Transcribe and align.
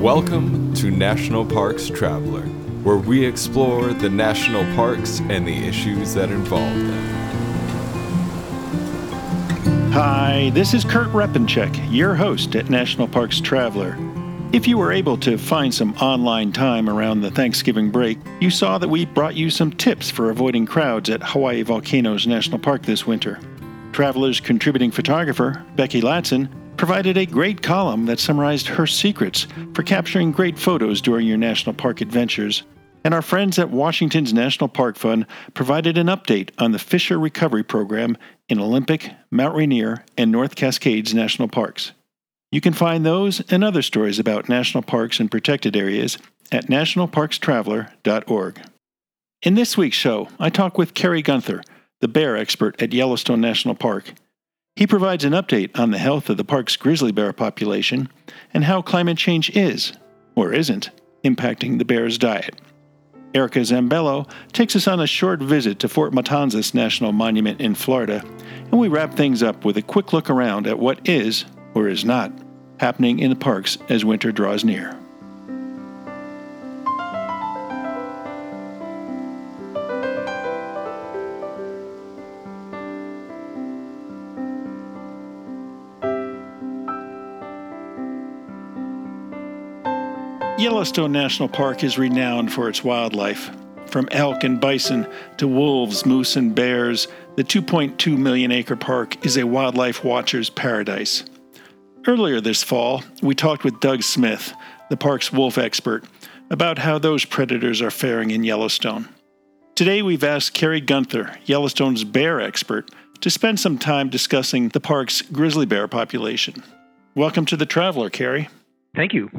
Welcome 0.00 0.72
to 0.76 0.90
National 0.90 1.44
Parks 1.44 1.88
Traveler, 1.88 2.46
where 2.84 2.96
we 2.96 3.22
explore 3.22 3.92
the 3.92 4.08
national 4.08 4.64
parks 4.74 5.20
and 5.20 5.46
the 5.46 5.54
issues 5.54 6.14
that 6.14 6.30
involve 6.30 6.74
them. 6.74 7.08
Hi, 9.92 10.52
this 10.54 10.72
is 10.72 10.86
Kurt 10.86 11.08
Repanshek, 11.08 11.92
your 11.92 12.14
host 12.14 12.56
at 12.56 12.70
National 12.70 13.08
Parks 13.08 13.42
Traveler. 13.42 13.98
If 14.54 14.66
you 14.66 14.78
were 14.78 14.90
able 14.90 15.18
to 15.18 15.36
find 15.36 15.74
some 15.74 15.92
online 15.96 16.50
time 16.52 16.88
around 16.88 17.20
the 17.20 17.30
Thanksgiving 17.30 17.90
break, 17.90 18.16
you 18.40 18.48
saw 18.48 18.78
that 18.78 18.88
we 18.88 19.04
brought 19.04 19.34
you 19.34 19.50
some 19.50 19.70
tips 19.70 20.10
for 20.10 20.30
avoiding 20.30 20.64
crowds 20.64 21.10
at 21.10 21.22
Hawaii 21.22 21.60
Volcanoes 21.60 22.26
National 22.26 22.58
Park 22.58 22.84
this 22.84 23.06
winter. 23.06 23.38
Traveler's 23.92 24.40
contributing 24.40 24.92
photographer, 24.92 25.62
Becky 25.76 26.00
Latson, 26.00 26.48
provided 26.80 27.18
a 27.18 27.26
great 27.26 27.60
column 27.60 28.06
that 28.06 28.18
summarized 28.18 28.66
her 28.66 28.86
secrets 28.86 29.46
for 29.74 29.82
capturing 29.82 30.32
great 30.32 30.58
photos 30.58 31.02
during 31.02 31.26
your 31.26 31.36
national 31.36 31.74
park 31.74 32.00
adventures. 32.00 32.62
And 33.04 33.12
our 33.12 33.20
friends 33.20 33.58
at 33.58 33.68
Washington's 33.68 34.32
National 34.32 34.66
Park 34.66 34.96
Fund 34.96 35.26
provided 35.52 35.98
an 35.98 36.06
update 36.06 36.48
on 36.56 36.72
the 36.72 36.78
Fisher 36.78 37.18
Recovery 37.18 37.62
Program 37.62 38.16
in 38.48 38.58
Olympic, 38.58 39.10
Mount 39.30 39.54
Rainier, 39.54 40.06
and 40.16 40.32
North 40.32 40.56
Cascades 40.56 41.12
National 41.12 41.48
Parks. 41.48 41.92
You 42.50 42.62
can 42.62 42.72
find 42.72 43.04
those 43.04 43.40
and 43.52 43.62
other 43.62 43.82
stories 43.82 44.18
about 44.18 44.48
national 44.48 44.82
parks 44.82 45.20
and 45.20 45.30
protected 45.30 45.76
areas 45.76 46.16
at 46.50 46.68
nationalparkstraveler.org. 46.68 48.60
In 49.42 49.54
this 49.54 49.76
week's 49.76 49.98
show, 49.98 50.28
I 50.38 50.48
talk 50.48 50.78
with 50.78 50.94
Kerry 50.94 51.20
Gunther, 51.20 51.60
the 52.00 52.08
bear 52.08 52.38
expert 52.38 52.80
at 52.80 52.94
Yellowstone 52.94 53.42
National 53.42 53.74
Park. 53.74 54.14
He 54.76 54.86
provides 54.86 55.24
an 55.24 55.32
update 55.32 55.78
on 55.78 55.90
the 55.90 55.98
health 55.98 56.30
of 56.30 56.36
the 56.36 56.44
park's 56.44 56.76
grizzly 56.76 57.12
bear 57.12 57.32
population 57.32 58.08
and 58.54 58.64
how 58.64 58.82
climate 58.82 59.18
change 59.18 59.50
is, 59.56 59.92
or 60.34 60.52
isn't, 60.52 60.90
impacting 61.24 61.78
the 61.78 61.84
bear's 61.84 62.18
diet. 62.18 62.60
Erica 63.34 63.60
Zambello 63.60 64.28
takes 64.52 64.74
us 64.74 64.88
on 64.88 65.00
a 65.00 65.06
short 65.06 65.40
visit 65.40 65.78
to 65.80 65.88
Fort 65.88 66.12
Matanzas 66.12 66.74
National 66.74 67.12
Monument 67.12 67.60
in 67.60 67.74
Florida, 67.74 68.24
and 68.70 68.78
we 68.78 68.88
wrap 68.88 69.14
things 69.14 69.42
up 69.42 69.64
with 69.64 69.76
a 69.76 69.82
quick 69.82 70.12
look 70.12 70.30
around 70.30 70.66
at 70.66 70.78
what 70.78 71.08
is, 71.08 71.44
or 71.74 71.88
is 71.88 72.04
not, 72.04 72.32
happening 72.80 73.20
in 73.20 73.30
the 73.30 73.36
parks 73.36 73.78
as 73.88 74.04
winter 74.04 74.32
draws 74.32 74.64
near. 74.64 74.98
Yellowstone 90.60 91.10
National 91.10 91.48
Park 91.48 91.82
is 91.82 91.96
renowned 91.96 92.52
for 92.52 92.68
its 92.68 92.84
wildlife. 92.84 93.50
From 93.86 94.10
elk 94.12 94.44
and 94.44 94.60
bison 94.60 95.06
to 95.38 95.48
wolves, 95.48 96.04
moose, 96.04 96.36
and 96.36 96.54
bears, 96.54 97.08
the 97.36 97.44
2.2 97.44 98.18
million 98.18 98.52
acre 98.52 98.76
park 98.76 99.24
is 99.24 99.38
a 99.38 99.46
wildlife 99.46 100.04
watcher's 100.04 100.50
paradise. 100.50 101.24
Earlier 102.06 102.42
this 102.42 102.62
fall, 102.62 103.02
we 103.22 103.34
talked 103.34 103.64
with 103.64 103.80
Doug 103.80 104.02
Smith, 104.02 104.52
the 104.90 104.98
park's 104.98 105.32
wolf 105.32 105.56
expert, 105.56 106.04
about 106.50 106.78
how 106.78 106.98
those 106.98 107.24
predators 107.24 107.80
are 107.80 107.90
faring 107.90 108.30
in 108.30 108.44
Yellowstone. 108.44 109.08
Today, 109.74 110.02
we've 110.02 110.22
asked 110.22 110.52
Kerry 110.52 110.82
Gunther, 110.82 111.38
Yellowstone's 111.46 112.04
bear 112.04 112.38
expert, 112.38 112.90
to 113.22 113.30
spend 113.30 113.58
some 113.58 113.78
time 113.78 114.10
discussing 114.10 114.68
the 114.68 114.80
park's 114.80 115.22
grizzly 115.22 115.64
bear 115.64 115.88
population. 115.88 116.62
Welcome 117.14 117.46
to 117.46 117.56
the 117.56 117.64
Traveler, 117.64 118.10
Kerry. 118.10 118.50
Thank 118.94 119.14
you. 119.14 119.30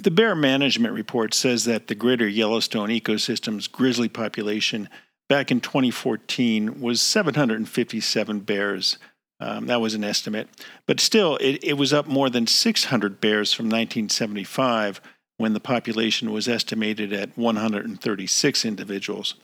The 0.00 0.12
Bear 0.12 0.36
Management 0.36 0.94
Report 0.94 1.34
says 1.34 1.64
that 1.64 1.88
the 1.88 1.94
greater 1.96 2.28
Yellowstone 2.28 2.88
ecosystem's 2.88 3.66
grizzly 3.66 4.08
population 4.08 4.88
back 5.28 5.50
in 5.50 5.60
2014 5.60 6.80
was 6.80 7.02
757 7.02 8.40
bears. 8.40 8.98
Um, 9.40 9.66
that 9.66 9.80
was 9.80 9.94
an 9.94 10.04
estimate. 10.04 10.48
But 10.86 11.00
still, 11.00 11.36
it, 11.38 11.64
it 11.64 11.72
was 11.74 11.92
up 11.92 12.06
more 12.06 12.30
than 12.30 12.46
600 12.46 13.20
bears 13.20 13.52
from 13.52 13.66
1975 13.66 15.00
when 15.36 15.52
the 15.52 15.60
population 15.60 16.30
was 16.30 16.46
estimated 16.46 17.12
at 17.12 17.36
136 17.36 18.64
individuals. 18.64 19.34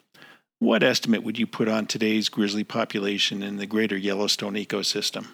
What 0.60 0.84
estimate 0.84 1.25
would 1.25 1.38
you 1.38 1.48
put 1.48 1.69
on 1.69 1.87
today's 1.87 2.28
grizzly 2.28 2.64
population 2.64 3.43
in 3.43 3.56
the 3.56 3.66
greater 3.66 3.97
Yellowstone 3.97 4.54
ecosystem? 4.54 5.26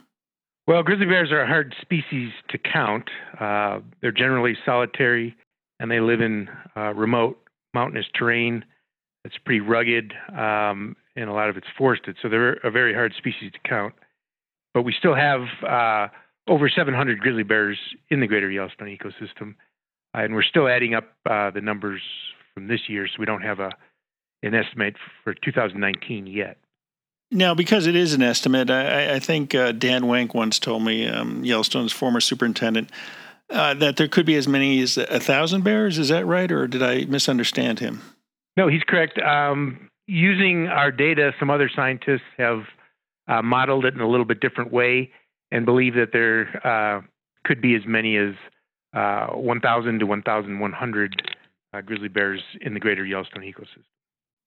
Well, 0.67 0.83
grizzly 0.83 1.07
bears 1.07 1.33
are 1.33 1.41
a 1.41 1.47
hard 1.47 1.75
species 1.81 2.31
to 2.51 2.59
count. 2.59 3.11
Uh, 3.41 3.81
they're 4.01 4.13
generally 4.13 4.57
solitary 4.65 5.35
and 5.81 5.91
they 5.91 6.01
live 6.01 6.21
in 6.21 6.49
uh, 6.77 6.95
remote 6.95 7.39
mountainous 7.75 8.07
terrain 8.15 8.65
that's 9.25 9.37
pretty 9.45 9.61
rugged 9.61 10.13
um, 10.37 10.97
and 11.17 11.29
a 11.29 11.33
lot 11.33 11.49
of 11.49 11.57
it's 11.57 11.67
forested. 11.77 12.17
So 12.23 12.29
they're 12.29 12.55
a 12.65 12.71
very 12.71 12.95
hard 12.95 13.15
species 13.17 13.53
to 13.53 13.69
count. 13.69 13.95
But 14.73 14.83
we 14.83 14.95
still 14.97 15.15
have 15.15 15.41
uh, 15.69 16.09
over 16.49 16.69
700 16.69 17.19
grizzly 17.21 17.43
bears 17.43 17.79
in 18.11 18.21
the 18.21 18.27
greater 18.27 18.51
Yellowstone 18.51 18.89
ecosystem. 18.89 19.55
and 20.15 20.35
we're 20.35 20.43
still 20.43 20.69
adding 20.69 20.95
up 20.95 21.13
uh, 21.29 21.51
the 21.51 21.61
numbers 21.61 22.01
from 22.55 22.69
this 22.69 22.89
year, 22.89 23.07
so 23.07 23.15
we 23.19 23.27
don't 23.27 23.43
have 23.43 23.61
a, 23.61 23.71
an 24.43 24.55
estimate 24.55 24.97
for 25.25 25.35
2019 25.35 26.27
yet. 26.27 26.59
Now, 27.31 27.55
because 27.55 27.87
it 27.87 27.95
is 27.95 28.13
an 28.13 28.23
estimate, 28.23 28.71
I, 28.71 29.15
I 29.15 29.19
think 29.21 29.55
uh, 29.55 29.73
Dan 29.73 30.05
Wenk 30.05 30.35
once 30.35 30.59
told 30.59 30.83
me, 30.83 31.07
um, 31.07 31.45
Yellowstone's 31.45 31.93
former 31.93 32.21
superintendent, 32.21 32.91
uh, 33.51 33.75
that 33.75 33.97
there 33.97 34.09
could 34.09 34.27
be 34.27 34.35
as 34.35 34.49
many 34.49 34.81
as 34.81 34.97
a 34.97 35.21
thousand 35.21 35.63
bears. 35.63 35.99
Is 35.99 36.09
that 36.09 36.27
right, 36.27 36.51
or 36.51 36.67
did 36.67 36.83
I 36.83 37.05
misunderstand 37.05 37.79
him? 37.79 38.01
No, 38.57 38.69
he's 38.69 38.83
correct. 38.83 39.19
Um, 39.19 39.91
using 40.07 40.67
our 40.67 40.91
data, 40.91 41.33
some 41.39 41.51
other 41.51 41.71
scientists 41.75 42.27
have 42.37 42.65
uh, 43.29 43.43
modeled 43.43 43.85
it 43.85 43.95
in 43.95 44.01
a 44.01 44.09
little 44.09 44.27
bit 44.27 44.41
different 44.41 44.73
way 44.73 45.11
and 45.53 45.65
believe 45.65 45.95
that 45.95 46.13
there 46.13 46.67
uh, 46.67 47.01
could 47.45 47.61
be 47.61 47.75
as 47.75 47.83
many 47.87 48.17
as 48.17 48.35
uh, 48.93 49.29
1,000 49.29 50.01
to 50.01 50.07
1,100 50.07 51.33
uh, 51.73 51.81
grizzly 51.81 52.09
bears 52.09 52.41
in 52.61 52.75
the 52.75 52.81
greater 52.81 53.05
Yellowstone 53.05 53.43
ecosystem. 53.43 53.85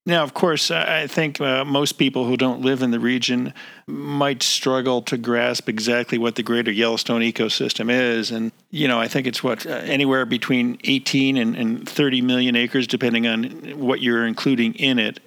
Now, 0.05 0.23
of 0.23 0.33
course, 0.33 0.69
I 0.69 1.07
think 1.07 1.39
uh, 1.39 1.63
most 1.63 1.93
people 1.93 2.25
who 2.25 2.35
don't 2.35 2.61
live 2.61 2.81
in 2.81 2.91
the 2.91 2.99
region 2.99 3.53
might 3.87 4.43
struggle 4.43 5.01
to 5.03 5.17
grasp 5.17 5.69
exactly 5.69 6.17
what 6.17 6.35
the 6.35 6.43
greater 6.43 6.71
Yellowstone 6.71 7.21
ecosystem 7.21 7.89
is. 7.89 8.29
And, 8.29 8.51
you 8.69 8.89
know, 8.89 8.99
I 8.99 9.07
think 9.07 9.27
it's 9.27 9.41
what, 9.41 9.65
uh, 9.65 9.69
anywhere 9.69 10.25
between 10.25 10.77
18 10.83 11.37
and, 11.37 11.55
and 11.55 11.87
30 11.87 12.21
million 12.21 12.57
acres, 12.57 12.85
depending 12.85 13.27
on 13.27 13.79
what 13.79 14.01
you're 14.01 14.27
including 14.27 14.73
in 14.73 14.99
it. 14.99 15.21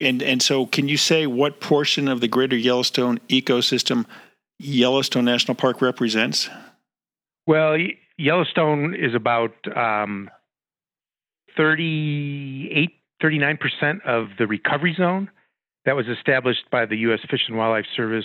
And, 0.00 0.22
and 0.22 0.40
so, 0.40 0.66
can 0.66 0.88
you 0.88 0.96
say 0.96 1.26
what 1.26 1.60
portion 1.60 2.06
of 2.06 2.20
the 2.20 2.28
greater 2.28 2.56
Yellowstone 2.56 3.18
ecosystem 3.28 4.06
Yellowstone 4.60 5.24
National 5.24 5.56
Park 5.56 5.82
represents? 5.82 6.48
Well, 7.48 7.76
Yellowstone 8.16 8.94
is 8.94 9.14
about 9.16 9.52
um, 9.76 10.30
38 11.56 12.92
39% 13.22 14.04
of 14.06 14.28
the 14.38 14.46
recovery 14.46 14.94
zone 14.96 15.30
that 15.84 15.96
was 15.96 16.06
established 16.06 16.64
by 16.70 16.86
the 16.86 16.96
U.S. 16.98 17.20
Fish 17.30 17.42
and 17.48 17.56
Wildlife 17.56 17.86
Service 17.96 18.24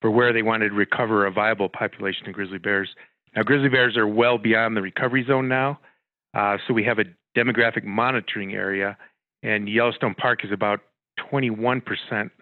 for 0.00 0.10
where 0.10 0.32
they 0.32 0.42
wanted 0.42 0.68
to 0.68 0.74
recover 0.74 1.26
a 1.26 1.30
viable 1.30 1.68
population 1.68 2.28
of 2.28 2.34
grizzly 2.34 2.58
bears. 2.58 2.90
Now, 3.34 3.42
grizzly 3.42 3.68
bears 3.68 3.96
are 3.96 4.06
well 4.06 4.38
beyond 4.38 4.76
the 4.76 4.82
recovery 4.82 5.24
zone 5.26 5.48
now, 5.48 5.80
uh, 6.34 6.58
so 6.66 6.74
we 6.74 6.84
have 6.84 6.98
a 6.98 7.04
demographic 7.36 7.84
monitoring 7.84 8.54
area, 8.54 8.96
and 9.42 9.68
Yellowstone 9.68 10.14
Park 10.14 10.44
is 10.44 10.52
about 10.52 10.80
21% 11.32 11.82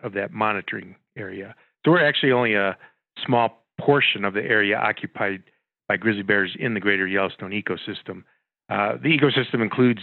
of 0.02 0.12
that 0.14 0.32
monitoring 0.32 0.96
area. 1.16 1.54
So 1.84 1.92
we're 1.92 2.06
actually 2.06 2.32
only 2.32 2.54
a 2.54 2.76
small 3.24 3.64
portion 3.80 4.24
of 4.24 4.34
the 4.34 4.42
area 4.42 4.76
occupied 4.76 5.42
by 5.88 5.96
grizzly 5.96 6.22
bears 6.22 6.56
in 6.58 6.74
the 6.74 6.80
greater 6.80 7.06
Yellowstone 7.06 7.50
ecosystem. 7.50 8.24
Uh, 8.68 8.96
the 9.02 9.16
ecosystem 9.16 9.62
includes 9.62 10.00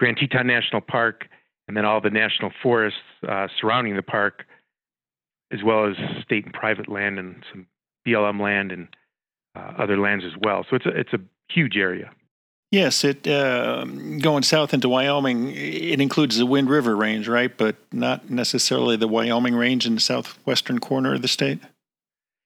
Grand 0.00 0.16
Teton 0.16 0.46
National 0.46 0.80
Park, 0.80 1.28
and 1.68 1.76
then 1.76 1.84
all 1.84 2.00
the 2.00 2.10
national 2.10 2.50
forests 2.62 2.98
uh, 3.28 3.48
surrounding 3.60 3.94
the 3.94 4.02
park, 4.02 4.46
as 5.52 5.62
well 5.62 5.86
as 5.86 5.94
state 6.24 6.46
and 6.46 6.54
private 6.54 6.88
land 6.88 7.18
and 7.18 7.44
some 7.52 7.66
BLM 8.08 8.40
land 8.40 8.72
and 8.72 8.88
uh, 9.54 9.74
other 9.78 9.98
lands 9.98 10.24
as 10.24 10.32
well. 10.42 10.64
So 10.68 10.76
it's 10.76 10.86
a, 10.86 10.88
it's 10.88 11.12
a 11.12 11.20
huge 11.52 11.76
area. 11.76 12.10
Yes, 12.70 13.04
it 13.04 13.26
uh, 13.26 13.84
going 13.84 14.42
south 14.42 14.72
into 14.72 14.88
Wyoming. 14.88 15.52
It 15.54 16.00
includes 16.00 16.38
the 16.38 16.46
Wind 16.46 16.70
River 16.70 16.96
Range, 16.96 17.28
right? 17.28 17.54
But 17.54 17.76
not 17.92 18.30
necessarily 18.30 18.96
the 18.96 19.08
Wyoming 19.08 19.54
Range 19.54 19.84
in 19.84 19.96
the 19.96 20.00
southwestern 20.00 20.78
corner 20.78 21.14
of 21.14 21.20
the 21.20 21.28
state. 21.28 21.58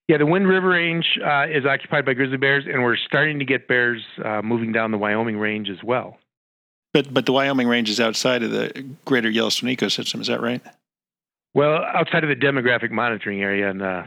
Yeah, 0.09 0.19
the 0.19 0.27
Wind 0.27 0.49
River 0.49 0.71
Range 0.71 1.07
uh, 1.25 1.47
is 1.47 1.65
occupied 1.65 2.05
by 2.05 2.15
grizzly 2.15 2.39
bears, 2.39 2.65
and 2.67 2.83
we're 2.83 2.97
starting 2.97 3.39
to 3.39 3.45
get 3.45 3.69
bears 3.69 4.03
uh, 4.25 4.43
moving 4.43 4.73
down 4.73 4.91
the 4.91 4.99
Wyoming 4.99 5.39
Range 5.39 5.71
as 5.71 5.83
well. 5.85 6.19
But 6.95 7.13
but 7.13 7.27
the 7.27 7.33
Wyoming 7.33 7.69
range 7.69 7.91
is 7.91 8.01
outside 8.01 8.43
of 8.43 8.53
the 8.53 8.87
greater 9.05 9.29
Yellowstone 9.29 9.69
ecosystem. 9.69 10.21
Is 10.21 10.29
that 10.29 10.41
right? 10.41 10.63
Well, 11.53 11.85
outside 11.85 12.25
of 12.25 12.31
the 12.31 12.37
demographic 12.37 12.91
monitoring 12.91 13.43
area, 13.43 13.69
and 13.69 13.83
uh, 13.83 14.05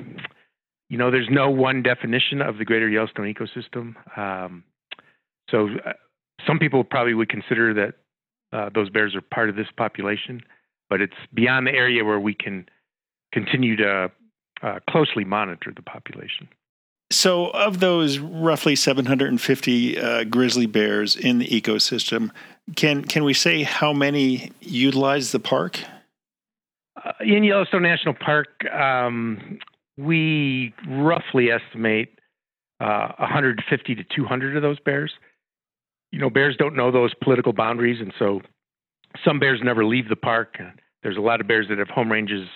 you 0.90 0.98
know, 0.98 1.12
there's 1.12 1.28
no 1.30 1.50
one 1.50 1.84
definition 1.84 2.42
of 2.42 2.58
the 2.58 2.66
greater 2.66 2.90
Yellowstone 2.90 3.32
ecosystem. 3.32 3.96
Um, 4.18 4.64
So 5.52 5.70
uh, 5.86 5.94
some 6.46 6.60
people 6.60 6.84
probably 6.84 7.14
would 7.14 7.30
consider 7.30 7.74
that 7.74 7.94
uh, 8.58 8.70
those 8.74 8.90
bears 8.90 9.16
are 9.16 9.22
part 9.22 9.50
of 9.50 9.56
this 9.56 9.68
population, 9.76 10.42
but 10.90 11.02
it's 11.02 11.16
beyond 11.34 11.68
the 11.68 11.72
area 11.72 12.06
where 12.06 12.20
we 12.20 12.34
can 12.34 12.68
continue 13.34 13.76
to 13.76 14.12
uh, 14.64 14.80
closely 14.90 15.26
monitor 15.26 15.74
the 15.76 15.82
population. 15.82 16.48
So, 17.10 17.48
of 17.52 17.80
those 17.80 18.20
roughly 18.20 18.76
750 18.76 19.98
uh, 19.98 20.24
grizzly 20.26 20.66
bears 20.66 21.16
in 21.16 21.38
the 21.38 21.48
ecosystem, 21.48 22.32
can 22.76 23.04
can 23.04 23.24
we 23.24 23.34
say 23.34 23.64
how 23.64 23.94
many 23.94 24.52
utilize 24.62 25.32
the 25.32 25.40
park? 25.40 25.80
Uh, 27.04 27.12
in 27.22 27.44
Yellowstone 27.44 27.84
National 27.84 28.14
Park, 28.14 28.66
um, 28.72 29.60
we 29.98 30.74
roughly 30.88 31.50
estimate 31.52 32.20
uh, 32.80 33.12
150 33.18 33.96
to 33.96 34.04
200 34.04 34.56
of 34.56 34.62
those 34.62 34.80
bears. 34.80 35.12
You 36.12 36.20
know, 36.20 36.30
bears 36.30 36.56
don't 36.58 36.76
know 36.76 36.92
those 36.92 37.14
political 37.24 37.54
boundaries, 37.54 38.00
and 38.02 38.14
so 38.18 38.42
some 39.24 39.40
bears 39.40 39.60
never 39.64 39.86
leave 39.86 40.10
the 40.10 40.16
park. 40.16 40.58
There's 41.04 41.18
a 41.18 41.22
lot 41.22 41.42
of 41.42 41.48
bears 41.48 41.68
that 41.70 41.78
have 41.78 41.90
home 41.90 42.12
ranges 42.12 42.48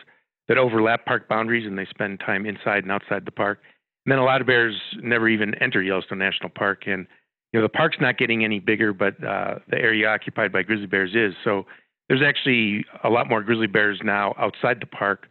that 0.47 0.57
overlap 0.57 1.05
park 1.05 1.27
boundaries, 1.29 1.65
and 1.65 1.77
they 1.77 1.85
spend 1.85 2.19
time 2.19 2.45
inside 2.45 2.83
and 2.83 2.91
outside 2.91 3.25
the 3.25 3.31
park. 3.31 3.61
And 4.05 4.11
then 4.11 4.19
a 4.19 4.25
lot 4.25 4.41
of 4.41 4.47
bears 4.47 4.75
never 5.01 5.29
even 5.29 5.53
enter 5.55 5.81
Yellowstone 5.81 6.19
National 6.19 6.49
Park, 6.49 6.83
and 6.87 7.07
you 7.51 7.59
know 7.59 7.65
the 7.65 7.69
park's 7.69 7.97
not 7.99 8.17
getting 8.17 8.43
any 8.43 8.59
bigger, 8.59 8.93
but 8.93 9.21
uh, 9.23 9.59
the 9.69 9.77
area 9.77 10.07
occupied 10.07 10.51
by 10.51 10.63
grizzly 10.63 10.87
bears 10.87 11.13
is. 11.13 11.33
So 11.43 11.65
there's 12.07 12.21
actually 12.21 12.85
a 13.03 13.09
lot 13.09 13.29
more 13.29 13.41
grizzly 13.41 13.67
bears 13.67 13.99
now 14.03 14.33
outside 14.37 14.79
the 14.79 14.85
park 14.85 15.27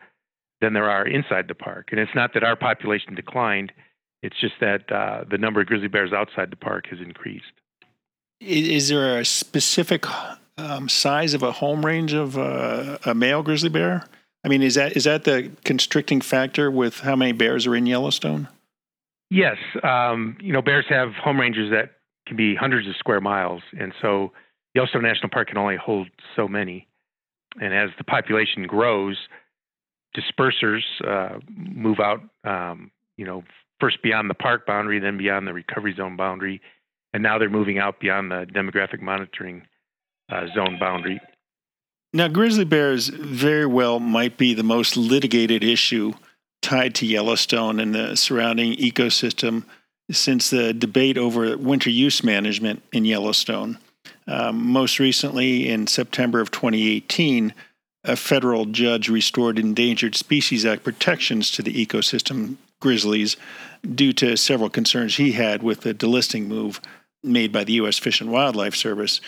than 0.60 0.74
there 0.74 0.90
are 0.90 1.06
inside 1.06 1.48
the 1.48 1.54
park. 1.54 1.88
And 1.90 2.00
it's 2.00 2.14
not 2.14 2.34
that 2.34 2.44
our 2.44 2.56
population 2.56 3.14
declined; 3.14 3.72
it's 4.22 4.38
just 4.38 4.54
that 4.60 4.90
uh, 4.92 5.24
the 5.30 5.38
number 5.38 5.60
of 5.60 5.66
grizzly 5.66 5.88
bears 5.88 6.12
outside 6.12 6.50
the 6.50 6.56
park 6.56 6.86
has 6.90 7.00
increased. 7.00 7.52
Is 8.40 8.88
there 8.88 9.18
a 9.18 9.24
specific 9.24 10.06
um, 10.58 10.88
size 10.88 11.34
of 11.34 11.42
a 11.42 11.52
home 11.52 11.84
range 11.84 12.12
of 12.12 12.38
uh, 12.38 12.98
a 13.04 13.14
male 13.14 13.42
grizzly 13.42 13.68
bear? 13.68 14.04
I 14.44 14.48
mean, 14.48 14.62
is 14.62 14.74
that 14.74 14.96
is 14.96 15.04
that 15.04 15.24
the 15.24 15.50
constricting 15.64 16.20
factor 16.20 16.70
with 16.70 17.00
how 17.00 17.16
many 17.16 17.32
bears 17.32 17.66
are 17.66 17.76
in 17.76 17.86
Yellowstone? 17.86 18.48
Yes, 19.30 19.58
um, 19.82 20.36
you 20.40 20.52
know, 20.52 20.60
bears 20.62 20.86
have 20.88 21.12
home 21.14 21.38
ranges 21.38 21.70
that 21.70 21.92
can 22.30 22.36
be 22.36 22.54
hundreds 22.54 22.86
of 22.86 22.94
square 22.94 23.20
miles, 23.20 23.60
and 23.76 23.92
so 24.00 24.30
Yellowstone 24.76 25.02
National 25.02 25.30
Park 25.30 25.48
can 25.48 25.58
only 25.58 25.76
hold 25.76 26.06
so 26.36 26.46
many. 26.46 26.86
And 27.60 27.74
as 27.74 27.90
the 27.98 28.04
population 28.04 28.68
grows, 28.68 29.18
dispersers 30.16 30.82
uh, 31.04 31.40
move 31.48 31.98
out. 31.98 32.20
Um, 32.44 32.92
you 33.16 33.24
know, 33.24 33.42
first 33.80 34.00
beyond 34.00 34.30
the 34.30 34.34
park 34.34 34.64
boundary, 34.64 35.00
then 35.00 35.18
beyond 35.18 35.48
the 35.48 35.52
recovery 35.52 35.92
zone 35.96 36.16
boundary, 36.16 36.60
and 37.12 37.20
now 37.20 37.36
they're 37.36 37.50
moving 37.50 37.80
out 37.80 37.98
beyond 37.98 38.30
the 38.30 38.46
demographic 38.54 39.02
monitoring 39.02 39.66
uh, 40.30 40.46
zone 40.54 40.76
boundary. 40.78 41.20
Now, 42.12 42.28
grizzly 42.28 42.64
bears 42.64 43.08
very 43.08 43.66
well 43.66 43.98
might 43.98 44.36
be 44.36 44.54
the 44.54 44.62
most 44.62 44.96
litigated 44.96 45.64
issue 45.64 46.12
tied 46.62 46.94
to 46.96 47.06
Yellowstone 47.06 47.80
and 47.80 47.92
the 47.92 48.14
surrounding 48.14 48.74
ecosystem 48.74 49.64
since 50.10 50.50
the 50.50 50.72
debate 50.72 51.18
over 51.18 51.56
winter 51.56 51.90
use 51.90 52.24
management 52.24 52.82
in 52.92 53.04
Yellowstone. 53.04 53.78
Um, 54.26 54.64
most 54.66 54.98
recently, 54.98 55.68
in 55.68 55.86
September 55.86 56.40
of 56.40 56.50
2018, 56.50 57.52
a 58.04 58.16
federal 58.16 58.64
judge 58.66 59.08
restored 59.08 59.58
Endangered 59.58 60.14
Species 60.14 60.64
Act 60.64 60.84
protections 60.84 61.50
to 61.52 61.62
the 61.62 61.86
ecosystem 61.86 62.56
grizzlies 62.80 63.36
due 63.94 64.12
to 64.14 64.36
several 64.36 64.70
concerns 64.70 65.16
he 65.16 65.32
had 65.32 65.62
with 65.62 65.82
the 65.82 65.94
delisting 65.94 66.46
move 66.46 66.80
made 67.22 67.52
by 67.52 67.64
the 67.64 67.74
U.S. 67.74 67.98
Fish 67.98 68.20
and 68.20 68.32
Wildlife 68.32 68.74
Service, 68.74 69.20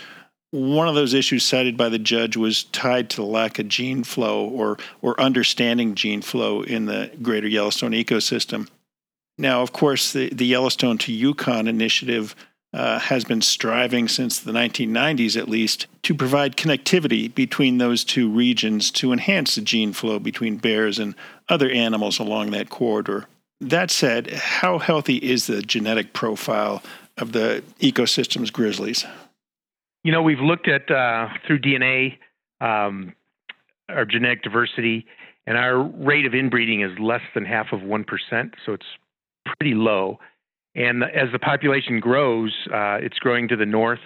one 0.51 0.87
of 0.87 0.95
those 0.95 1.15
issues 1.15 1.45
cited 1.45 1.77
by 1.77 1.89
the 1.89 1.99
judge 1.99 2.37
was 2.37 2.65
tied 2.65 3.09
to 3.11 3.17
the 3.17 3.27
lack 3.27 3.59
of 3.59 3.69
gene 3.69 4.05
flow 4.05 4.47
or, 4.47 4.79
or 5.01 5.19
understanding 5.21 5.95
gene 5.95 6.23
flow 6.23 6.63
in 6.63 6.87
the 6.87 7.11
greater 7.23 7.49
Yellowstone 7.49 7.93
ecosystem. 7.93 8.69
Now, 9.39 9.63
of 9.63 9.73
course, 9.73 10.13
the, 10.13 10.29
the 10.31 10.47
Yellowstone 10.47 10.99
to 10.99 11.13
Yukon 11.13 11.67
initiative 11.67 12.35
uh, 12.75 12.99
has 12.99 13.25
been 13.25 13.43
striving 13.43 14.09
since 14.09 14.39
the 14.39 14.53
1990s 14.53 15.37
at 15.37 15.49
least 15.49 15.87
to 16.03 16.15
provide 16.15 16.57
connectivity 16.57 17.33
between 17.35 17.79
those 17.79 18.05
two 18.05 18.31
regions 18.31 18.91
to 18.91 19.13
enhance 19.13 19.55
the 19.55 19.61
gene 19.61 19.93
flow 19.93 20.19
between 20.19 20.57
bears 20.57 20.99
and 20.99 21.15
other 21.49 21.71
animals 21.71 22.19
along 22.19 22.51
that 22.51 22.71
corridor. 22.71 23.27
That 23.61 23.91
said, 23.91 24.31
how 24.31 24.79
healthy 24.79 25.17
is 25.17 25.47
the 25.47 25.63
genetic 25.63 26.13
profile 26.13 26.83
of 27.19 27.33
the 27.33 27.63
ecosystem's 27.81 28.51
grizzlies? 28.51 29.05
You 30.03 30.13
know, 30.13 30.23
we've 30.23 30.41
looked 30.41 30.67
at 30.67 30.91
uh, 30.91 31.29
through 31.47 31.61
DNA 31.61 32.19
um, 32.61 33.15
our 33.89 34.05
genetic 34.05 34.43
diversity, 34.43 35.07
and 35.47 35.59
our 35.59 35.83
rate 35.83 36.25
of 36.25 36.35
inbreeding 36.35 36.81
is 36.81 36.99
less 36.99 37.21
than 37.35 37.45
half 37.45 37.73
of 37.73 37.81
1%, 37.81 38.07
so 38.65 38.73
it's 38.73 38.87
pretty 39.45 39.75
low. 39.75 40.19
And 40.75 41.03
as 41.05 41.31
the 41.33 41.39
population 41.39 42.01
grows, 42.01 42.53
uh, 42.73 42.97
it's 43.01 43.19
growing 43.19 43.49
to 43.49 43.57
the 43.57 43.67
north, 43.67 44.01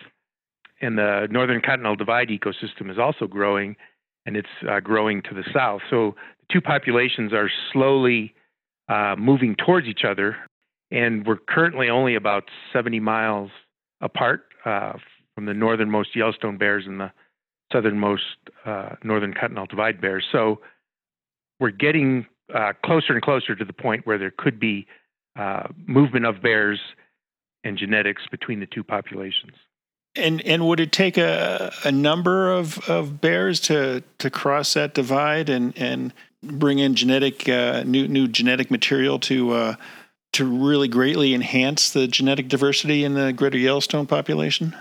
and 0.81 0.99
the 0.99 1.29
northern 1.31 1.61
continental 1.61 1.97
divide 1.97 2.29
ecosystem 2.29 2.91
is 2.91 2.99
also 2.99 3.27
growing, 3.27 3.77
and 4.27 4.37
it's 4.37 4.49
uh, 4.69 4.81
growing 4.81 5.23
to 5.23 5.35
the 5.35 5.45
south. 5.55 5.81
So 5.89 6.17
the 6.41 6.53
two 6.53 6.61
populations 6.61 7.33
are 7.33 7.51
slowly 7.73 8.35
uh, 8.89 9.15
moving 9.17 9.55
towards 9.55 9.87
each 9.87 10.03
other, 10.09 10.37
and 10.91 11.27
we're 11.27 11.39
currently 11.49 11.89
only 11.89 12.15
about 12.15 12.45
70 12.73 13.01
miles 13.01 13.51
apart 14.01 14.47
uh, 14.65 14.95
from 15.35 15.47
the 15.47 15.55
northernmost 15.55 16.17
Yellowstone 16.17 16.59
bears 16.59 16.85
and 16.87 17.01
the 17.01 17.13
southernmost 17.73 18.23
uh, 18.65 18.91
northern 19.03 19.33
continental 19.33 19.67
divide 19.67 20.01
bears. 20.01 20.25
So 20.31 20.61
we're 21.59 21.71
getting 21.71 22.27
uh, 22.55 22.73
closer 22.85 23.13
and 23.13 23.23
closer 23.23 23.55
to 23.55 23.65
the 23.65 23.73
point 23.73 24.07
where 24.07 24.19
there 24.19 24.33
could 24.37 24.61
be 24.61 24.87
uh, 25.37 25.69
movement 25.87 26.27
of 26.27 26.43
bears 26.43 26.81
and 27.65 27.77
genetics 27.77 28.23
between 28.31 28.61
the 28.61 28.67
two 28.67 28.85
populations. 28.85 29.53
And 30.15 30.41
and 30.47 30.67
would 30.67 30.81
it 30.81 30.93
take 30.93 31.19
a, 31.19 31.73
a 31.85 31.93
number 31.93 32.51
of, 32.51 32.79
of 32.89 33.21
bears 33.21 33.61
to, 33.61 34.03
to 34.19 34.31
cross 34.31 34.73
that 34.75 34.95
divide 34.95 35.51
and, 35.51 35.77
and 35.77 36.13
bring 36.43 36.79
in 36.79 36.95
genetic 36.95 37.49
uh, 37.49 37.83
new 37.85 38.09
new 38.09 38.27
genetic 38.27 38.71
material 38.71 39.19
to 39.21 39.53
uh, 39.53 39.75
to 40.33 40.45
really 40.45 40.89
greatly 40.89 41.35
enhance 41.35 41.91
the 41.91 42.07
genetic 42.07 42.49
diversity 42.49 43.05
in 43.05 43.15
the 43.15 43.33
greater 43.33 43.59
Yellowstone 43.59 44.07
population? 44.07 44.75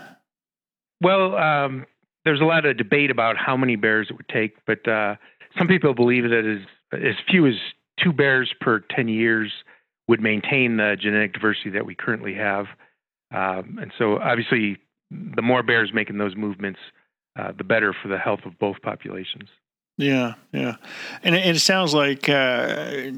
Well, 1.02 1.36
um, 1.36 1.86
there's 2.24 2.40
a 2.40 2.44
lot 2.44 2.64
of 2.64 2.76
debate 2.76 3.10
about 3.10 3.36
how 3.36 3.56
many 3.56 3.76
bears 3.76 4.08
it 4.10 4.16
would 4.16 4.28
take, 4.28 4.56
but 4.66 4.86
uh, 4.88 5.16
some 5.58 5.68
people 5.68 5.94
believe 5.94 6.24
that 6.24 6.44
as 6.44 6.66
as 6.98 7.14
few 7.28 7.46
as 7.46 7.54
two 8.02 8.12
bears 8.12 8.52
per 8.60 8.80
10 8.80 9.08
years 9.08 9.52
would 10.08 10.20
maintain 10.20 10.76
the 10.76 10.96
genetic 11.00 11.32
diversity 11.32 11.70
that 11.70 11.86
we 11.86 11.94
currently 11.94 12.34
have. 12.34 12.66
Um, 13.34 13.78
and 13.80 13.92
so, 13.98 14.18
obviously, 14.18 14.78
the 15.10 15.42
more 15.42 15.62
bears 15.62 15.90
making 15.92 16.18
those 16.18 16.36
movements, 16.36 16.78
uh, 17.38 17.52
the 17.56 17.64
better 17.64 17.92
for 17.92 18.08
the 18.08 18.18
health 18.18 18.40
of 18.44 18.58
both 18.58 18.80
populations. 18.82 19.48
Yeah, 19.98 20.34
yeah, 20.52 20.76
and 21.22 21.34
it, 21.34 21.56
it 21.56 21.60
sounds 21.60 21.94
like 21.94 22.28
uh, 22.28 23.12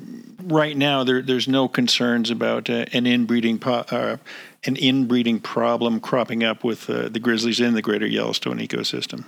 right 0.44 0.76
now 0.76 1.02
there, 1.02 1.22
there's 1.22 1.48
no 1.48 1.66
concerns 1.66 2.30
about 2.30 2.70
uh, 2.70 2.84
an 2.92 3.04
inbreeding 3.04 3.58
po- 3.58 3.84
uh, 3.90 4.18
an 4.64 4.76
inbreeding 4.76 5.40
problem 5.40 5.98
cropping 5.98 6.44
up 6.44 6.62
with 6.62 6.88
uh, 6.88 7.08
the 7.08 7.18
grizzlies 7.18 7.58
in 7.58 7.74
the 7.74 7.82
greater 7.82 8.06
Yellowstone 8.06 8.58
ecosystem. 8.58 9.24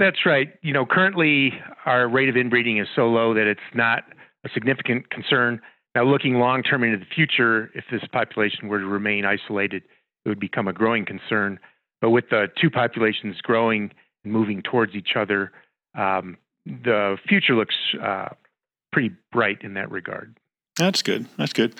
That's 0.00 0.26
right. 0.26 0.52
You 0.62 0.72
know, 0.72 0.84
currently 0.84 1.52
our 1.86 2.08
rate 2.08 2.28
of 2.28 2.36
inbreeding 2.36 2.78
is 2.78 2.88
so 2.96 3.06
low 3.06 3.34
that 3.34 3.46
it's 3.46 3.60
not 3.72 4.02
a 4.44 4.48
significant 4.52 5.10
concern. 5.10 5.60
Now, 5.94 6.04
looking 6.04 6.34
long 6.34 6.62
term 6.62 6.82
into 6.82 6.98
the 6.98 7.06
future, 7.14 7.70
if 7.74 7.84
this 7.90 8.02
population 8.12 8.68
were 8.68 8.80
to 8.80 8.86
remain 8.86 9.24
isolated, 9.24 9.84
it 10.24 10.28
would 10.28 10.40
become 10.40 10.66
a 10.66 10.72
growing 10.72 11.04
concern. 11.04 11.60
But 12.00 12.10
with 12.10 12.28
the 12.30 12.48
two 12.60 12.70
populations 12.70 13.40
growing 13.40 13.92
and 14.24 14.32
moving 14.32 14.62
towards 14.62 14.94
each 14.94 15.16
other, 15.16 15.52
um, 15.96 16.36
the 16.66 17.16
future 17.28 17.54
looks 17.54 17.76
uh, 18.02 18.30
pretty 18.92 19.12
bright 19.32 19.62
in 19.62 19.74
that 19.74 19.90
regard. 19.90 20.36
That's 20.76 21.02
good. 21.02 21.26
That's 21.36 21.52
good. 21.52 21.74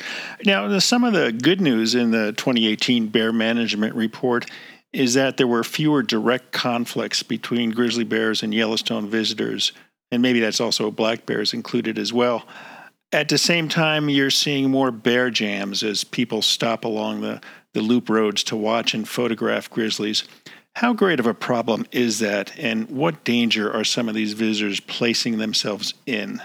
Now, 0.46 0.78
some 0.78 1.02
of 1.02 1.14
the 1.14 1.32
good 1.32 1.60
news 1.60 1.96
in 1.96 2.12
the 2.12 2.32
2018 2.32 3.08
Bear 3.08 3.32
Management 3.32 3.94
Report 3.96 4.48
is 4.92 5.14
that 5.14 5.36
there 5.36 5.48
were 5.48 5.64
fewer 5.64 6.02
direct 6.02 6.52
conflicts 6.52 7.24
between 7.24 7.70
grizzly 7.70 8.04
bears 8.04 8.44
and 8.44 8.54
Yellowstone 8.54 9.10
visitors, 9.10 9.72
and 10.12 10.22
maybe 10.22 10.38
that's 10.38 10.60
also 10.60 10.92
black 10.92 11.26
bears 11.26 11.52
included 11.52 11.98
as 11.98 12.12
well. 12.12 12.46
At 13.14 13.28
the 13.28 13.38
same 13.38 13.68
time, 13.68 14.08
you're 14.08 14.28
seeing 14.28 14.72
more 14.72 14.90
bear 14.90 15.30
jams 15.30 15.84
as 15.84 16.02
people 16.02 16.42
stop 16.42 16.84
along 16.84 17.20
the, 17.20 17.40
the 17.72 17.80
loop 17.80 18.08
roads 18.08 18.42
to 18.42 18.56
watch 18.56 18.92
and 18.92 19.08
photograph 19.08 19.70
grizzlies. 19.70 20.24
How 20.74 20.94
great 20.94 21.20
of 21.20 21.26
a 21.28 21.32
problem 21.32 21.86
is 21.92 22.18
that, 22.18 22.58
and 22.58 22.90
what 22.90 23.22
danger 23.22 23.72
are 23.72 23.84
some 23.84 24.08
of 24.08 24.16
these 24.16 24.32
visitors 24.32 24.80
placing 24.80 25.38
themselves 25.38 25.94
in? 26.06 26.42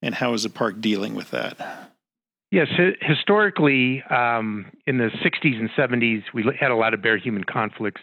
And 0.00 0.14
how 0.14 0.32
is 0.32 0.44
the 0.44 0.48
park 0.48 0.80
dealing 0.80 1.14
with 1.14 1.32
that? 1.32 1.92
Yes, 2.50 2.68
historically, 3.02 4.02
um, 4.04 4.72
in 4.86 4.96
the 4.96 5.10
60s 5.22 5.60
and 5.60 5.68
70s, 5.76 6.22
we 6.32 6.44
had 6.58 6.70
a 6.70 6.76
lot 6.76 6.94
of 6.94 7.02
bear 7.02 7.18
human 7.18 7.44
conflicts. 7.44 8.00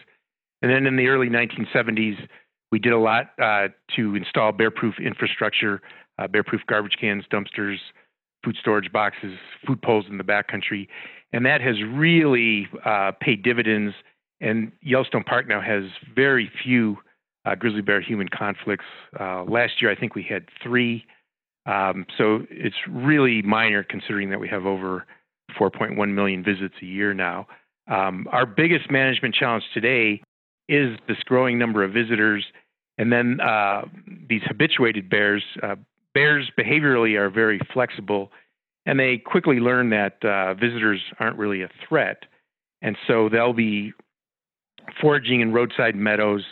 And 0.62 0.70
then 0.70 0.86
in 0.86 0.94
the 0.94 1.08
early 1.08 1.30
1970s, 1.30 2.28
we 2.70 2.78
did 2.78 2.92
a 2.92 2.98
lot 2.98 3.30
uh, 3.42 3.70
to 3.96 4.14
install 4.14 4.52
bear 4.52 4.70
proof 4.70 5.00
infrastructure, 5.00 5.82
uh, 6.16 6.28
bear 6.28 6.44
proof 6.44 6.60
garbage 6.68 6.96
cans, 7.00 7.24
dumpsters, 7.28 7.78
food 8.44 8.56
storage 8.60 8.92
boxes, 8.92 9.38
food 9.66 9.80
poles 9.82 10.06
in 10.08 10.18
the 10.18 10.24
backcountry. 10.24 10.88
And 11.32 11.44
that 11.46 11.60
has 11.60 11.76
really 11.82 12.68
uh, 12.84 13.12
paid 13.20 13.42
dividends. 13.42 13.94
And 14.40 14.72
Yellowstone 14.82 15.24
Park 15.24 15.48
now 15.48 15.60
has 15.60 15.84
very 16.14 16.50
few 16.62 16.98
uh, 17.44 17.54
grizzly 17.54 17.82
bear 17.82 18.00
human 18.00 18.28
conflicts. 18.28 18.84
Uh, 19.18 19.44
last 19.44 19.80
year, 19.80 19.90
I 19.90 19.96
think 19.96 20.14
we 20.14 20.22
had 20.22 20.48
three. 20.62 21.04
Um, 21.66 22.06
so 22.16 22.46
it's 22.50 22.76
really 22.88 23.42
minor 23.42 23.82
considering 23.82 24.30
that 24.30 24.40
we 24.40 24.48
have 24.48 24.66
over 24.66 25.06
4.1 25.58 26.14
million 26.14 26.44
visits 26.44 26.74
a 26.82 26.86
year 26.86 27.14
now. 27.14 27.46
Um, 27.90 28.26
our 28.32 28.46
biggest 28.46 28.90
management 28.90 29.34
challenge 29.34 29.64
today 29.72 30.22
is 30.68 30.96
this 31.06 31.18
growing 31.24 31.58
number 31.58 31.84
of 31.84 31.92
visitors, 31.92 32.44
and 32.96 33.12
then 33.12 33.40
uh, 33.40 33.82
these 34.28 34.40
habituated 34.46 35.10
bears. 35.10 35.42
Uh, 35.62 35.76
bears 36.14 36.50
behaviorally 36.58 37.18
are 37.18 37.30
very 37.30 37.60
flexible, 37.72 38.30
and 38.86 38.98
they 38.98 39.18
quickly 39.18 39.56
learn 39.56 39.90
that 39.90 40.24
uh, 40.24 40.54
visitors 40.54 41.00
aren't 41.18 41.36
really 41.36 41.62
a 41.62 41.68
threat, 41.88 42.24
and 42.82 42.96
so 43.06 43.28
they'll 43.28 43.52
be 43.52 43.92
foraging 45.00 45.40
in 45.40 45.52
roadside 45.52 45.96
meadows, 45.96 46.44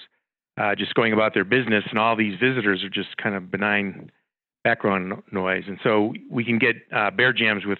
uh, 0.60 0.74
just 0.74 0.94
going 0.94 1.12
about 1.12 1.34
their 1.34 1.44
business, 1.44 1.84
and 1.90 1.98
all 1.98 2.16
these 2.16 2.38
visitors 2.38 2.82
are 2.82 2.88
just 2.88 3.16
kind 3.16 3.34
of 3.34 3.50
benign 3.50 4.10
background 4.64 5.22
noise. 5.32 5.64
And 5.66 5.78
so 5.82 6.14
we 6.30 6.44
can 6.44 6.58
get 6.58 6.76
uh, 6.94 7.10
bear 7.10 7.32
jams 7.32 7.64
with 7.66 7.78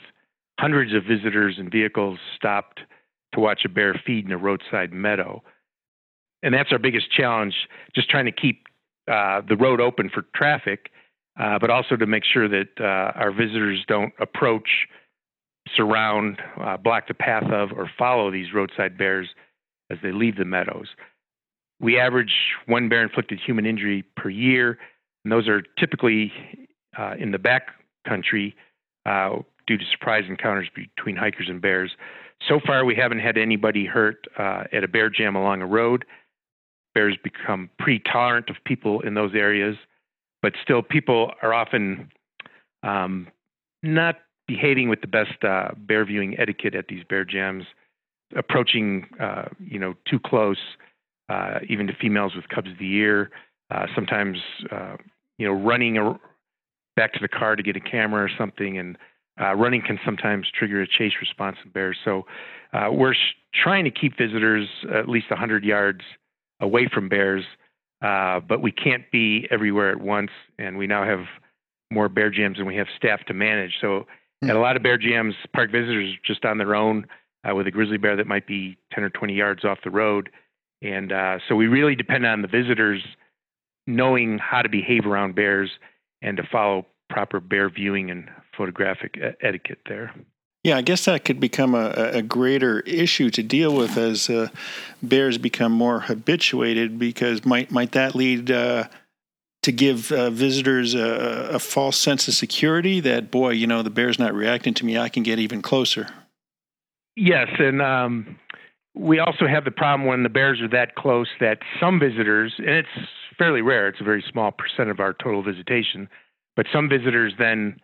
hundreds 0.59 0.95
of 0.95 1.05
visitors 1.05 1.57
and 1.59 1.71
vehicles 1.71 2.19
stopped 2.37 2.81
to 3.35 3.41
watch 3.41 3.63
a 3.65 3.69
bear 3.69 4.01
feed 4.05 4.27
in 4.27 4.33
a 4.33 4.37
roadside 4.37 4.93
meadow. 4.93 5.43
And 6.43 6.53
that's 6.53 6.73
our 6.73 6.79
biggest 6.79 7.11
challenge, 7.11 7.55
just 7.95 8.11
trying 8.11 8.27
to 8.27 8.33
keep 8.33 8.67
uh, 9.11 9.43
the 9.49 9.57
road 9.57 9.81
open 9.81 10.11
for 10.13 10.25
traffic, 10.35 10.91
uh, 11.39 11.59
but 11.59 11.71
also 11.71 11.97
to 11.97 12.07
make 12.07 12.25
sure 12.25 12.49
that 12.49 12.69
uh, 12.79 13.19
our 13.19 13.33
visitors 13.33 13.85
don't 13.89 14.13
approach, 14.21 14.87
surround, 15.75 16.39
uh, 16.61 16.77
block 16.77 17.09
the 17.09 17.15
path 17.15 17.51
of, 17.51 17.73
or 17.73 17.91
follow 17.99 18.31
these 18.31 18.53
roadside 18.53 18.99
bears 18.99 19.29
as 19.91 19.99
they 20.03 20.13
leave 20.13 20.37
the 20.37 20.45
meadows. 20.45 20.89
We 21.81 21.99
average 21.99 22.35
one 22.67 22.89
bear 22.89 23.03
inflicted 23.03 23.41
human 23.45 23.67
injury 23.67 24.05
per 24.17 24.29
year, 24.29 24.79
and 25.25 25.33
those 25.33 25.49
are 25.49 25.63
typically 25.79 26.33
uh, 26.99 27.15
in 27.19 27.31
the 27.33 27.39
back 27.39 27.69
country 28.07 28.55
uh, 29.07 29.39
due 29.67 29.79
to 29.79 29.85
surprise 29.91 30.25
encounters 30.29 30.69
between 30.75 31.17
hikers 31.17 31.47
and 31.49 31.63
bears. 31.63 31.93
So 32.47 32.61
far, 32.65 32.85
we 32.85 32.95
haven't 32.95 33.21
had 33.21 33.39
anybody 33.39 33.87
hurt 33.87 34.27
at 34.37 34.85
a 34.85 34.89
bear 34.89 35.09
jam 35.09 35.37
along 35.37 35.63
a 35.63 35.67
road. 35.67 36.05
Bears 36.95 37.17
become 37.23 37.71
pretty 37.79 38.03
tolerant 38.13 38.51
of 38.51 38.57
people 38.67 39.01
in 39.01 39.15
those 39.15 39.35
areas, 39.35 39.77
but 40.43 40.55
still, 40.63 40.83
people 40.83 41.33
are 41.43 41.55
often 41.55 42.11
um, 42.83 43.29
not 43.83 44.17
behaving 44.47 44.89
with 44.89 45.01
the 45.01 45.07
best 45.07 45.43
uh, 45.45 45.69
bear 45.77 46.05
viewing 46.05 46.39
etiquette 46.39 46.75
at 46.75 46.89
these 46.89 47.05
bear 47.09 47.25
jams, 47.25 47.65
approaching, 48.37 49.07
uh, 49.21 49.45
you 49.65 49.79
know, 49.79 49.95
too 50.09 50.19
close, 50.19 50.59
uh, 51.29 51.61
even 51.69 51.87
to 51.87 51.95
females 51.95 52.35
with 52.35 52.49
cubs 52.49 52.71
of 52.71 52.79
the 52.79 52.87
year. 52.87 53.31
sometimes, 53.95 54.39
you 55.39 55.47
know, 55.47 55.53
running 55.53 56.19
back 56.97 57.13
to 57.15 57.19
the 57.21 57.29
car 57.29 57.57
to 57.57 57.63
get 57.63 57.77
a 57.77 57.81
camera 57.81 58.25
or 58.25 58.31
something. 58.37 58.79
And 58.79 58.99
uh, 59.41 59.55
running 59.55 59.83
can 59.83 59.99
sometimes 60.05 60.47
trigger 60.53 60.83
a 60.83 60.87
chase 60.87 61.13
response 61.21 61.57
in 61.65 61.71
bears. 61.71 61.97
So 62.05 62.27
uh, 62.73 62.89
we're 62.93 63.15
sh- 63.15 63.35
trying 63.55 63.85
to 63.85 63.91
keep 63.91 64.17
visitors 64.17 64.69
at 64.95 65.09
least 65.09 65.31
100 65.31 65.65
yards 65.65 66.03
away 66.61 66.89
from 66.93 67.09
bears, 67.09 67.45
uh, 68.03 68.41
but 68.41 68.61
we 68.61 68.73
can't 68.73 69.11
be 69.11 69.47
everywhere 69.51 69.91
at 69.91 70.01
once. 70.01 70.31
And 70.59 70.77
we 70.77 70.87
now 70.87 71.05
have 71.05 71.27
more 71.91 72.09
bear 72.09 72.31
jams 72.31 72.59
than 72.59 72.67
we 72.67 72.77
have 72.77 72.89
staff 72.97 73.25
to 73.27 73.35
manage. 73.35 73.75
So 73.81 74.07
mm. 74.43 74.51
at 74.51 74.57
a 74.57 74.61
lot 74.61 74.77
of 74.77 74.83
bear 74.83 74.99
jams, 74.99 75.35
park 75.55 75.71
visitors 75.71 76.15
just 76.25 76.45
on 76.45 76.59
their 76.59 76.75
own 76.75 77.07
uh, 77.49 77.55
with 77.55 77.67
a 77.67 77.71
grizzly 77.71 77.99
bear 77.99 78.17
that 78.17 78.27
might 78.27 78.47
be 78.47 78.77
10 78.93 79.05
or 79.05 79.11
20 79.11 79.35
yards 79.35 79.65
off 79.65 79.79
the 79.85 79.91
road. 79.91 80.31
And 80.83 81.13
uh, 81.13 81.39
so 81.49 81.55
we 81.55 81.69
really 81.69 81.95
depend 81.95 82.27
on 82.27 82.43
the 82.43 82.49
visitors 82.49 83.03
knowing 83.87 84.39
how 84.39 84.63
to 84.63 84.69
behave 84.69 85.07
around 85.07 85.35
bears 85.35 85.71
and 86.23 86.37
to 86.37 86.43
follow 86.51 86.87
proper 87.09 87.41
bear 87.41 87.69
viewing 87.69 88.11
and 88.11 88.29
photographic 88.57 89.19
etiquette 89.43 89.81
there. 89.89 90.15
Yeah, 90.65 90.77
I 90.77 90.83
guess 90.83 91.07
that 91.07 91.25
could 91.25 91.41
become 91.41 91.75
a, 91.75 91.91
a 91.91 92.23
greater 92.23 92.81
issue 92.81 93.31
to 93.31 93.43
deal 93.43 93.75
with 93.75 93.97
as 93.97 94.31
uh, 94.31 94.49
bears 95.03 95.37
become 95.37 95.73
more 95.73 96.01
habituated. 96.01 96.99
Because 96.99 97.45
might 97.45 97.73
might 97.73 97.93
that 97.93 98.15
lead 98.15 98.51
uh, 98.51 98.85
to 99.63 99.73
give 99.73 100.13
uh, 100.13 100.31
visitors 100.31 100.95
a, 100.95 101.51
a, 101.53 101.59
false 101.59 101.97
sense 101.97 102.27
of 102.29 102.35
security 102.35 103.01
that 103.01 103.31
boy, 103.31 103.51
you 103.51 103.67
know, 103.67 103.83
the 103.83 103.91
bear's 103.91 104.19
not 104.19 104.35
reacting 104.35 104.75
to 104.75 104.85
me, 104.85 104.99
I 104.99 105.09
can 105.09 105.23
get 105.23 105.39
even 105.39 105.63
closer. 105.63 106.09
Yes, 107.17 107.49
and 107.59 107.81
um, 107.81 108.39
we 108.95 109.19
also 109.19 109.47
have 109.47 109.65
the 109.65 109.71
problem 109.71 110.07
when 110.07 110.23
the 110.23 110.29
bears 110.29 110.61
are 110.61 110.69
that 110.69 110.95
close 110.95 111.29
that 111.41 111.59
some 111.81 112.01
visitors, 112.01 112.55
and 112.59 112.71
it's 112.71 113.09
fairly 113.39 113.63
rare, 113.63 113.89
it's 113.89 114.01
a 114.01 114.05
very 114.05 114.25
small 114.31 114.51
percent 114.51 114.91
of 114.91 114.99
our 114.99 115.13
total 115.13 115.43
visitation, 115.43 116.09
but 116.57 116.67
some 116.73 116.89
visitors 116.89 117.35
then 117.39 117.77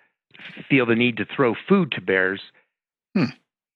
feel 0.68 0.87
the 0.87 0.94
need 0.94 1.16
to 1.18 1.26
throw 1.35 1.54
food 1.68 1.92
to 1.92 2.00
bears. 2.00 2.40
Hmm. 3.14 3.24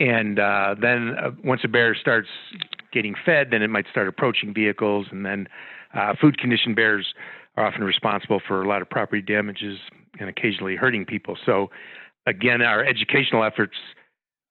And 0.00 0.38
uh, 0.38 0.74
then 0.80 1.16
uh, 1.16 1.30
once 1.44 1.60
a 1.64 1.68
bear 1.68 1.94
starts 1.94 2.28
getting 2.92 3.14
fed, 3.24 3.48
then 3.50 3.62
it 3.62 3.68
might 3.68 3.86
start 3.90 4.08
approaching 4.08 4.52
vehicles. 4.52 5.06
And 5.10 5.24
then 5.24 5.48
uh, 5.94 6.14
food 6.20 6.38
conditioned 6.38 6.76
bears 6.76 7.14
are 7.56 7.66
often 7.66 7.84
responsible 7.84 8.40
for 8.46 8.62
a 8.62 8.68
lot 8.68 8.82
of 8.82 8.90
property 8.90 9.22
damages 9.22 9.78
and 10.18 10.28
occasionally 10.28 10.76
hurting 10.76 11.04
people. 11.04 11.36
So, 11.44 11.70
again, 12.26 12.62
our 12.62 12.84
educational 12.84 13.44
efforts 13.44 13.76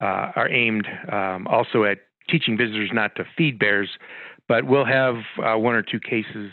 uh, 0.01 0.31
are 0.35 0.49
aimed 0.49 0.87
um, 1.11 1.47
also 1.47 1.83
at 1.83 1.99
teaching 2.29 2.57
visitors 2.57 2.89
not 2.93 3.15
to 3.15 3.25
feed 3.37 3.59
bears, 3.59 3.89
but 4.47 4.65
we'll 4.65 4.85
have 4.85 5.15
uh, 5.43 5.57
one 5.57 5.75
or 5.75 5.81
two 5.81 5.99
cases 5.99 6.51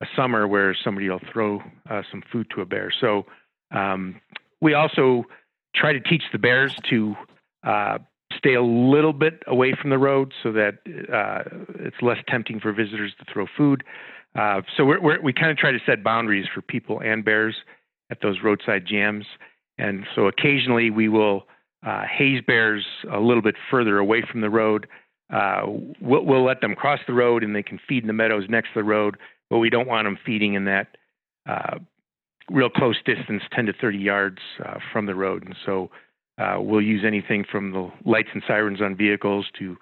a 0.00 0.06
summer 0.14 0.46
where 0.46 0.76
somebody 0.84 1.08
will 1.08 1.20
throw 1.32 1.60
uh, 1.90 2.02
some 2.10 2.22
food 2.30 2.46
to 2.54 2.60
a 2.60 2.66
bear. 2.66 2.92
So 3.00 3.26
um, 3.70 4.20
we 4.60 4.74
also 4.74 5.24
try 5.74 5.92
to 5.92 6.00
teach 6.00 6.22
the 6.32 6.38
bears 6.38 6.74
to 6.90 7.16
uh, 7.64 7.98
stay 8.36 8.54
a 8.54 8.62
little 8.62 9.12
bit 9.12 9.42
away 9.46 9.74
from 9.80 9.90
the 9.90 9.98
road 9.98 10.32
so 10.42 10.52
that 10.52 10.78
uh, 11.12 11.42
it's 11.80 11.96
less 12.02 12.18
tempting 12.28 12.60
for 12.60 12.72
visitors 12.72 13.12
to 13.18 13.24
throw 13.32 13.46
food. 13.56 13.84
Uh, 14.38 14.60
so 14.76 14.84
we're, 14.84 15.00
we're, 15.00 15.20
we 15.22 15.32
kind 15.32 15.50
of 15.50 15.56
try 15.56 15.72
to 15.72 15.78
set 15.86 16.04
boundaries 16.04 16.46
for 16.54 16.62
people 16.62 17.00
and 17.00 17.24
bears 17.24 17.56
at 18.10 18.18
those 18.22 18.38
roadside 18.42 18.86
jams. 18.86 19.24
And 19.78 20.04
so 20.14 20.26
occasionally 20.26 20.90
we 20.90 21.08
will 21.08 21.46
uh, 21.86 22.02
haze 22.02 22.42
bears 22.46 22.84
a 23.12 23.20
little 23.20 23.42
bit 23.42 23.54
further 23.70 23.98
away 23.98 24.22
from 24.30 24.40
the 24.40 24.50
road. 24.50 24.86
Uh, 25.32 25.62
we'll, 26.00 26.24
we'll 26.24 26.44
let 26.44 26.60
them 26.60 26.74
cross 26.74 27.00
the 27.06 27.12
road 27.12 27.42
and 27.42 27.54
they 27.54 27.62
can 27.62 27.78
feed 27.88 28.02
in 28.02 28.06
the 28.06 28.12
meadows 28.12 28.44
next 28.48 28.68
to 28.68 28.80
the 28.80 28.84
road 28.84 29.16
but 29.50 29.58
we 29.58 29.70
don't 29.70 29.88
want 29.88 30.06
them 30.06 30.18
feeding 30.24 30.54
in 30.54 30.64
that 30.66 30.96
uh, 31.48 31.78
real 32.50 32.70
close 32.70 32.96
distance, 33.04 33.42
10 33.52 33.66
to 33.66 33.72
30 33.72 33.98
yards 33.98 34.38
from 34.92 35.06
the 35.06 35.14
road. 35.14 35.44
And 35.44 35.56
so 35.64 35.90
uh, 36.38 36.56
we'll 36.60 36.82
use 36.82 37.02
anything 37.06 37.44
from 37.50 37.72
the 37.72 37.90
lights 38.04 38.28
and 38.32 38.42
sirens 38.46 38.80
on 38.80 38.96
vehicles 38.96 39.46
to 39.58 39.76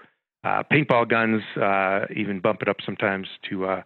uh, 0.44 0.62
paintball 0.72 1.08
guns, 1.08 1.42
uh, 1.60 2.06
even 2.14 2.40
bump 2.40 2.62
it 2.62 2.68
up 2.68 2.76
sometimes 2.84 3.26
to 3.48 3.66
uh, 3.66 3.82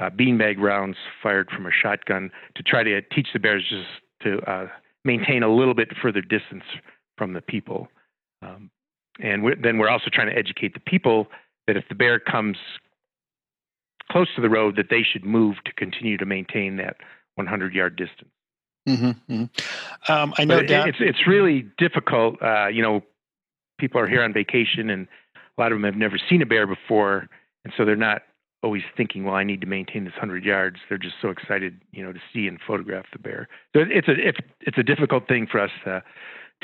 beanbag 0.00 0.58
rounds 0.58 0.96
fired 1.22 1.48
from 1.50 1.66
a 1.66 1.70
shotgun 1.70 2.30
to 2.54 2.62
try 2.62 2.82
to 2.82 3.00
teach 3.00 3.28
the 3.32 3.38
bears 3.38 3.64
just 3.68 3.88
to 4.22 4.68
maintain 5.04 5.42
a 5.42 5.54
little 5.54 5.74
bit 5.74 5.88
further 6.00 6.20
distance 6.20 6.64
from 7.16 7.32
the 7.32 7.40
people. 7.40 7.88
Um, 8.42 8.70
and 9.20 9.42
we're, 9.42 9.56
then 9.56 9.78
we're 9.78 9.88
also 9.88 10.10
trying 10.12 10.28
to 10.28 10.36
educate 10.36 10.74
the 10.74 10.80
people 10.80 11.28
that 11.66 11.76
if 11.76 11.84
the 11.88 11.94
bear 11.94 12.18
comes 12.18 12.56
close 14.10 14.28
to 14.36 14.42
the 14.42 14.50
road 14.50 14.76
that 14.76 14.86
they 14.90 15.02
should 15.02 15.24
move 15.24 15.56
to 15.64 15.72
continue 15.72 16.16
to 16.16 16.26
maintain 16.26 16.76
that 16.76 16.96
100 17.36 17.74
yard 17.74 17.96
distance. 17.96 18.30
Mm-hmm, 18.88 19.32
mm-hmm. 19.32 20.12
Um, 20.12 20.34
I 20.36 20.44
know 20.44 20.58
it, 20.58 20.70
it's 20.70 20.98
it's 21.00 21.26
really 21.26 21.66
difficult. 21.78 22.42
Uh, 22.42 22.66
you 22.66 22.82
know, 22.82 23.02
people 23.78 24.00
are 24.00 24.06
here 24.06 24.22
on 24.22 24.32
vacation, 24.32 24.90
and 24.90 25.08
a 25.34 25.60
lot 25.60 25.72
of 25.72 25.76
them 25.76 25.84
have 25.84 25.96
never 25.96 26.18
seen 26.18 26.42
a 26.42 26.46
bear 26.46 26.66
before, 26.66 27.28
and 27.64 27.72
so 27.76 27.84
they're 27.84 27.96
not 27.96 28.22
always 28.62 28.82
thinking, 28.96 29.24
"Well, 29.24 29.34
I 29.34 29.44
need 29.44 29.62
to 29.62 29.66
maintain 29.66 30.04
this 30.04 30.12
100 30.12 30.44
yards." 30.44 30.76
They're 30.88 30.98
just 30.98 31.16
so 31.22 31.30
excited, 31.30 31.80
you 31.92 32.04
know, 32.04 32.12
to 32.12 32.20
see 32.32 32.46
and 32.46 32.58
photograph 32.66 33.06
the 33.12 33.18
bear. 33.18 33.48
So 33.74 33.82
it's 33.88 34.08
a 34.08 34.12
it's, 34.12 34.38
it's 34.60 34.78
a 34.78 34.82
difficult 34.82 35.28
thing 35.28 35.46
for 35.50 35.60
us 35.60 35.70
to 35.84 36.02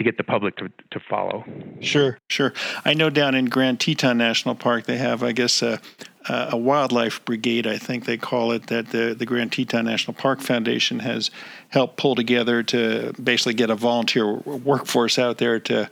to 0.00 0.04
get 0.04 0.16
the 0.16 0.24
public 0.24 0.56
to, 0.56 0.70
to 0.90 0.98
follow. 0.98 1.44
Sure, 1.80 2.16
sure. 2.30 2.54
I 2.86 2.94
know 2.94 3.10
down 3.10 3.34
in 3.34 3.44
Grand 3.44 3.80
Teton 3.80 4.16
National 4.16 4.54
Park, 4.54 4.86
they 4.86 4.96
have, 4.96 5.22
I 5.22 5.32
guess, 5.32 5.60
a, 5.60 5.78
a 6.26 6.56
wildlife 6.56 7.22
brigade, 7.26 7.66
I 7.66 7.76
think 7.76 8.06
they 8.06 8.16
call 8.16 8.52
it, 8.52 8.68
that 8.68 8.92
the, 8.92 9.14
the 9.14 9.26
Grand 9.26 9.52
Teton 9.52 9.84
National 9.84 10.14
Park 10.14 10.40
Foundation 10.40 11.00
has 11.00 11.30
helped 11.68 11.98
pull 11.98 12.14
together 12.14 12.62
to 12.62 13.12
basically 13.22 13.52
get 13.52 13.68
a 13.68 13.74
volunteer 13.74 14.36
workforce 14.36 15.18
out 15.18 15.36
there 15.36 15.60
to 15.60 15.90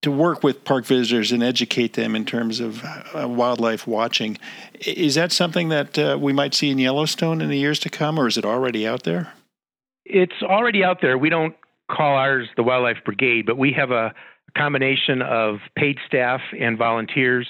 to 0.00 0.12
work 0.12 0.44
with 0.44 0.62
park 0.62 0.84
visitors 0.84 1.32
and 1.32 1.42
educate 1.42 1.94
them 1.94 2.14
in 2.14 2.24
terms 2.24 2.60
of 2.60 2.84
uh, 2.84 3.26
wildlife 3.26 3.84
watching. 3.84 4.38
Is 4.86 5.16
that 5.16 5.32
something 5.32 5.70
that 5.70 5.98
uh, 5.98 6.16
we 6.20 6.32
might 6.32 6.54
see 6.54 6.70
in 6.70 6.78
Yellowstone 6.78 7.40
in 7.40 7.48
the 7.48 7.58
years 7.58 7.80
to 7.80 7.90
come, 7.90 8.16
or 8.16 8.28
is 8.28 8.38
it 8.38 8.44
already 8.44 8.86
out 8.86 9.02
there? 9.02 9.32
It's 10.04 10.40
already 10.40 10.84
out 10.84 11.00
there. 11.00 11.18
We 11.18 11.30
don't 11.30 11.56
call 11.90 12.16
ours 12.16 12.48
the 12.56 12.62
Wildlife 12.62 12.98
Brigade, 13.04 13.46
but 13.46 13.58
we 13.58 13.72
have 13.72 13.90
a 13.90 14.14
combination 14.56 15.22
of 15.22 15.58
paid 15.76 15.98
staff 16.06 16.40
and 16.58 16.78
volunteers 16.78 17.46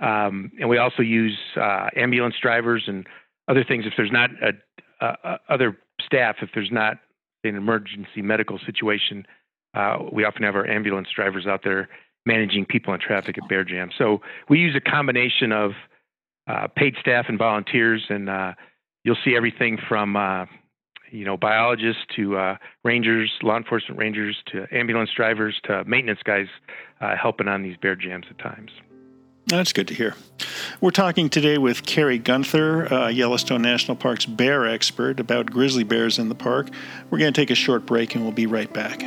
um, 0.00 0.52
and 0.60 0.68
we 0.68 0.78
also 0.78 1.02
use 1.02 1.36
uh, 1.56 1.88
ambulance 1.96 2.36
drivers 2.40 2.84
and 2.86 3.06
other 3.48 3.64
things 3.64 3.84
if 3.86 3.94
there's 3.96 4.12
not 4.12 4.30
a, 4.42 5.04
a, 5.04 5.38
other 5.48 5.76
staff, 6.04 6.36
if 6.40 6.50
there's 6.54 6.70
not 6.70 6.98
an 7.44 7.56
emergency 7.56 8.22
medical 8.22 8.58
situation, 8.64 9.26
uh, 9.74 9.98
we 10.12 10.24
often 10.24 10.42
have 10.42 10.54
our 10.54 10.66
ambulance 10.66 11.08
drivers 11.14 11.46
out 11.46 11.62
there 11.64 11.88
managing 12.26 12.64
people 12.64 12.94
in 12.94 13.00
traffic 13.00 13.36
at 13.38 13.48
Bear 13.48 13.64
Jam. 13.64 13.90
So 13.96 14.20
we 14.48 14.58
use 14.58 14.76
a 14.76 14.80
combination 14.80 15.50
of 15.50 15.72
uh, 16.46 16.68
paid 16.76 16.94
staff 17.00 17.26
and 17.28 17.38
volunteers, 17.38 18.04
and 18.08 18.28
uh, 18.28 18.52
you'll 19.04 19.16
see 19.24 19.34
everything 19.36 19.78
from 19.88 20.16
uh, 20.16 20.44
you 21.10 21.24
know 21.24 21.36
biologists 21.36 22.02
to 22.16 22.36
uh, 22.36 22.56
rangers, 22.84 23.32
law 23.42 23.56
enforcement 23.56 23.98
rangers, 23.98 24.36
to 24.46 24.66
ambulance 24.72 25.10
drivers 25.14 25.60
to 25.64 25.84
maintenance 25.84 26.20
guys 26.24 26.46
helping 27.20 27.46
on 27.48 27.62
these 27.62 27.76
bear 27.76 27.94
jams 27.94 28.26
at 28.28 28.38
times. 28.38 28.70
That's 29.48 29.72
good 29.72 29.88
to 29.88 29.94
hear. 29.94 30.14
We're 30.82 30.90
talking 30.90 31.30
today 31.30 31.56
with 31.56 31.86
Kerry 31.86 32.18
Gunther, 32.18 32.92
uh, 32.92 33.08
Yellowstone 33.08 33.62
National 33.62 33.96
Park's 33.96 34.26
bear 34.26 34.66
expert, 34.66 35.18
about 35.18 35.50
grizzly 35.50 35.84
bears 35.84 36.18
in 36.18 36.28
the 36.28 36.34
park. 36.34 36.68
We're 37.08 37.18
going 37.18 37.32
to 37.32 37.40
take 37.40 37.50
a 37.50 37.54
short 37.54 37.86
break 37.86 38.14
and 38.14 38.24
we'll 38.24 38.32
be 38.32 38.46
right 38.46 38.70
back. 38.72 39.02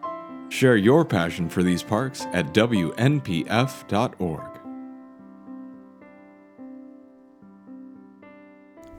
Share 0.50 0.76
your 0.76 1.04
passion 1.04 1.48
for 1.48 1.64
these 1.64 1.82
parks 1.82 2.26
at 2.32 2.54
WNPF.org. 2.54 3.00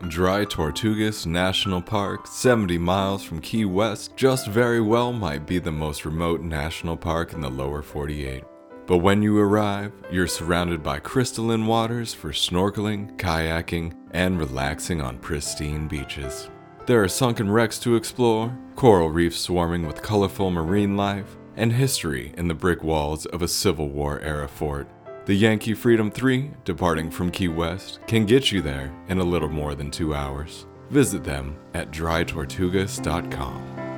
Dry 0.09 0.43
Tortugas 0.43 1.25
National 1.25 1.81
Park, 1.81 2.27
70 2.27 2.77
miles 2.77 3.23
from 3.23 3.39
Key 3.39 3.63
West, 3.63 4.17
just 4.17 4.47
very 4.47 4.81
well 4.81 5.13
might 5.13 5.45
be 5.45 5.59
the 5.59 5.71
most 5.71 6.03
remote 6.03 6.41
national 6.41 6.97
park 6.97 7.31
in 7.31 7.39
the 7.39 7.49
lower 7.49 7.81
48. 7.81 8.43
But 8.89 8.97
when 8.97 9.21
you 9.21 9.37
arrive, 9.37 9.93
you're 10.09 10.25
surrounded 10.25 10.81
by 10.81 10.97
crystalline 10.97 11.67
waters 11.67 12.15
for 12.15 12.31
snorkeling, 12.31 13.15
kayaking, 13.17 13.93
and 14.09 14.39
relaxing 14.39 14.99
on 14.99 15.19
pristine 15.19 15.87
beaches. 15.87 16.49
There 16.87 17.03
are 17.03 17.07
sunken 17.07 17.51
wrecks 17.51 17.77
to 17.81 17.95
explore, 17.95 18.57
coral 18.75 19.11
reefs 19.11 19.39
swarming 19.39 19.85
with 19.85 20.01
colorful 20.01 20.49
marine 20.49 20.97
life, 20.97 21.37
and 21.55 21.71
history 21.71 22.33
in 22.35 22.47
the 22.47 22.55
brick 22.55 22.83
walls 22.83 23.27
of 23.27 23.43
a 23.43 23.47
Civil 23.47 23.89
War 23.89 24.21
era 24.21 24.47
fort. 24.47 24.87
The 25.25 25.35
Yankee 25.35 25.75
Freedom 25.75 26.09
3, 26.09 26.49
departing 26.65 27.11
from 27.11 27.29
Key 27.29 27.49
West, 27.49 27.99
can 28.07 28.25
get 28.25 28.51
you 28.51 28.63
there 28.63 28.91
in 29.07 29.19
a 29.19 29.23
little 29.23 29.49
more 29.49 29.75
than 29.75 29.91
two 29.91 30.15
hours. 30.15 30.65
Visit 30.89 31.23
them 31.23 31.59
at 31.75 31.91
drytortugas.com. 31.91 33.88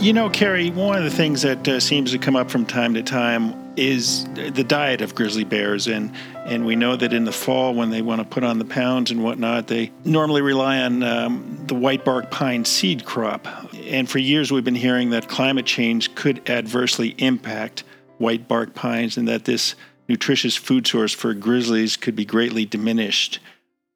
You 0.00 0.12
know, 0.12 0.30
Kerry, 0.30 0.70
one 0.70 0.96
of 0.96 1.02
the 1.02 1.10
things 1.10 1.42
that 1.42 1.66
uh, 1.66 1.80
seems 1.80 2.12
to 2.12 2.18
come 2.18 2.36
up 2.36 2.52
from 2.52 2.64
time 2.64 2.94
to 2.94 3.02
time 3.02 3.74
is 3.76 4.26
the 4.34 4.62
diet 4.62 5.00
of 5.00 5.16
grizzly 5.16 5.42
bears, 5.42 5.88
and 5.88 6.12
and 6.46 6.64
we 6.64 6.76
know 6.76 6.94
that 6.94 7.12
in 7.12 7.24
the 7.24 7.32
fall 7.32 7.74
when 7.74 7.90
they 7.90 8.00
want 8.00 8.20
to 8.20 8.24
put 8.24 8.44
on 8.44 8.60
the 8.60 8.64
pounds 8.64 9.10
and 9.10 9.24
whatnot, 9.24 9.66
they 9.66 9.90
normally 10.04 10.40
rely 10.40 10.78
on 10.78 11.02
um, 11.02 11.64
the 11.66 11.74
white 11.74 12.04
bark 12.04 12.30
pine 12.30 12.64
seed 12.64 13.04
crop. 13.04 13.48
And 13.74 14.08
for 14.08 14.18
years, 14.18 14.52
we've 14.52 14.62
been 14.62 14.76
hearing 14.76 15.10
that 15.10 15.28
climate 15.28 15.66
change 15.66 16.14
could 16.14 16.48
adversely 16.48 17.16
impact 17.18 17.82
white 18.18 18.46
bark 18.46 18.74
pines, 18.74 19.16
and 19.16 19.26
that 19.26 19.46
this 19.46 19.74
nutritious 20.08 20.54
food 20.54 20.86
source 20.86 21.12
for 21.12 21.34
grizzlies 21.34 21.96
could 21.96 22.14
be 22.14 22.24
greatly 22.24 22.64
diminished. 22.64 23.40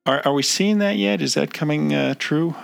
Are, 0.04 0.20
are 0.24 0.34
we 0.34 0.42
seeing 0.42 0.78
that 0.78 0.96
yet? 0.96 1.22
Is 1.22 1.34
that 1.34 1.54
coming 1.54 1.94
uh, 1.94 2.16
true? 2.18 2.56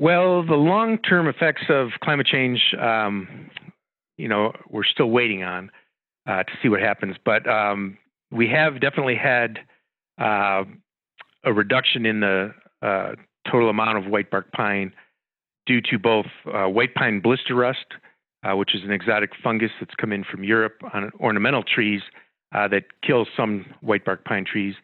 Well, 0.00 0.46
the 0.46 0.54
long 0.54 0.98
term 0.98 1.26
effects 1.26 1.62
of 1.68 1.88
climate 2.00 2.26
change, 2.26 2.72
um, 2.80 3.50
you 4.16 4.28
know, 4.28 4.52
we're 4.70 4.84
still 4.84 5.10
waiting 5.10 5.42
on 5.42 5.72
uh, 6.24 6.44
to 6.44 6.52
see 6.62 6.68
what 6.68 6.80
happens. 6.80 7.16
But 7.24 7.48
um, 7.48 7.98
we 8.30 8.48
have 8.48 8.80
definitely 8.80 9.16
had 9.16 9.58
uh, 10.20 10.62
a 11.44 11.52
reduction 11.52 12.06
in 12.06 12.20
the 12.20 12.54
uh, 12.80 13.14
total 13.50 13.70
amount 13.70 13.98
of 13.98 14.06
white 14.06 14.30
bark 14.30 14.52
pine 14.52 14.92
due 15.66 15.80
to 15.90 15.98
both 15.98 16.26
uh, 16.46 16.66
white 16.68 16.94
pine 16.94 17.18
blister 17.18 17.56
rust, 17.56 17.86
uh, 18.44 18.54
which 18.54 18.76
is 18.76 18.84
an 18.84 18.92
exotic 18.92 19.30
fungus 19.42 19.72
that's 19.80 19.96
come 19.96 20.12
in 20.12 20.22
from 20.22 20.44
Europe 20.44 20.80
on 20.94 21.10
ornamental 21.18 21.64
trees 21.64 22.02
uh, 22.54 22.68
that 22.68 22.84
kills 23.04 23.26
some 23.36 23.66
white 23.80 24.04
bark 24.04 24.24
pine 24.24 24.44
trees. 24.44 24.76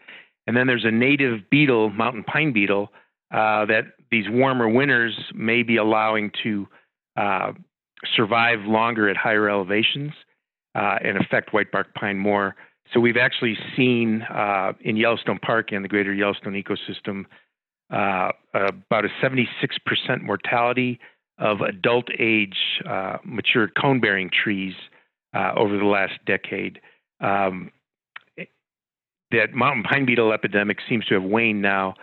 And 0.49 0.57
then 0.57 0.67
there's 0.67 0.85
a 0.85 0.91
native 0.91 1.49
beetle, 1.51 1.91
mountain 1.91 2.25
pine 2.25 2.53
beetle, 2.53 2.89
that 3.31 3.85
these 4.15 4.31
warmer 4.31 4.69
winters 4.69 5.19
may 5.35 5.65
be 5.65 5.77
allowing 5.77 6.31
to 6.45 6.69
uh, 7.17 7.53
survive 8.15 8.61
longer 8.61 9.09
at 9.09 9.17
higher 9.17 9.49
elevations 9.51 10.13
uh, 10.77 10.99
and 11.03 11.19
affect 11.19 11.53
white 11.53 11.73
bark 11.73 11.93
pine 11.95 12.17
more. 12.17 12.55
So 12.93 13.01
we've 13.01 13.17
actually 13.17 13.57
seen 13.77 14.23
uh, 14.23 14.75
in 14.83 14.97
Yellowstone 14.97 15.41
Park 15.41 15.73
and 15.73 15.85
the 15.85 15.89
greater 15.89 16.15
Yellowstone 16.15 16.53
ecosystem 16.55 17.25
uh, 17.93 18.31
about 18.55 19.05
a 19.05 19.09
76% 19.21 19.47
mortality 20.23 21.01
of 21.39 21.61
adult 21.61 22.07
age 22.17 22.57
uh, 22.89 23.17
mature 23.25 23.69
cone 23.81 24.01
bearing 24.01 24.31
trees 24.31 24.75
uh, 25.35 25.55
over 25.57 25.77
the 25.77 25.87
last 25.87 26.13
decade. 26.25 26.81
Um, 27.21 27.73
that 29.33 29.55
mountain 29.55 29.83
pine 29.83 30.07
beetle 30.07 30.33
epidemic 30.33 30.79
seems 30.89 31.05
to 31.07 31.15
have 31.15 31.25
waned 31.25 31.63
now. 31.63 31.95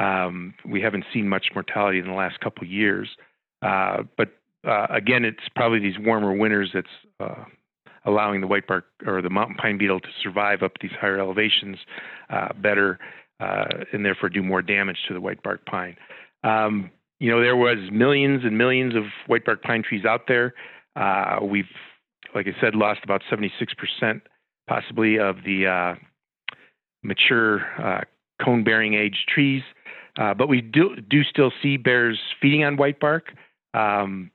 Um, 0.00 0.54
we 0.64 0.80
haven't 0.80 1.04
seen 1.12 1.28
much 1.28 1.48
mortality 1.54 1.98
in 1.98 2.06
the 2.06 2.14
last 2.14 2.40
couple 2.40 2.66
years. 2.66 3.08
Uh, 3.60 4.04
but 4.16 4.30
uh, 4.66 4.86
again, 4.88 5.24
it's 5.24 5.48
probably 5.54 5.78
these 5.78 5.98
warmer 5.98 6.32
winters 6.32 6.70
that's 6.72 6.86
uh, 7.20 7.44
allowing 8.06 8.40
the 8.40 8.46
white 8.46 8.66
bark 8.66 8.86
or 9.06 9.20
the 9.20 9.28
mountain 9.28 9.56
pine 9.56 9.76
beetle 9.76 10.00
to 10.00 10.08
survive 10.22 10.62
up 10.62 10.72
these 10.80 10.90
higher 10.98 11.20
elevations 11.20 11.76
uh, 12.30 12.48
better 12.54 12.98
uh, 13.40 13.66
and 13.92 14.04
therefore 14.04 14.30
do 14.30 14.42
more 14.42 14.62
damage 14.62 14.96
to 15.06 15.12
the 15.12 15.20
white 15.20 15.42
bark 15.42 15.64
pine. 15.66 15.96
Um, 16.44 16.90
you 17.18 17.30
know, 17.30 17.42
there 17.42 17.56
was 17.56 17.76
millions 17.92 18.42
and 18.44 18.56
millions 18.56 18.94
of 18.96 19.04
white 19.26 19.44
bark 19.44 19.62
pine 19.62 19.82
trees 19.86 20.06
out 20.06 20.22
there. 20.26 20.54
Uh, 20.96 21.40
we've, 21.42 21.68
like 22.34 22.46
I 22.46 22.58
said, 22.58 22.74
lost 22.74 23.00
about 23.04 23.20
76% 23.30 24.22
possibly 24.66 25.18
of 25.18 25.36
the 25.44 25.96
mature 27.02 28.06
cone 28.42 28.64
bearing 28.64 28.94
age 28.94 29.26
trees. 29.32 29.62
Uh, 30.18 30.34
but 30.34 30.48
we 30.48 30.60
do 30.60 30.96
do 30.96 31.22
still 31.22 31.52
see 31.62 31.76
bears 31.76 32.18
feeding 32.40 32.64
on 32.64 32.76
white 32.76 32.98
bark. 32.98 33.32
Um, 33.74 34.30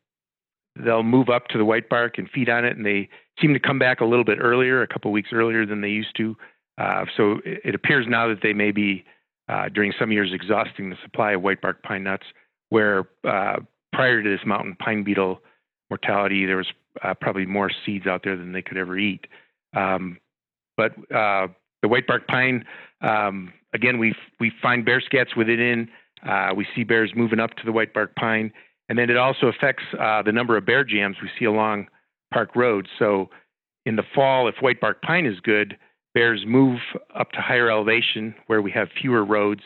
they'll 0.83 1.03
move 1.03 1.29
up 1.29 1.47
to 1.49 1.57
the 1.57 1.65
white 1.65 1.89
bark 1.89 2.17
and 2.17 2.29
feed 2.29 2.49
on 2.49 2.65
it, 2.65 2.77
and 2.77 2.85
they 2.85 3.09
seem 3.41 3.53
to 3.53 3.59
come 3.59 3.79
back 3.79 3.99
a 3.99 4.05
little 4.05 4.23
bit 4.23 4.37
earlier, 4.41 4.81
a 4.81 4.87
couple 4.87 5.11
weeks 5.11 5.29
earlier 5.33 5.65
than 5.65 5.81
they 5.81 5.89
used 5.89 6.15
to. 6.17 6.35
Uh, 6.77 7.05
so 7.15 7.39
it, 7.45 7.61
it, 7.65 7.75
appears 7.75 8.05
now 8.07 8.27
that 8.27 8.39
they 8.41 8.53
may 8.53 8.71
be 8.71 9.05
uh, 9.47 9.69
during 9.69 9.93
some 9.97 10.11
years 10.11 10.31
exhausting 10.33 10.89
the 10.89 10.97
supply 11.03 11.31
of 11.33 11.41
white 11.41 11.61
bark 11.61 11.81
pine 11.83 12.03
nuts, 12.03 12.25
where 12.69 13.07
uh, 13.27 13.57
prior 13.93 14.21
to 14.21 14.29
this 14.29 14.45
mountain 14.45 14.75
pine 14.79 15.03
beetle 15.03 15.39
mortality, 15.89 16.45
there 16.45 16.57
was 16.57 16.67
uh, 17.03 17.13
probably 17.13 17.45
more 17.45 17.71
seeds 17.85 18.07
out 18.07 18.21
there 18.23 18.35
than 18.35 18.51
they 18.51 18.61
could 18.61 18.77
ever 18.77 18.97
eat. 18.97 19.27
Um, 19.75 20.17
but 20.77 20.91
uh, 21.13 21.47
the 21.81 21.87
white 21.87 22.07
bark 22.07 22.27
pine, 22.27 22.65
um, 23.01 23.53
again, 23.75 23.99
we 23.99 24.15
we 24.39 24.51
find 24.61 24.83
bear 24.85 25.01
scats 25.01 25.35
within. 25.37 25.89
Uh, 26.27 26.53
we 26.55 26.65
see 26.75 26.83
bears 26.83 27.11
moving 27.15 27.39
up 27.39 27.51
to 27.57 27.65
the 27.65 27.71
white 27.71 27.93
bark 27.93 28.15
pine, 28.15 28.51
and 28.89 28.97
then 28.97 29.09
it 29.09 29.17
also 29.17 29.47
affects 29.47 29.83
uh, 29.99 30.23
the 30.23 30.31
number 30.31 30.57
of 30.57 30.65
bear 30.65 30.83
jams 30.83 31.17
we 31.21 31.29
see 31.37 31.45
along 31.45 31.87
park 32.33 32.55
roads. 32.55 32.87
So 32.97 33.29
in 33.85 33.97
the 33.97 34.03
fall, 34.15 34.47
if 34.47 34.55
white 34.61 34.81
bark 34.81 35.01
pine 35.03 35.27
is 35.27 35.39
good, 35.41 35.77
bears 36.15 36.43
move 36.47 36.79
up 37.13 37.31
to 37.33 37.41
higher 37.41 37.69
elevation 37.69 38.33
where 38.47 38.61
we 38.61 38.71
have 38.71 38.87
fewer 38.99 39.23
roads, 39.23 39.61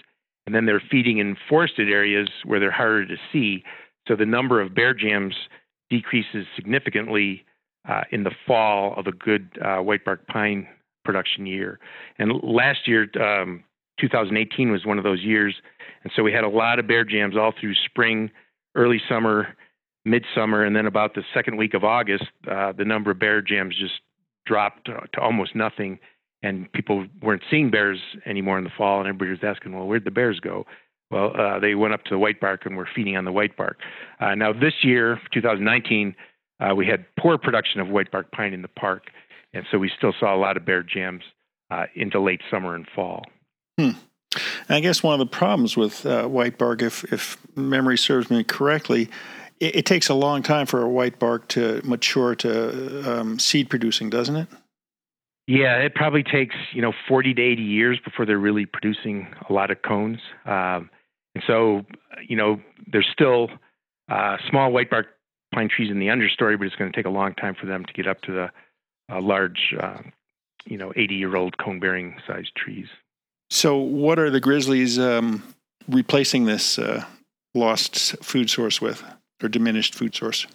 and 0.45 0.53
then 0.53 0.65
they're 0.65 0.83
feeding 0.91 1.19
in 1.19 1.37
forested 1.47 1.89
areas 1.89 2.29
where 2.43 2.59
they're 2.59 2.71
harder 2.71 3.05
to 3.05 3.15
see. 3.31 3.63
So 4.07 4.15
the 4.15 4.25
number 4.25 4.59
of 4.59 4.75
bear 4.75 4.93
jams 4.93 5.35
decreases 5.89 6.45
significantly 6.55 7.45
uh, 7.87 8.01
in 8.11 8.23
the 8.23 8.31
fall 8.45 8.93
of 8.97 9.07
a 9.07 9.11
good 9.11 9.57
uh, 9.63 9.77
white 9.77 10.03
bark 10.03 10.27
pine 10.27 10.67
production 11.05 11.45
year. 11.45 11.79
And 12.17 12.33
last 12.43 12.87
year, 12.87 13.07
um, 13.21 13.63
2018 13.99 14.71
was 14.71 14.85
one 14.85 14.97
of 14.97 15.03
those 15.03 15.21
years, 15.21 15.55
and 16.03 16.11
so 16.15 16.23
we 16.23 16.31
had 16.31 16.43
a 16.43 16.49
lot 16.49 16.79
of 16.79 16.87
bear 16.87 17.03
jams 17.03 17.35
all 17.37 17.53
through 17.59 17.75
spring, 17.85 18.31
early 18.75 19.01
summer, 19.09 19.55
midsummer, 20.05 20.63
and 20.63 20.75
then 20.75 20.85
about 20.85 21.13
the 21.13 21.23
second 21.33 21.57
week 21.57 21.73
of 21.73 21.83
August, 21.83 22.25
uh, 22.49 22.71
the 22.71 22.85
number 22.85 23.11
of 23.11 23.19
bear 23.19 23.41
jams 23.41 23.75
just 23.77 24.01
dropped 24.45 24.85
to, 24.85 25.21
almost 25.21 25.55
nothing, 25.55 25.99
and 26.41 26.71
people 26.71 27.05
weren't 27.21 27.43
seeing 27.49 27.69
bears 27.69 27.99
anymore 28.25 28.57
in 28.57 28.63
the 28.63 28.71
fall, 28.77 28.99
and 28.99 29.07
everybody 29.07 29.31
was 29.31 29.39
asking, 29.43 29.73
well, 29.73 29.87
where'd 29.87 30.05
the 30.05 30.11
bears 30.11 30.39
go? 30.39 30.65
Well, 31.11 31.33
uh, 31.39 31.59
they 31.59 31.75
went 31.75 31.93
up 31.93 32.03
to 32.05 32.11
the 32.11 32.19
white 32.19 32.39
bark 32.39 32.65
and 32.65 32.77
were 32.77 32.87
feeding 32.95 33.17
on 33.17 33.25
the 33.25 33.31
white 33.31 33.57
bark. 33.57 33.79
Uh, 34.19 34.35
now, 34.35 34.53
this 34.53 34.83
year, 34.83 35.19
2019, 35.33 36.15
uh, 36.59 36.75
we 36.75 36.85
had 36.85 37.05
poor 37.17 37.37
production 37.37 37.81
of 37.81 37.87
white 37.87 38.11
bark 38.11 38.31
pine 38.31 38.53
in 38.53 38.61
the 38.61 38.67
park, 38.67 39.05
and 39.53 39.65
so 39.71 39.79
we 39.79 39.91
still 39.95 40.13
saw 40.19 40.35
a 40.35 40.37
lot 40.37 40.55
of 40.55 40.65
bear 40.65 40.83
jams 40.83 41.23
uh, 41.71 41.85
into 41.95 42.19
late 42.19 42.41
summer 42.49 42.75
and 42.75 42.87
fall. 42.95 43.23
Hmm. 43.79 43.91
I 44.67 44.81
guess 44.81 45.01
one 45.01 45.13
of 45.13 45.19
the 45.19 45.37
problems 45.37 45.77
with 45.77 46.05
uh, 46.05 46.27
white 46.27 46.57
bark, 46.57 46.81
if, 46.81 47.05
if 47.13 47.37
memory 47.55 47.97
serves 47.97 48.29
me 48.29 48.43
correctly, 48.43 49.09
it, 49.61 49.77
it, 49.77 49.85
takes 49.85 50.09
a 50.09 50.13
long 50.13 50.43
time 50.43 50.65
for 50.65 50.81
a 50.81 50.89
white 50.89 51.17
bark 51.17 51.47
to 51.49 51.81
mature 51.85 52.35
to 52.35 53.19
um, 53.19 53.39
seed 53.39 53.69
producing, 53.69 54.09
doesn't 54.09 54.35
it? 54.35 54.47
Yeah, 55.47 55.77
it 55.77 55.95
probably 55.95 56.23
takes 56.23 56.55
you 56.73 56.81
know 56.81 56.91
40 57.07 57.35
to 57.35 57.41
80 57.41 57.61
years 57.61 57.99
before 58.03 58.25
they're 58.25 58.37
really 58.37 58.65
producing 58.65 59.33
a 59.49 59.53
lot 59.53 59.71
of 59.71 59.81
cones. 59.81 60.19
Um, 60.45 60.89
and 61.33 61.43
so, 61.47 61.85
you 62.27 62.35
know, 62.35 62.59
there's 62.91 63.07
still 63.11 63.49
uh, 64.11 64.37
small 64.49 64.73
white 64.73 64.89
bark 64.89 65.07
pine 65.53 65.69
trees 65.73 65.89
in 65.89 65.99
the 65.99 66.07
understory, 66.07 66.57
but 66.57 66.67
it's 66.67 66.75
going 66.75 66.91
to 66.91 66.95
take 66.95 67.05
a 67.05 67.09
long 67.09 67.33
time 67.33 67.55
for 67.55 67.65
them 67.65 67.85
to 67.85 67.93
get 67.93 68.07
up 68.07 68.21
to 68.23 68.33
the 68.33 68.51
uh, 69.09 69.21
large, 69.21 69.73
uh, 69.79 69.99
you 70.65 70.77
know, 70.77 70.91
80 70.97 71.15
year 71.15 71.37
old 71.37 71.57
cone 71.57 71.79
bearing 71.79 72.17
sized 72.27 72.51
trees. 72.57 72.87
So, 73.49 73.77
what 73.77 74.19
are 74.19 74.29
the 74.29 74.39
grizzlies 74.39 74.99
um, 74.99 75.43
replacing 75.87 76.45
this 76.45 76.77
uh, 76.77 77.03
lost 77.55 78.15
food 78.23 78.49
source 78.49 78.79
with, 78.79 79.03
or 79.41 79.49
diminished 79.49 79.95
food 79.95 80.15
source? 80.15 80.45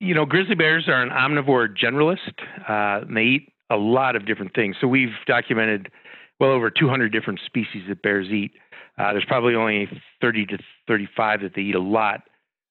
You 0.00 0.14
know, 0.14 0.26
grizzly 0.26 0.54
bears 0.54 0.88
are 0.88 1.02
an 1.02 1.08
omnivore 1.08 1.74
generalist. 1.76 2.34
Uh, 2.68 3.04
they 3.12 3.22
eat 3.22 3.52
a 3.70 3.76
lot 3.76 4.14
of 4.14 4.26
different 4.26 4.54
things. 4.54 4.76
So, 4.80 4.86
we've 4.86 5.14
documented 5.26 5.90
well 6.38 6.50
over 6.50 6.70
200 6.70 7.10
different 7.10 7.40
species 7.46 7.84
that 7.88 8.02
bears 8.02 8.28
eat. 8.28 8.52
Uh, 8.98 9.12
there's 9.12 9.24
probably 9.24 9.54
only 9.54 9.88
30 10.20 10.46
to 10.46 10.58
35 10.86 11.42
that 11.42 11.54
they 11.54 11.62
eat 11.62 11.74
a 11.74 11.80
lot 11.80 12.22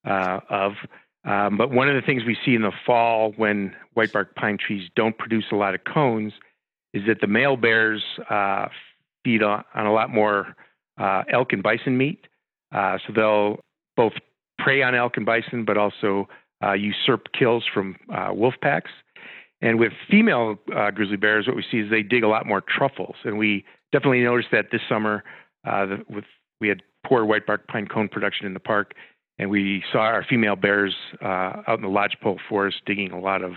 uh, 0.05 0.39
of. 0.49 0.73
Um, 1.25 1.57
but 1.57 1.71
one 1.71 1.89
of 1.89 1.95
the 1.95 2.01
things 2.01 2.23
we 2.25 2.37
see 2.45 2.53
in 2.53 2.61
the 2.61 2.71
fall 2.85 3.33
when 3.35 3.75
whitebark 3.95 4.35
pine 4.35 4.57
trees 4.57 4.89
don't 4.95 5.17
produce 5.17 5.45
a 5.51 5.55
lot 5.55 5.73
of 5.73 5.83
cones 5.83 6.33
is 6.93 7.03
that 7.07 7.21
the 7.21 7.27
male 7.27 7.57
bears 7.57 8.03
uh, 8.29 8.67
feed 9.27 9.43
on, 9.43 9.63
on, 9.75 9.85
a 9.85 9.93
lot 9.93 10.09
more 10.09 10.55
uh, 10.97 11.23
elk 11.31 11.51
and 11.51 11.61
bison 11.61 11.97
meat. 11.97 12.27
Uh, 12.73 12.97
so 13.05 13.13
they'll 13.13 13.59
both 13.97 14.13
prey 14.57 14.81
on 14.81 14.95
elk 14.95 15.17
and 15.17 15.25
bison, 15.25 15.65
but 15.65 15.77
also 15.77 16.27
uh, 16.63 16.73
usurp 16.73 17.27
kills 17.37 17.65
from 17.71 17.97
uh, 18.13 18.29
wolf 18.31 18.53
packs. 18.61 18.91
And 19.61 19.79
with 19.79 19.91
female 20.09 20.55
grizzly 20.93 21.17
bears, 21.17 21.47
what 21.47 21.55
we 21.55 21.65
see 21.69 21.79
is 21.79 21.89
they 21.89 22.03
dig 22.03 22.23
a 22.23 22.27
lot 22.27 22.45
more 22.45 22.61
truffles. 22.61 23.15
And 23.23 23.37
we 23.37 23.65
definitely 23.91 24.21
noticed 24.21 24.49
that 24.51 24.67
this 24.71 24.81
summer 24.87 25.23
with 26.09 26.25
we 26.61 26.67
had 26.69 26.81
poor 27.05 27.25
whitebark 27.25 27.67
pine 27.67 27.87
cone 27.87 28.07
production 28.07 28.45
in 28.45 28.53
the 28.53 28.59
park, 28.59 28.93
and 29.39 29.49
we 29.49 29.83
saw 29.91 29.99
our 29.99 30.25
female 30.27 30.55
bears 30.55 30.95
uh, 31.21 31.61
out 31.67 31.77
in 31.77 31.81
the 31.81 31.89
lodgepole 31.89 32.39
forest 32.49 32.77
digging 32.85 33.11
a 33.11 33.19
lot 33.19 33.43
of 33.43 33.53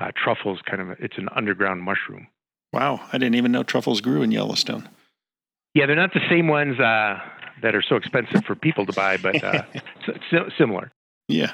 uh, 0.00 0.10
truffles. 0.16 0.60
Kind 0.68 0.82
of, 0.82 0.90
it's 1.00 1.18
an 1.18 1.28
underground 1.34 1.82
mushroom. 1.82 2.26
Wow, 2.72 3.00
I 3.12 3.18
didn't 3.18 3.36
even 3.36 3.52
know 3.52 3.62
truffles 3.62 4.00
grew 4.00 4.22
in 4.22 4.32
Yellowstone. 4.32 4.88
Yeah, 5.74 5.86
they're 5.86 5.96
not 5.96 6.12
the 6.14 6.26
same 6.28 6.46
ones 6.46 6.78
uh, 6.78 7.20
that 7.62 7.74
are 7.74 7.82
so 7.82 7.96
expensive 7.96 8.44
for 8.44 8.54
people 8.54 8.86
to 8.86 8.92
buy, 8.92 9.16
but 9.16 9.42
uh, 9.42 9.62
similar. 10.58 10.92
Yeah. 11.28 11.52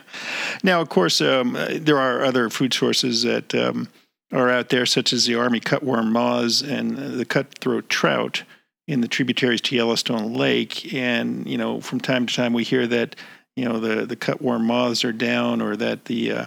Now, 0.62 0.80
of 0.80 0.88
course, 0.88 1.20
um, 1.20 1.56
there 1.70 1.98
are 1.98 2.24
other 2.24 2.50
food 2.50 2.74
sources 2.74 3.22
that 3.22 3.54
um, 3.54 3.88
are 4.32 4.50
out 4.50 4.68
there, 4.68 4.84
such 4.84 5.12
as 5.12 5.26
the 5.26 5.36
army 5.36 5.60
cutworm 5.60 6.10
moths 6.10 6.60
and 6.60 6.96
the 6.96 7.24
cutthroat 7.24 7.88
trout 7.88 8.42
in 8.88 9.00
the 9.00 9.08
tributaries 9.08 9.60
to 9.62 9.76
Yellowstone 9.76 10.34
Lake. 10.34 10.92
And 10.92 11.46
you 11.46 11.56
know, 11.56 11.80
from 11.80 12.00
time 12.00 12.26
to 12.26 12.34
time, 12.34 12.52
we 12.52 12.64
hear 12.64 12.86
that 12.88 13.16
you 13.56 13.64
know 13.64 13.78
the 13.78 14.06
the 14.06 14.16
cutworm 14.16 14.62
moths 14.62 15.04
are 15.04 15.12
down, 15.12 15.62
or 15.62 15.76
that 15.76 16.06
the 16.06 16.32
uh, 16.32 16.46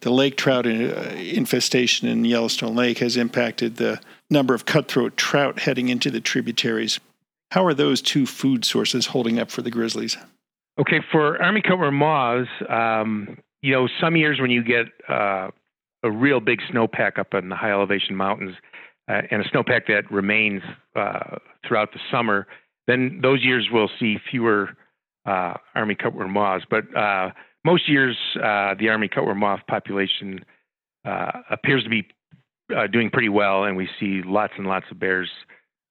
the 0.00 0.10
lake 0.10 0.36
trout 0.36 0.66
uh, 0.66 0.70
infestation 0.70 2.08
in 2.08 2.24
Yellowstone 2.24 2.74
Lake 2.74 2.98
has 2.98 3.16
impacted 3.16 3.76
the 3.76 4.00
number 4.30 4.54
of 4.54 4.64
cutthroat 4.64 5.16
trout 5.16 5.60
heading 5.60 5.88
into 5.88 6.10
the 6.10 6.20
tributaries. 6.20 6.98
How 7.52 7.66
are 7.66 7.74
those 7.74 8.00
two 8.00 8.24
food 8.24 8.64
sources 8.64 9.04
holding 9.04 9.38
up 9.38 9.50
for 9.50 9.60
the 9.60 9.70
grizzlies? 9.70 10.16
Okay, 10.80 11.00
for 11.12 11.40
army 11.42 11.60
cutworm 11.60 11.92
moths, 11.92 12.48
um, 12.70 13.36
you 13.60 13.72
know, 13.72 13.86
some 14.00 14.16
years 14.16 14.40
when 14.40 14.50
you 14.50 14.64
get 14.64 14.86
uh, 15.06 15.48
a 16.02 16.10
real 16.10 16.40
big 16.40 16.60
snowpack 16.72 17.18
up 17.18 17.34
in 17.34 17.50
the 17.50 17.54
high 17.54 17.70
elevation 17.70 18.16
mountains, 18.16 18.54
uh, 19.06 19.20
and 19.30 19.42
a 19.42 19.48
snowpack 19.50 19.82
that 19.88 20.10
remains 20.10 20.62
uh, 20.96 21.36
throughout 21.68 21.92
the 21.92 22.00
summer, 22.10 22.46
then 22.86 23.20
those 23.22 23.44
years 23.44 23.68
will 23.70 23.90
see 24.00 24.16
fewer 24.30 24.70
uh, 25.26 25.52
army 25.74 25.94
cutworm 25.94 26.30
moths. 26.30 26.64
But 26.70 26.84
uh, 26.96 27.32
most 27.66 27.86
years, 27.86 28.16
uh, 28.36 28.76
the 28.80 28.88
army 28.88 29.08
cutworm 29.08 29.36
moth 29.36 29.60
population 29.68 30.42
appears 31.04 31.84
to 31.84 31.90
be 31.90 32.06
doing 32.90 33.10
pretty 33.10 33.28
well, 33.28 33.64
and 33.64 33.76
we 33.76 33.90
see 34.00 34.22
lots 34.24 34.54
and 34.56 34.66
lots 34.66 34.86
of 34.90 34.98
bears 34.98 35.28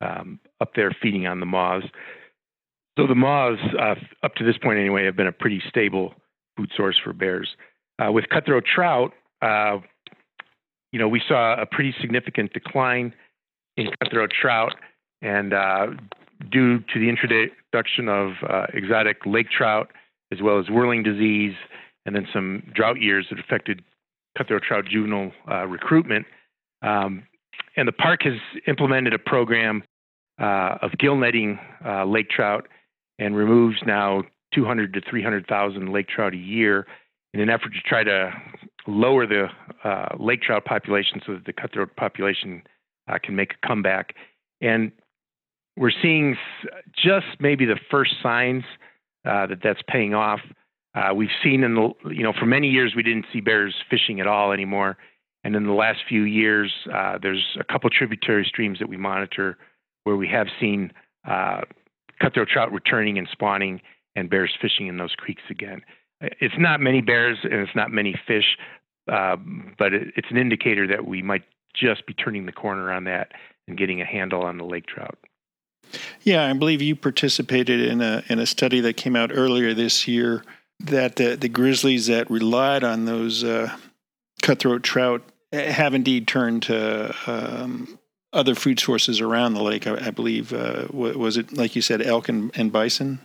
um, 0.02 0.40
up 0.60 0.72
there 0.76 0.96
feeding 1.02 1.28
on 1.28 1.40
the 1.40 1.46
moths. 1.46 1.88
So 2.98 3.08
the 3.08 3.16
moths, 3.16 3.62
uh, 3.80 3.96
up 4.24 4.36
to 4.36 4.44
this 4.44 4.58
point 4.58 4.80
anyway, 4.80 5.06
have 5.06 5.16
been 5.16 5.28
a 5.28 5.32
pretty 5.32 5.62
stable 5.70 6.14
food 6.58 6.72
source 6.76 7.00
for 7.02 7.14
bears. 7.14 7.56
with 8.00 8.26
cutthroat 8.30 8.66
trout, 8.66 9.14
you 10.92 11.00
know, 11.00 11.08
we 11.08 11.22
saw 11.28 11.60
a 11.60 11.66
pretty 11.66 11.96
significant 12.02 12.52
decline 12.54 13.14
in 13.78 13.88
cutthroat 14.02 14.32
trout, 14.32 14.74
and 15.22 15.54
due 16.50 16.80
to 16.80 17.00
the 17.00 17.10
introduction 17.10 18.08
of 18.08 18.32
uh, 18.50 18.68
exotic 18.74 19.18
lake 19.26 19.48
trout, 19.50 19.92
as 20.32 20.42
well 20.42 20.60
as 20.60 20.70
whirling 20.70 21.04
disease, 21.04 21.56
and 22.06 22.16
then 22.16 22.28
some 22.34 22.64
drought 22.74 23.00
years 23.00 23.28
that 23.30 23.40
affected 23.40 23.84
cutthroat 24.38 24.64
trout 24.64 24.86
juvenile 24.90 25.32
uh, 25.50 25.66
recruitment. 25.66 26.26
Um, 26.82 27.24
and 27.78 27.88
the 27.88 27.94
park 27.94 28.22
has 28.24 28.34
implemented 28.68 29.14
a 29.14 29.20
program 29.20 29.84
uh, 30.42 30.78
of 30.82 30.92
gill 30.98 31.16
netting 31.16 31.60
uh, 31.86 32.04
lake 32.06 32.30
trout 32.30 32.68
and 33.20 33.36
removes 33.36 33.78
now 33.86 34.24
200 34.54 34.94
to 34.94 35.02
300,000 35.08 35.94
lake 35.94 36.08
trout 36.08 36.34
a 36.34 36.38
year 36.38 36.88
in 37.34 37.40
an 37.40 37.50
effort 37.50 37.72
to 37.74 37.80
try 37.86 38.04
to 38.04 38.32
lower 38.88 39.28
the 39.28 39.48
uh, 39.84 40.08
lake 40.20 40.42
trout 40.42 40.66
population 40.66 41.22
so 41.26 41.34
that 41.34 41.46
the 41.46 41.54
cutthroat 41.54 41.96
population 41.96 42.64
uh, 43.08 43.18
can 43.24 43.36
make 43.36 43.54
a 43.54 43.68
comeback. 43.68 44.16
And 44.62 44.92
we're 45.78 45.92
seeing 46.02 46.36
just 46.96 47.28
maybe 47.40 47.66
the 47.66 47.80
first 47.90 48.16
signs 48.22 48.64
uh, 49.26 49.46
that 49.48 49.60
that's 49.64 49.82
paying 49.88 50.14
off. 50.14 50.40
Uh, 50.96 51.14
we've 51.14 51.30
seen 51.42 51.64
in 51.64 51.76
the 51.76 51.94
you 52.12 52.24
know 52.24 52.34
for 52.38 52.46
many 52.46 52.68
years 52.68 52.94
we 52.96 53.04
didn't 53.04 53.26
see 53.32 53.40
bears 53.40 53.74
fishing 53.90 54.20
at 54.20 54.28
all 54.28 54.52
anymore, 54.52 54.98
and 55.46 55.56
in 55.56 55.66
the 55.66 55.72
last 55.72 56.00
few 56.10 56.24
years 56.24 56.74
there's 57.22 57.56
a 57.58 57.64
couple 57.64 57.90
tributary 57.90 58.44
streams 58.44 58.80
that 58.80 58.90
we 58.90 58.98
monitor 58.98 59.58
where 60.04 60.16
we 60.16 60.28
have 60.28 60.48
seen 60.60 60.92
uh, 61.28 61.62
cutthroat 62.22 62.48
trout 62.48 62.72
returning 62.72 63.18
and 63.18 63.28
spawning 63.32 63.82
and 64.16 64.30
bears 64.30 64.52
fishing 64.62 64.88
in 64.88 64.98
those 64.98 65.14
creeks 65.16 65.44
again. 65.50 65.82
It's 66.22 66.56
not 66.58 66.80
many 66.80 67.02
bears 67.02 67.40
and 67.44 67.54
it's 67.54 67.76
not 67.76 67.92
many 67.92 68.16
fish, 68.28 68.58
uh, 69.12 69.38
but 69.78 69.94
it, 69.94 70.10
it's 70.16 70.28
an 70.30 70.38
indicator 70.38 70.88
that 70.88 71.06
we 71.06 71.22
might 71.22 71.44
just 71.74 72.06
be 72.06 72.14
turning 72.14 72.46
the 72.46 72.52
corner 72.52 72.92
on 72.92 73.06
that 73.06 73.32
and 73.68 73.78
getting 73.78 74.02
a 74.02 74.06
handle 74.06 74.44
on 74.44 74.58
the 74.58 74.66
lake 74.66 74.86
trout. 74.86 75.18
Yeah, 76.22 76.46
I 76.46 76.54
believe 76.54 76.82
you 76.82 76.96
participated 76.96 77.82
in 77.82 78.02
a 78.02 78.24
in 78.30 78.40
a 78.40 78.46
study 78.46 78.80
that 78.82 78.98
came 78.98 79.16
out 79.16 79.32
earlier 79.34 79.74
this 79.74 80.08
year 80.08 80.44
that 80.80 81.16
the, 81.18 81.36
the 81.36 81.50
grizzlies 81.50 82.08
that 82.08 82.30
relied 82.30 82.84
on 82.84 83.06
those 83.06 83.44
uh, 83.44 83.76
cutthroat 84.42 84.84
trout 84.84 85.22
have 85.52 85.94
indeed 85.94 86.28
turned 86.28 86.64
to 86.64 87.14
um, 87.28 88.00
other 88.34 88.56
food 88.56 88.80
sources 88.80 89.20
around 89.20 89.54
the 89.54 89.64
lake. 89.64 89.88
I, 89.88 90.08
I 90.08 90.12
believe 90.12 90.54
uh, 90.54 90.88
was 90.92 91.38
it 91.38 91.56
like 91.56 91.76
you 91.76 91.82
said, 91.82 92.02
elk 92.02 92.30
and, 92.30 92.52
and 92.56 92.72
bison. 92.72 93.20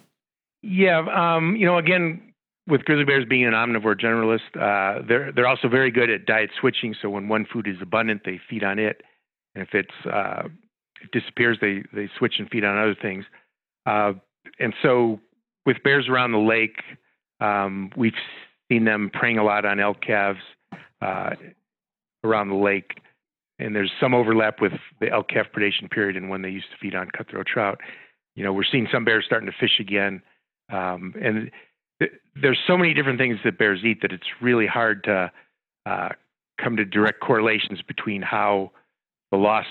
Yeah, 0.63 1.07
um, 1.15 1.55
you 1.57 1.67
know, 1.67 1.79
again, 1.79 2.33
with 2.67 2.85
grizzly 2.85 3.05
bears 3.05 3.25
being 3.29 3.45
an 3.45 3.53
omnivore 3.53 3.99
generalist, 3.99 4.57
uh, 4.57 5.03
they're 5.07 5.33
they're 5.33 5.47
also 5.47 5.69
very 5.69 5.91
good 5.91 6.11
at 6.11 6.27
diet 6.27 6.51
switching. 6.59 6.95
So 7.01 7.09
when 7.09 7.29
one 7.29 7.47
food 7.51 7.69
is 7.69 7.77
abundant, 7.81 8.23
they 8.25 8.41
feed 8.51 8.65
on 8.65 8.79
it, 8.79 9.03
and 9.55 9.63
if 9.63 9.75
it's 9.75 10.07
uh, 10.07 10.49
it 11.01 11.11
disappears, 11.13 11.59
they 11.61 11.85
they 11.93 12.09
switch 12.19 12.35
and 12.39 12.49
feed 12.51 12.65
on 12.65 12.77
other 12.77 12.97
things. 13.01 13.25
Uh, 13.85 14.15
and 14.59 14.75
so 14.83 15.21
with 15.65 15.77
bears 15.85 16.09
around 16.09 16.33
the 16.33 16.39
lake, 16.39 16.81
um, 17.41 17.91
we've 17.97 18.15
seen 18.71 18.85
them 18.85 19.11
preying 19.13 19.39
a 19.39 19.45
lot 19.45 19.65
on 19.65 19.79
elk 19.79 20.01
calves 20.01 20.41
uh, 21.01 21.31
around 22.25 22.49
the 22.49 22.57
lake, 22.57 22.99
and 23.59 23.75
there's 23.75 23.93
some 24.01 24.15
overlap 24.15 24.61
with 24.61 24.73
the 25.01 25.11
elk 25.11 25.29
calf 25.29 25.47
predation 25.57 25.91
period 25.91 26.17
and 26.17 26.29
when 26.29 26.43
they 26.43 26.51
used 26.51 26.71
to 26.71 26.77
feed 26.81 26.95
on 26.95 27.09
cutthroat 27.17 27.47
trout. 27.47 27.81
You 28.35 28.45
know, 28.45 28.53
we're 28.53 28.65
seeing 28.71 28.87
some 28.93 29.05
bears 29.05 29.25
starting 29.25 29.51
to 29.51 29.57
fish 29.59 29.81
again, 29.81 30.23
um, 30.71 31.15
and 31.21 31.51
th- 31.99 32.13
there's 32.41 32.59
so 32.67 32.77
many 32.77 32.93
different 32.93 33.19
things 33.19 33.39
that 33.45 33.59
bears 33.59 33.81
eat 33.85 34.03
that 34.03 34.13
it's 34.13 34.27
really 34.43 34.67
hard 34.67 35.05
to 35.05 35.31
uh, 35.87 36.09
come 36.63 36.77
to 36.77 36.85
direct 36.85 37.21
correlations 37.21 37.81
between 37.83 38.23
how 38.23 38.73
the 39.31 39.39
loss 39.39 39.67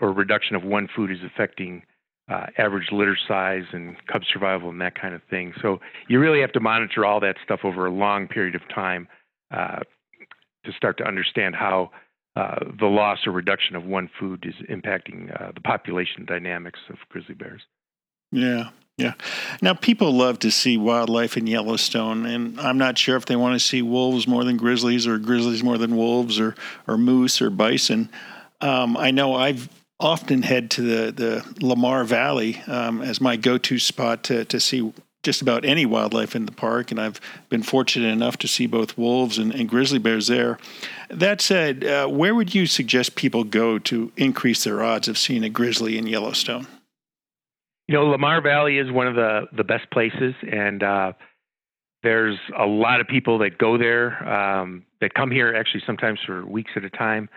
or 0.00 0.12
reduction 0.12 0.56
of 0.56 0.62
one 0.62 0.88
food 0.94 1.10
is 1.10 1.18
affecting 1.24 1.82
uh, 2.28 2.46
average 2.58 2.88
litter 2.90 3.16
size 3.28 3.64
and 3.72 3.96
cub 4.06 4.22
survival 4.32 4.68
and 4.68 4.80
that 4.80 5.00
kind 5.00 5.14
of 5.14 5.22
thing. 5.30 5.52
So 5.62 5.80
you 6.08 6.18
really 6.18 6.40
have 6.40 6.52
to 6.52 6.60
monitor 6.60 7.04
all 7.04 7.20
that 7.20 7.36
stuff 7.44 7.60
over 7.64 7.86
a 7.86 7.90
long 7.90 8.26
period 8.26 8.54
of 8.54 8.62
time 8.74 9.06
uh, 9.54 9.80
to 10.64 10.72
start 10.72 10.98
to 10.98 11.04
understand 11.04 11.54
how 11.54 11.90
uh, 12.36 12.58
the 12.78 12.86
loss 12.86 13.26
or 13.26 13.32
reduction 13.32 13.76
of 13.76 13.84
one 13.84 14.10
food 14.20 14.44
is 14.46 14.54
impacting 14.68 15.32
uh, 15.40 15.52
the 15.52 15.60
population 15.60 16.26
dynamics 16.26 16.78
of 16.90 16.96
grizzly 17.08 17.34
bears. 17.34 17.62
Yeah, 18.30 18.68
yeah. 18.98 19.14
Now, 19.62 19.72
people 19.72 20.12
love 20.12 20.38
to 20.40 20.50
see 20.50 20.76
wildlife 20.76 21.38
in 21.38 21.46
Yellowstone, 21.46 22.26
and 22.26 22.60
I'm 22.60 22.76
not 22.76 22.98
sure 22.98 23.16
if 23.16 23.24
they 23.24 23.36
want 23.36 23.54
to 23.54 23.66
see 23.66 23.80
wolves 23.80 24.28
more 24.28 24.44
than 24.44 24.58
grizzlies 24.58 25.06
or 25.06 25.18
grizzlies 25.18 25.62
more 25.62 25.78
than 25.78 25.96
wolves 25.96 26.38
or, 26.38 26.54
or 26.86 26.98
moose 26.98 27.40
or 27.40 27.48
bison. 27.48 28.10
Um, 28.60 28.96
I 28.96 29.10
know 29.10 29.34
I've 29.34 29.68
often 29.98 30.42
head 30.42 30.70
to 30.72 30.82
the, 30.82 31.12
the 31.12 31.66
Lamar 31.66 32.04
Valley 32.04 32.62
um, 32.66 33.00
as 33.00 33.20
my 33.20 33.36
go 33.36 33.56
to 33.56 33.78
spot 33.78 34.24
to, 34.24 34.44
to 34.44 34.60
see 34.60 34.92
just 35.26 35.42
about 35.42 35.64
any 35.64 35.84
wildlife 35.84 36.36
in 36.36 36.46
the 36.46 36.52
park, 36.52 36.92
and 36.92 37.00
I've 37.00 37.20
been 37.48 37.64
fortunate 37.64 38.12
enough 38.12 38.36
to 38.38 38.48
see 38.48 38.68
both 38.68 38.96
wolves 38.96 39.38
and, 39.38 39.52
and 39.52 39.68
grizzly 39.68 39.98
bears 39.98 40.28
there. 40.28 40.56
That 41.10 41.40
said, 41.40 41.84
uh, 41.84 42.06
where 42.06 42.32
would 42.32 42.54
you 42.54 42.66
suggest 42.66 43.16
people 43.16 43.42
go 43.42 43.80
to 43.80 44.12
increase 44.16 44.62
their 44.62 44.84
odds 44.84 45.08
of 45.08 45.18
seeing 45.18 45.42
a 45.42 45.48
grizzly 45.50 45.98
in 45.98 46.06
Yellowstone? 46.06 46.68
You 47.88 47.96
know, 47.96 48.06
Lamar 48.06 48.40
Valley 48.40 48.78
is 48.78 48.90
one 48.92 49.08
of 49.08 49.16
the, 49.16 49.48
the 49.52 49.64
best 49.64 49.90
places, 49.90 50.34
and 50.48 50.82
uh, 50.84 51.12
there's 52.04 52.38
a 52.56 52.66
lot 52.66 53.00
of 53.00 53.08
people 53.08 53.38
that 53.38 53.58
go 53.58 53.76
there 53.76 54.26
um, 54.32 54.84
that 55.00 55.14
come 55.14 55.32
here 55.32 55.56
actually 55.56 55.82
sometimes 55.84 56.20
for 56.24 56.46
weeks 56.46 56.70
at 56.76 56.84
a 56.84 56.90
time. 56.90 57.28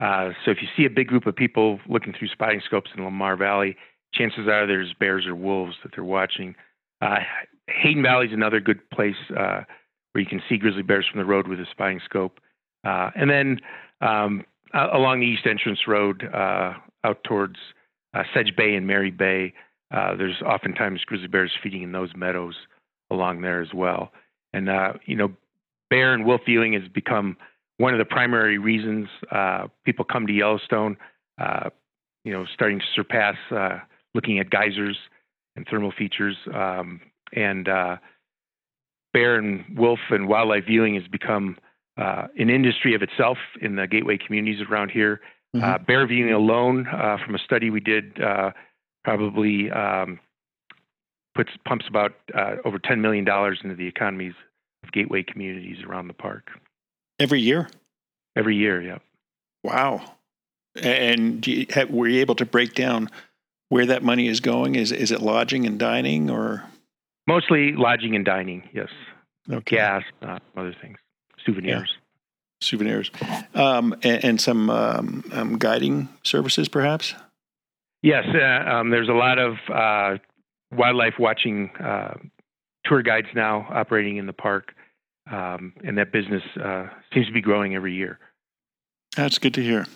Uh, 0.00 0.30
so 0.44 0.50
if 0.50 0.58
you 0.60 0.66
see 0.76 0.86
a 0.86 0.90
big 0.90 1.06
group 1.06 1.26
of 1.26 1.36
people 1.36 1.78
looking 1.88 2.12
through 2.18 2.28
spotting 2.28 2.60
scopes 2.64 2.90
in 2.96 3.04
Lamar 3.04 3.36
Valley, 3.36 3.76
chances 4.12 4.48
are 4.48 4.66
there's 4.66 4.92
bears 4.98 5.24
or 5.24 5.36
wolves 5.36 5.76
that 5.84 5.92
they're 5.94 6.02
watching. 6.02 6.56
Uh, 7.00 7.18
Hayden 7.68 8.02
Valley 8.02 8.26
is 8.26 8.32
another 8.32 8.60
good 8.60 8.88
place 8.90 9.16
uh, 9.30 9.62
where 10.12 10.22
you 10.22 10.26
can 10.26 10.42
see 10.48 10.56
grizzly 10.56 10.82
bears 10.82 11.06
from 11.10 11.20
the 11.20 11.26
road 11.26 11.48
with 11.48 11.60
a 11.60 11.66
spotting 11.70 12.00
scope. 12.04 12.40
Uh, 12.86 13.10
and 13.14 13.30
then 13.30 13.60
um, 14.00 14.44
along 14.74 15.20
the 15.20 15.26
East 15.26 15.46
Entrance 15.46 15.80
Road 15.86 16.24
uh, 16.32 16.74
out 17.04 17.22
towards 17.24 17.56
uh, 18.14 18.22
Sedge 18.34 18.56
Bay 18.56 18.74
and 18.74 18.86
Mary 18.86 19.10
Bay, 19.10 19.52
there's 19.90 20.40
oftentimes 20.42 21.04
grizzly 21.04 21.28
bears 21.28 21.52
feeding 21.62 21.82
in 21.82 21.92
those 21.92 22.10
meadows 22.16 22.54
along 23.10 23.40
there 23.42 23.60
as 23.60 23.72
well. 23.74 24.12
And, 24.52 24.68
you 25.06 25.16
know, 25.16 25.32
bear 25.90 26.14
and 26.14 26.24
wolf 26.24 26.42
viewing 26.46 26.72
has 26.74 26.88
become 26.88 27.36
one 27.78 27.94
of 27.94 27.98
the 27.98 28.04
primary 28.04 28.58
reasons 28.58 29.08
uh, 29.30 29.68
people 29.84 30.04
come 30.04 30.26
to 30.26 30.32
Yellowstone, 30.32 30.96
uh, 31.40 31.70
you 32.24 32.32
know, 32.32 32.44
starting 32.52 32.80
to 32.80 32.84
surpass 32.94 33.36
uh, 33.50 33.78
looking 34.14 34.38
at 34.38 34.50
geysers 34.50 34.96
and 35.58 35.66
thermal 35.68 35.90
features. 35.90 36.36
Um, 36.54 37.00
and 37.32 37.68
uh, 37.68 37.96
bear 39.12 39.36
and 39.36 39.64
wolf 39.76 39.98
and 40.10 40.28
wildlife 40.28 40.64
viewing 40.66 40.94
has 40.94 41.06
become 41.08 41.58
uh, 41.98 42.28
an 42.38 42.48
industry 42.48 42.94
of 42.94 43.02
itself 43.02 43.38
in 43.60 43.76
the 43.76 43.86
gateway 43.86 44.16
communities 44.16 44.64
around 44.70 44.90
here. 44.90 45.20
Mm-hmm. 45.54 45.64
Uh, 45.64 45.78
bear 45.78 46.06
viewing 46.06 46.32
alone, 46.32 46.86
from 47.24 47.34
a 47.34 47.38
study 47.38 47.70
we 47.70 47.80
did, 47.80 48.18
probably 49.04 49.70
um, 49.70 50.20
puts 51.34 51.50
pumps 51.66 51.86
about 51.88 52.12
over 52.64 52.78
$10 52.78 53.00
million 53.00 53.26
into 53.62 53.74
the 53.74 53.86
economies 53.86 54.34
of 54.84 54.92
gateway 54.92 55.22
communities 55.22 55.78
around 55.84 56.06
the 56.06 56.14
park. 56.14 56.50
Every 57.18 57.40
year? 57.40 57.68
Every 58.36 58.56
year, 58.56 58.80
yeah. 58.80 58.98
Wow. 59.64 60.02
And 60.80 61.44
you, 61.44 61.66
were 61.90 62.06
you 62.06 62.20
able 62.20 62.36
to 62.36 62.46
break 62.46 62.74
down 62.74 63.10
where 63.68 63.86
that 63.86 64.02
money 64.02 64.28
is 64.28 64.40
going? 64.40 64.74
Is 64.74 64.92
is 64.92 65.10
it 65.10 65.20
lodging 65.20 65.66
and 65.66 65.78
dining 65.78 66.30
or? 66.30 66.64
Mostly 67.26 67.72
lodging 67.72 68.16
and 68.16 68.24
dining, 68.24 68.68
yes. 68.72 68.88
Okay. 69.50 69.76
Gas, 69.76 70.02
uh, 70.22 70.38
other 70.56 70.74
things, 70.80 70.98
souvenirs. 71.44 71.90
Yeah. 71.92 72.04
Souvenirs. 72.60 73.10
Um, 73.54 73.94
and, 74.02 74.24
and, 74.24 74.40
some 74.40 74.68
um, 74.68 75.24
um, 75.32 75.58
guiding 75.58 76.08
services, 76.24 76.68
perhaps? 76.68 77.14
Yes, 78.02 78.24
uh, 78.34 78.68
um, 78.68 78.90
there's 78.90 79.08
a 79.08 79.12
lot 79.12 79.38
of 79.38 79.54
uh, 79.72 80.18
wildlife 80.72 81.14
watching 81.20 81.70
uh, 81.76 82.14
tour 82.84 83.02
guides 83.02 83.28
now 83.34 83.66
operating 83.70 84.16
in 84.16 84.26
the 84.26 84.32
park 84.32 84.72
um, 85.30 85.72
and 85.84 85.98
that 85.98 86.12
business 86.12 86.42
uh, 86.62 86.86
seems 87.12 87.26
to 87.26 87.32
be 87.32 87.40
growing 87.40 87.74
every 87.74 87.94
year. 87.94 88.18
That's 89.18 89.38
good 89.38 89.54
to 89.54 89.64
hear. 89.64 89.86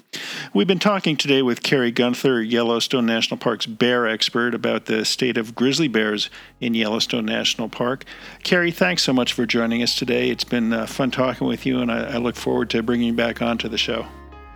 We've 0.52 0.66
been 0.66 0.80
talking 0.80 1.16
today 1.16 1.42
with 1.42 1.62
Kerry 1.62 1.92
Gunther, 1.92 2.42
Yellowstone 2.42 3.06
National 3.06 3.38
Park's 3.38 3.66
bear 3.66 4.04
expert, 4.04 4.52
about 4.52 4.86
the 4.86 5.04
state 5.04 5.36
of 5.36 5.54
grizzly 5.54 5.86
bears 5.86 6.28
in 6.60 6.74
Yellowstone 6.74 7.24
National 7.24 7.68
Park. 7.68 8.04
Kerry, 8.42 8.72
thanks 8.72 9.04
so 9.04 9.12
much 9.12 9.32
for 9.32 9.46
joining 9.46 9.80
us 9.80 9.94
today. 9.94 10.28
It's 10.28 10.42
been 10.42 10.72
uh, 10.72 10.86
fun 10.86 11.12
talking 11.12 11.46
with 11.46 11.64
you, 11.64 11.78
and 11.78 11.92
I, 11.92 12.14
I, 12.14 12.16
look 12.16 12.34
forward 12.34 12.68
to 12.70 12.82
bringing 12.82 13.06
you 13.06 13.12
back 13.12 13.40
onto 13.40 13.68
the 13.68 13.78
show. 13.78 14.06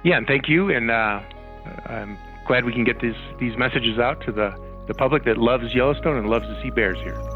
Yeah, 0.03 0.17
and 0.17 0.27
thank 0.27 0.49
you. 0.49 0.71
And 0.71 0.91
uh, 0.91 1.21
I'm 1.87 2.19
glad 2.49 2.65
we 2.65 2.73
can 2.73 2.83
get 2.83 2.99
these, 2.99 3.15
these 3.39 3.57
messages 3.57 4.01
out 4.01 4.21
to 4.23 4.33
the, 4.33 4.53
the 4.89 4.95
public 4.95 5.25
that 5.27 5.39
loves 5.39 5.73
Yellowstone 5.77 6.17
and 6.17 6.29
loves 6.29 6.47
to 6.47 6.61
see 6.61 6.71
bears 6.71 6.99
here. 7.05 7.36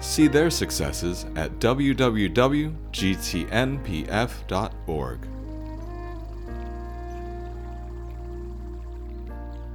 See 0.00 0.26
their 0.28 0.50
successes 0.50 1.26
at 1.36 1.58
www.gtnpf.org. 1.60 2.74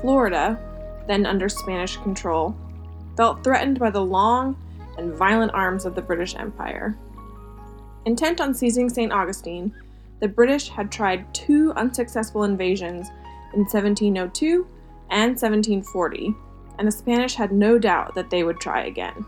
Florida, 0.00 0.56
then 1.08 1.26
under 1.26 1.48
Spanish 1.48 1.96
control, 1.96 2.56
felt 3.16 3.42
threatened 3.42 3.80
by 3.80 3.90
the 3.90 4.04
long 4.04 4.56
and 4.98 5.14
violent 5.14 5.52
arms 5.54 5.86
of 5.86 5.94
the 5.94 6.02
British 6.02 6.34
Empire. 6.34 6.98
Intent 8.04 8.40
on 8.40 8.54
seizing 8.54 8.88
St. 8.88 9.12
Augustine, 9.12 9.74
the 10.20 10.28
British 10.28 10.68
had 10.68 10.90
tried 10.90 11.32
two 11.32 11.72
unsuccessful 11.74 12.44
invasions 12.44 13.08
in 13.54 13.60
1702 13.60 14.66
and 15.10 15.30
1740, 15.30 16.34
and 16.78 16.86
the 16.86 16.92
Spanish 16.92 17.34
had 17.34 17.52
no 17.52 17.78
doubt 17.78 18.14
that 18.14 18.30
they 18.30 18.44
would 18.44 18.60
try 18.60 18.84
again. 18.84 19.24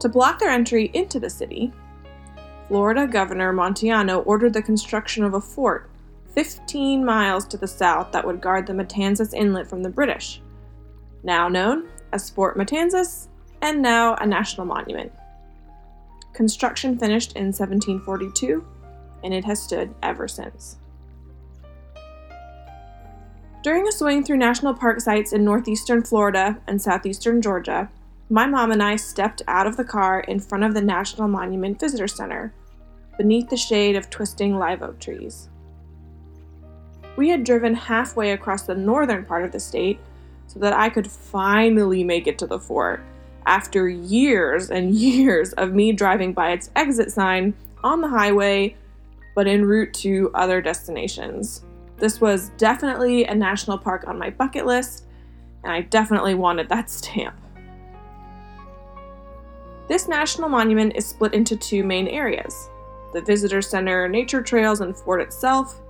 To 0.00 0.08
block 0.08 0.38
their 0.38 0.50
entry 0.50 0.90
into 0.94 1.18
the 1.18 1.30
city, 1.30 1.72
Florida 2.68 3.06
Governor 3.06 3.52
Montiano 3.52 4.22
ordered 4.26 4.52
the 4.52 4.62
construction 4.62 5.24
of 5.24 5.34
a 5.34 5.40
fort 5.40 5.90
15 6.34 7.04
miles 7.04 7.46
to 7.48 7.56
the 7.56 7.66
south 7.66 8.12
that 8.12 8.24
would 8.24 8.40
guard 8.40 8.66
the 8.66 8.72
Matanzas 8.72 9.34
Inlet 9.34 9.68
from 9.68 9.82
the 9.82 9.90
British, 9.90 10.40
now 11.22 11.48
known 11.48 11.88
as 12.12 12.30
Fort 12.30 12.56
Matanzas 12.56 13.28
and 13.62 13.82
now 13.82 14.14
a 14.16 14.26
national 14.26 14.66
monument. 14.66 15.12
Construction 16.32 16.98
finished 16.98 17.32
in 17.32 17.46
1742, 17.46 18.64
and 19.24 19.34
it 19.34 19.44
has 19.44 19.62
stood 19.62 19.94
ever 20.02 20.28
since. 20.28 20.76
During 23.62 23.86
a 23.86 23.92
swing 23.92 24.24
through 24.24 24.38
national 24.38 24.72
park 24.72 25.00
sites 25.00 25.32
in 25.34 25.44
northeastern 25.44 26.02
Florida 26.02 26.58
and 26.66 26.80
southeastern 26.80 27.42
Georgia, 27.42 27.90
my 28.30 28.46
mom 28.46 28.72
and 28.72 28.82
I 28.82 28.96
stepped 28.96 29.42
out 29.48 29.66
of 29.66 29.76
the 29.76 29.84
car 29.84 30.20
in 30.20 30.40
front 30.40 30.64
of 30.64 30.72
the 30.72 30.80
National 30.80 31.28
Monument 31.28 31.78
Visitor 31.78 32.08
Center, 32.08 32.54
beneath 33.18 33.50
the 33.50 33.56
shade 33.56 33.96
of 33.96 34.08
twisting 34.08 34.56
live 34.56 34.82
oak 34.82 34.98
trees. 34.98 35.50
We 37.16 37.28
had 37.28 37.44
driven 37.44 37.74
halfway 37.74 38.32
across 38.32 38.62
the 38.62 38.74
northern 38.74 39.26
part 39.26 39.44
of 39.44 39.52
the 39.52 39.60
state 39.60 39.98
so 40.46 40.58
that 40.60 40.72
I 40.72 40.88
could 40.88 41.10
finally 41.10 42.02
make 42.02 42.26
it 42.26 42.38
to 42.38 42.46
the 42.46 42.58
fort 42.58 43.02
after 43.46 43.88
years 43.88 44.70
and 44.70 44.94
years 44.94 45.52
of 45.54 45.72
me 45.72 45.92
driving 45.92 46.32
by 46.32 46.52
its 46.52 46.70
exit 46.76 47.12
sign 47.12 47.54
on 47.82 48.00
the 48.00 48.08
highway, 48.08 48.76
but 49.34 49.46
en 49.46 49.64
route 49.64 49.94
to 49.94 50.30
other 50.34 50.60
destinations. 50.60 51.64
This 51.96 52.20
was 52.20 52.50
definitely 52.56 53.24
a 53.24 53.34
national 53.34 53.78
park 53.78 54.04
on 54.06 54.18
my 54.18 54.30
bucket 54.30 54.66
list, 54.66 55.04
and 55.62 55.72
I 55.72 55.82
definitely 55.82 56.34
wanted 56.34 56.68
that 56.68 56.90
stamp. 56.90 57.36
This 59.88 60.08
national 60.08 60.48
monument 60.48 60.94
is 60.96 61.06
split 61.06 61.34
into 61.34 61.56
two 61.56 61.82
main 61.84 62.08
areas 62.08 62.70
the 63.12 63.20
visitor 63.20 63.60
center, 63.60 64.08
nature 64.08 64.40
trails, 64.40 64.80
and 64.80 64.96
fort 64.96 65.20
itself, 65.20 65.80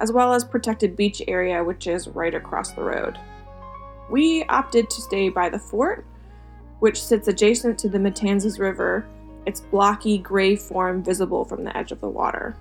as 0.00 0.12
well 0.12 0.32
as 0.32 0.44
protected 0.44 0.94
beach 0.94 1.20
area, 1.26 1.64
which 1.64 1.88
is 1.88 2.06
right 2.08 2.34
across 2.34 2.70
the 2.72 2.82
road. 2.82 3.18
We 4.08 4.44
opted 4.44 4.88
to 4.88 5.00
stay 5.00 5.28
by 5.30 5.48
the 5.48 5.58
fort, 5.58 6.04
which 6.80 7.02
sits 7.02 7.28
adjacent 7.28 7.78
to 7.78 7.88
the 7.88 7.98
Matanzas 7.98 8.58
River, 8.58 9.06
its 9.46 9.60
blocky 9.60 10.18
gray 10.18 10.56
form 10.56 11.02
visible 11.02 11.44
from 11.44 11.64
the 11.64 11.74
edge 11.76 11.92
of 11.92 12.00
the 12.00 12.08
water. 12.08 12.56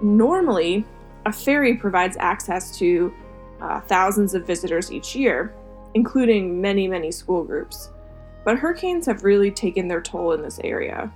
Normally, 0.00 0.84
a 1.26 1.32
ferry 1.32 1.76
provides 1.76 2.16
access 2.18 2.76
to 2.78 3.12
uh, 3.60 3.80
thousands 3.82 4.34
of 4.34 4.46
visitors 4.46 4.90
each 4.90 5.14
year, 5.14 5.54
including 5.94 6.60
many, 6.60 6.88
many 6.88 7.10
school 7.10 7.44
groups. 7.44 7.90
But 8.44 8.58
hurricanes 8.58 9.06
have 9.06 9.22
really 9.22 9.50
taken 9.50 9.86
their 9.86 10.00
toll 10.00 10.32
in 10.32 10.42
this 10.42 10.58
area. 10.64 11.12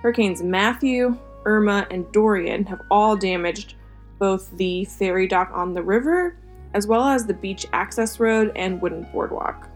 Hurricanes 0.00 0.42
Matthew, 0.42 1.18
Irma, 1.44 1.86
and 1.90 2.10
Dorian 2.12 2.64
have 2.64 2.80
all 2.90 3.16
damaged 3.16 3.74
both 4.18 4.50
the 4.56 4.84
ferry 4.86 5.26
dock 5.26 5.50
on 5.52 5.74
the 5.74 5.82
river 5.82 6.36
as 6.74 6.86
well 6.86 7.04
as 7.04 7.26
the 7.26 7.34
beach 7.34 7.66
access 7.72 8.20
road 8.20 8.52
and 8.56 8.80
wooden 8.80 9.06
boardwalk. 9.12 9.68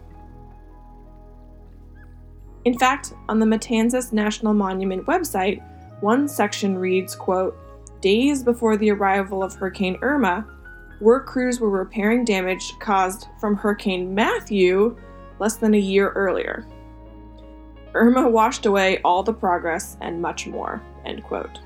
In 2.65 2.77
fact, 2.77 3.13
on 3.27 3.39
the 3.39 3.45
Matanzas 3.45 4.13
National 4.13 4.53
Monument 4.53 5.05
website, 5.05 5.61
one 6.01 6.27
section 6.27 6.77
reads, 6.77 7.15
quote, 7.15 7.57
days 8.01 8.43
before 8.43 8.77
the 8.77 8.91
arrival 8.91 9.43
of 9.43 9.53
Hurricane 9.53 9.97
Irma, 10.01 10.45
work 11.01 11.25
crews 11.25 11.59
were 11.59 11.69
repairing 11.69 12.23
damage 12.23 12.73
caused 12.79 13.27
from 13.39 13.55
Hurricane 13.55 14.13
Matthew 14.13 14.97
less 15.39 15.57
than 15.57 15.73
a 15.73 15.79
year 15.79 16.09
earlier. 16.11 16.65
Irma 17.93 18.29
washed 18.29 18.65
away 18.65 18.99
all 19.03 19.23
the 19.23 19.33
progress 19.33 19.97
and 20.01 20.21
much 20.21 20.47
more. 20.47 20.81
End 21.05 21.23
quote. 21.23 21.59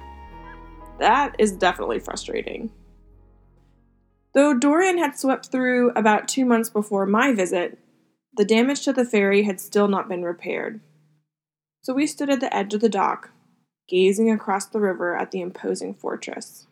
That 1.00 1.36
is 1.38 1.52
definitely 1.52 2.00
frustrating. 2.00 2.72
Though 4.34 4.54
Dorian 4.54 4.98
had 4.98 5.18
swept 5.18 5.48
through 5.48 5.92
about 5.96 6.28
two 6.28 6.46
months 6.46 6.70
before 6.70 7.06
my 7.06 7.34
visit, 7.34 7.80
the 8.36 8.46
damage 8.46 8.84
to 8.86 8.94
the 8.94 9.06
ferry 9.06 9.44
had 9.44 9.60
still 9.60 9.88
not 9.88 10.08
been 10.08 10.24
repaired. 10.24 10.80
So 11.82 11.94
we 11.94 12.06
stood 12.06 12.30
at 12.30 12.40
the 12.40 12.56
edge 12.56 12.74
of 12.74 12.82
the 12.82 12.90
dock, 12.90 13.32
gazing 13.88 14.30
across 14.30 14.66
the 14.66 14.80
river 14.80 15.16
at 15.16 15.32
the 15.32 15.42
imposing 15.42 15.94
fortress. 15.94 16.68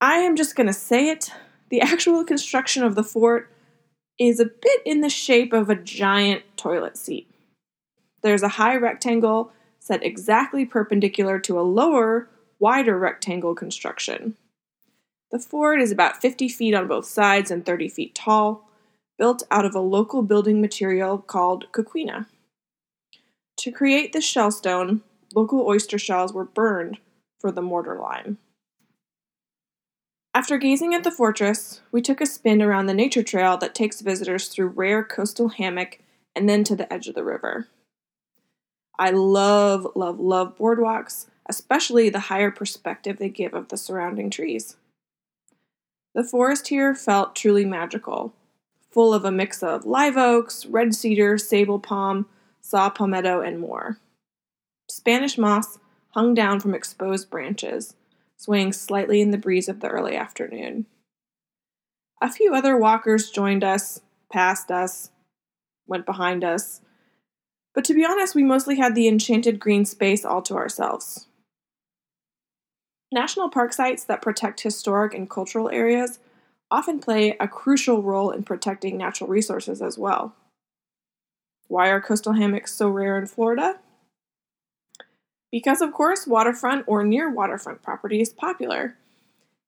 I 0.00 0.16
am 0.16 0.36
just 0.36 0.56
going 0.56 0.66
to 0.66 0.72
say 0.72 1.10
it 1.10 1.32
the 1.68 1.80
actual 1.80 2.24
construction 2.24 2.82
of 2.82 2.94
the 2.94 3.04
fort 3.04 3.50
is 4.18 4.40
a 4.40 4.44
bit 4.44 4.82
in 4.84 5.00
the 5.00 5.08
shape 5.08 5.52
of 5.52 5.70
a 5.70 5.74
giant 5.74 6.42
toilet 6.56 6.96
seat. 6.96 7.30
There's 8.22 8.42
a 8.42 8.48
high 8.48 8.76
rectangle 8.76 9.52
set 9.78 10.04
exactly 10.04 10.64
perpendicular 10.66 11.38
to 11.40 11.58
a 11.58 11.62
lower, 11.62 12.28
wider 12.58 12.98
rectangle 12.98 13.54
construction. 13.54 14.36
The 15.30 15.38
fort 15.38 15.80
is 15.80 15.92
about 15.92 16.20
50 16.20 16.48
feet 16.48 16.74
on 16.74 16.88
both 16.88 17.06
sides 17.06 17.50
and 17.50 17.64
30 17.64 17.88
feet 17.88 18.14
tall, 18.14 18.68
built 19.16 19.42
out 19.50 19.64
of 19.64 19.74
a 19.74 19.80
local 19.80 20.22
building 20.22 20.60
material 20.60 21.18
called 21.18 21.70
coquina. 21.72 22.26
To 23.58 23.70
create 23.70 24.12
the 24.12 24.18
shellstone, 24.18 25.02
local 25.34 25.60
oyster 25.66 25.98
shells 25.98 26.32
were 26.32 26.44
burned 26.44 26.98
for 27.38 27.52
the 27.52 27.62
mortar 27.62 27.98
lime. 28.00 28.38
After 30.32 30.58
gazing 30.58 30.94
at 30.94 31.04
the 31.04 31.10
fortress, 31.10 31.80
we 31.92 32.00
took 32.00 32.20
a 32.20 32.26
spin 32.26 32.62
around 32.62 32.86
the 32.86 32.94
nature 32.94 33.22
trail 33.22 33.56
that 33.58 33.74
takes 33.74 34.00
visitors 34.00 34.48
through 34.48 34.68
rare 34.68 35.04
coastal 35.04 35.48
hammock 35.48 35.98
and 36.34 36.48
then 36.48 36.64
to 36.64 36.76
the 36.76 36.90
edge 36.92 37.08
of 37.08 37.14
the 37.14 37.24
river. 37.24 37.68
I 38.98 39.10
love, 39.10 39.86
love, 39.94 40.20
love 40.20 40.56
boardwalks, 40.56 41.26
especially 41.46 42.10
the 42.10 42.20
higher 42.20 42.50
perspective 42.50 43.18
they 43.18 43.28
give 43.28 43.54
of 43.54 43.68
the 43.68 43.76
surrounding 43.76 44.30
trees. 44.30 44.76
The 46.14 46.24
forest 46.24 46.68
here 46.68 46.94
felt 46.94 47.36
truly 47.36 47.64
magical, 47.64 48.34
full 48.90 49.14
of 49.14 49.24
a 49.24 49.30
mix 49.30 49.62
of 49.62 49.86
live 49.86 50.16
oaks, 50.16 50.66
red 50.66 50.94
cedar, 50.94 51.36
sabal 51.36 51.82
palm, 51.82 52.26
saw 52.60 52.90
palmetto, 52.90 53.40
and 53.40 53.60
more. 53.60 53.98
Spanish 54.88 55.38
moss 55.38 55.78
hung 56.10 56.34
down 56.34 56.58
from 56.58 56.74
exposed 56.74 57.30
branches, 57.30 57.94
swaying 58.36 58.72
slightly 58.72 59.20
in 59.20 59.30
the 59.30 59.38
breeze 59.38 59.68
of 59.68 59.80
the 59.80 59.88
early 59.88 60.16
afternoon. 60.16 60.86
A 62.20 62.30
few 62.30 62.54
other 62.54 62.76
walkers 62.76 63.30
joined 63.30 63.62
us, 63.62 64.00
passed 64.32 64.70
us, 64.70 65.10
went 65.86 66.06
behind 66.06 66.42
us, 66.42 66.80
but 67.72 67.84
to 67.84 67.94
be 67.94 68.04
honest, 68.04 68.34
we 68.34 68.42
mostly 68.42 68.76
had 68.76 68.94
the 68.94 69.06
enchanted 69.06 69.60
green 69.60 69.84
space 69.84 70.24
all 70.24 70.42
to 70.42 70.54
ourselves. 70.54 71.28
National 73.12 73.48
park 73.48 73.72
sites 73.72 74.04
that 74.04 74.22
protect 74.22 74.60
historic 74.60 75.14
and 75.14 75.28
cultural 75.28 75.68
areas 75.70 76.20
often 76.70 77.00
play 77.00 77.36
a 77.40 77.48
crucial 77.48 78.02
role 78.02 78.30
in 78.30 78.44
protecting 78.44 78.96
natural 78.96 79.28
resources 79.28 79.82
as 79.82 79.98
well. 79.98 80.34
Why 81.66 81.88
are 81.88 82.00
coastal 82.00 82.34
hammocks 82.34 82.72
so 82.72 82.88
rare 82.88 83.18
in 83.18 83.26
Florida? 83.26 83.80
Because, 85.50 85.80
of 85.80 85.92
course, 85.92 86.28
waterfront 86.28 86.84
or 86.86 87.02
near 87.02 87.28
waterfront 87.28 87.82
property 87.82 88.20
is 88.20 88.32
popular, 88.32 88.96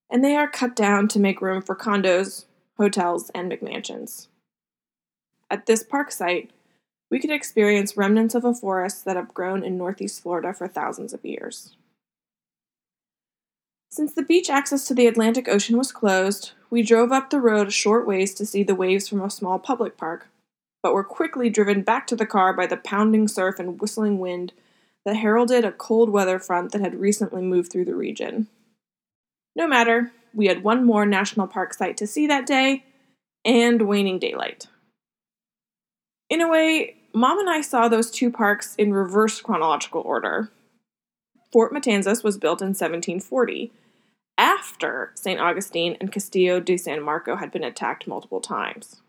and 0.09 0.24
they 0.24 0.37
are 0.37 0.48
cut 0.48 0.76
down 0.76 1.09
to 1.09 1.18
make 1.18 1.40
room 1.40 1.62
for 1.62 1.74
condos, 1.74 2.44
hotels, 2.76 3.31
and 3.35 3.50
McMansions. 3.50 4.28
At 5.51 5.66
this 5.66 5.82
park 5.82 6.12
site, 6.12 6.51
we 7.11 7.18
could 7.18 7.30
experience 7.30 7.97
remnants 7.97 8.36
of 8.36 8.45
a 8.45 8.55
forest 8.55 9.05
that 9.05 9.16
have 9.16 9.34
grown 9.34 9.64
in 9.64 9.76
northeast 9.76 10.22
Florida 10.22 10.55
for 10.55 10.68
thousands 10.68 11.12
of 11.12 11.24
years. 11.24 11.76
Since 13.93 14.14
the 14.14 14.22
beach 14.22 14.49
access 14.49 14.86
to 14.86 14.95
the 14.95 15.07
Atlantic 15.07 15.51
Ocean 15.51 15.76
was 15.76 15.93
closed, 15.93 16.53
we 16.70 16.82
drove 16.82 17.12
up 17.12 17.28
the 17.28 17.38
road 17.38 17.68
a 17.68 17.70
short 17.70 18.07
ways 18.07 18.32
to 18.36 18.47
see 18.47 18.62
the 18.62 18.74
waves 18.74 19.07
from 19.07 19.20
a 19.20 19.28
small 19.28 19.59
public 19.59 19.99
park, 19.99 20.28
but 20.82 20.95
were 20.95 21.05
quickly 21.05 21.51
driven 21.51 21.82
back 21.82 22.07
to 22.07 22.16
the 22.16 22.24
car 22.24 22.55
by 22.55 22.66
the 22.66 22.78
pounding 22.78 23.28
surf 23.28 23.59
and 23.59 23.82
whistling 23.82 24.18
wind 24.18 24.55
that 25.05 25.16
heralded 25.16 25.66
a 25.66 25.72
cold 25.72 26.09
weather 26.09 26.38
front 26.38 26.72
that 26.72 26.80
had 26.80 27.01
recently 27.01 27.43
moved 27.43 27.70
through 27.70 27.84
the 27.84 27.95
region. 27.95 28.47
No 29.55 29.68
matter, 29.68 30.11
we 30.32 30.47
had 30.47 30.64
one 30.64 30.86
more 30.86 31.05
national 31.05 31.47
park 31.47 31.74
site 31.74 31.99
to 31.99 32.07
see 32.07 32.26
that 32.26 32.47
day 32.47 32.86
and 33.45 33.82
waning 33.82 34.18
daylight. 34.18 34.68
In 36.30 36.40
a 36.40 36.49
way, 36.49 36.97
Mom 37.12 37.38
and 37.38 37.51
I 37.51 37.61
saw 37.61 37.88
those 37.88 38.11
two 38.11 38.30
parks 38.30 38.74
in 38.76 38.95
reverse 38.95 39.43
chronological 39.43 40.01
order. 40.01 40.51
Fort 41.53 41.74
Matanzas 41.74 42.24
was 42.24 42.38
built 42.38 42.62
in 42.62 42.68
1740, 42.68 43.70
after 44.43 45.12
St. 45.14 45.38
Augustine 45.38 45.97
and 46.01 46.11
Castillo 46.11 46.59
de 46.59 46.76
San 46.76 47.01
Marco 47.01 47.36
had 47.36 47.53
been 47.53 47.62
attacked 47.62 48.09
multiple 48.09 48.40
times. 48.40 49.01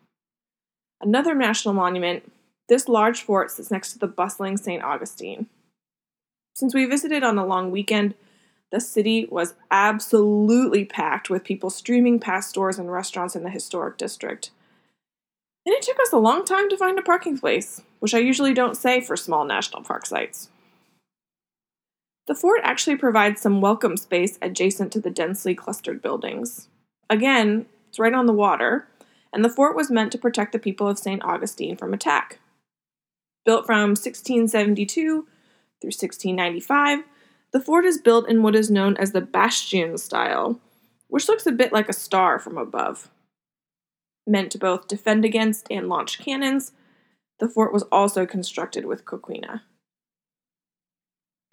Another 1.02 1.34
national 1.34 1.74
monument, 1.74 2.32
this 2.70 2.88
large 2.88 3.24
fort 3.24 3.50
sits 3.50 3.72
next 3.72 3.94
to 3.94 4.00
the 4.00 4.08
bustling 4.08 4.58
St. 4.58 4.84
Augustine. 4.84 5.48
Since 6.54 6.76
we 6.76 6.86
visited 6.86 7.24
on 7.24 7.40
a 7.40 7.48
long 7.48 7.72
weekend, 7.72 8.14
the 8.72 8.80
city 8.80 9.28
was 9.30 9.56
absolutely 9.72 10.86
packed 10.86 11.32
with 11.32 11.44
people 11.44 11.72
streaming 11.72 12.20
past 12.20 12.50
stores 12.50 12.78
and 12.78 12.92
restaurants 12.92 13.36
in 13.36 13.42
the 13.42 13.50
historic 13.50 13.98
district. 13.98 14.52
And 15.66 15.74
it 15.74 15.82
took 15.82 16.00
us 16.00 16.14
a 16.14 16.18
long 16.18 16.46
time 16.46 16.70
to 16.70 16.78
find 16.78 17.00
a 17.00 17.02
parking 17.02 17.40
place, 17.40 17.82
which 18.00 18.14
I 18.14 18.20
usually 18.20 18.54
don't 18.54 18.78
say 18.78 19.02
for 19.02 19.18
small 19.18 19.46
national 19.46 19.82
park 19.82 20.06
sites. 20.06 20.50
The 22.26 22.36
fort 22.36 22.62
actually 22.64 22.96
provides 22.96 23.42
some 23.42 23.60
welcome 23.60 23.98
space 23.98 24.40
adjacent 24.42 24.94
to 24.94 25.02
the 25.02 25.10
densely 25.10 25.54
clustered 25.54 26.02
buildings. 26.02 26.70
Again, 27.10 27.66
it's 27.90 28.00
right 28.00 28.14
on 28.14 28.28
the 28.28 28.34
water, 28.34 28.88
and 29.34 29.44
the 29.44 29.50
fort 29.50 29.76
was 29.76 29.92
meant 29.92 30.14
to 30.14 30.18
protect 30.18 30.54
the 30.54 30.60
people 30.60 30.88
of 30.88 30.98
St. 30.98 31.24
Augustine 31.26 31.76
from 31.76 31.94
attack. 31.94 32.40
Built 33.46 33.66
from 33.66 33.90
1672 33.90 34.94
through 34.94 35.88
1695, 35.88 37.00
the 37.52 37.60
fort 37.60 37.84
is 37.84 37.98
built 37.98 38.30
in 38.30 38.42
what 38.42 38.56
is 38.56 38.72
known 38.72 38.96
as 38.96 39.12
the 39.12 39.20
bastion 39.20 39.98
style, 39.98 40.62
which 41.10 41.28
looks 41.28 41.46
a 41.46 41.52
bit 41.52 41.74
like 41.74 41.90
a 41.90 41.94
star 41.94 42.40
from 42.40 42.58
above. 42.58 43.12
Meant 44.26 44.50
to 44.54 44.58
both 44.58 44.88
defend 44.88 45.26
against 45.26 45.68
and 45.70 45.90
launch 45.90 46.20
cannons, 46.20 46.72
the 47.40 47.50
fort 47.50 47.74
was 47.74 47.84
also 47.92 48.26
constructed 48.26 48.86
with 48.86 49.04
coquina. 49.04 49.64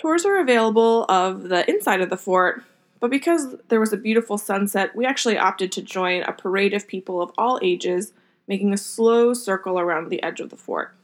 Tours 0.00 0.24
are 0.24 0.40
available 0.40 1.04
of 1.10 1.50
the 1.50 1.68
inside 1.68 2.00
of 2.00 2.08
the 2.08 2.16
fort, 2.16 2.64
but 3.00 3.10
because 3.10 3.56
there 3.68 3.80
was 3.80 3.92
a 3.92 3.98
beautiful 3.98 4.38
sunset, 4.38 4.96
we 4.96 5.04
actually 5.04 5.36
opted 5.36 5.70
to 5.72 5.82
join 5.82 6.22
a 6.22 6.32
parade 6.32 6.72
of 6.72 6.88
people 6.88 7.20
of 7.20 7.30
all 7.36 7.58
ages 7.60 8.14
making 8.48 8.72
a 8.72 8.78
slow 8.78 9.34
circle 9.34 9.78
around 9.78 10.08
the 10.08 10.22
edge 10.22 10.40
of 10.40 10.48
the 10.48 10.56
fort. 10.56 10.96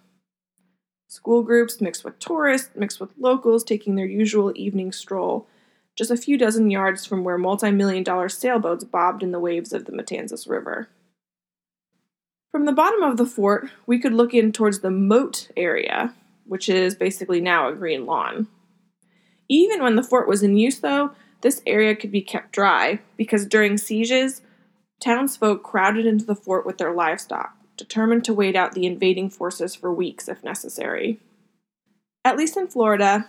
School 1.09 1.43
groups 1.43 1.79
mixed 1.79 2.07
with 2.07 2.19
tourists, 2.19 2.71
mixed 2.75 2.99
with 2.99 3.11
locals 3.19 3.65
taking 3.65 3.97
their 3.97 4.07
usual 4.07 4.51
evening 4.55 4.93
stroll, 4.93 5.47
just 5.95 6.11
a 6.11 6.17
few 6.17 6.39
dozen 6.39 6.71
yards 6.71 7.05
from 7.05 7.23
where 7.23 7.37
multi 7.37 7.71
million 7.71 8.03
dollar 8.03 8.31
sailboats 8.31 8.85
bobbed 8.85 9.23
in 9.23 9.31
the 9.31 9.39
waves 9.39 9.75
of 9.75 9.85
the 9.85 9.93
Matanzas 9.93 10.49
River. 10.49 10.89
From 12.51 12.65
the 12.65 12.73
bottom 12.73 13.03
of 13.03 13.19
the 13.19 13.27
fort, 13.27 13.69
we 13.85 13.99
could 13.99 14.15
look 14.15 14.33
in 14.33 14.53
towards 14.53 14.81
the 14.81 14.91
moat 14.91 15.51
area, 15.55 16.15
which 16.47 16.71
is 16.71 16.95
basically 16.95 17.43
now 17.43 17.69
a 17.69 17.75
green 17.75 18.07
lawn. 18.07 18.49
Even 19.49 19.83
when 19.83 19.97
the 19.97 20.03
fort 20.03 20.29
was 20.29 20.43
in 20.43 20.57
use, 20.57 20.81
though, 20.81 21.13
this 21.43 21.63
area 21.67 21.95
could 21.95 22.11
be 22.11 22.23
kept 22.23 22.53
dry 22.53 23.01
because 23.17 23.47
during 23.47 23.77
sieges, 23.77 24.43
townsfolk 25.01 25.63
crowded 25.63 26.07
into 26.07 26.25
the 26.25 26.35
fort 26.35 26.67
with 26.67 26.79
their 26.79 26.93
livestock, 26.93 27.57
determined 27.77 28.25
to 28.25 28.35
wait 28.35 28.57
out 28.57 28.73
the 28.73 28.87
invading 28.87 29.31
forces 29.31 29.75
for 29.75 29.93
weeks 29.93 30.29
if 30.29 30.43
necessary. 30.43 31.21
At 32.25 32.37
least 32.37 32.57
in 32.57 32.67
Florida, 32.67 33.29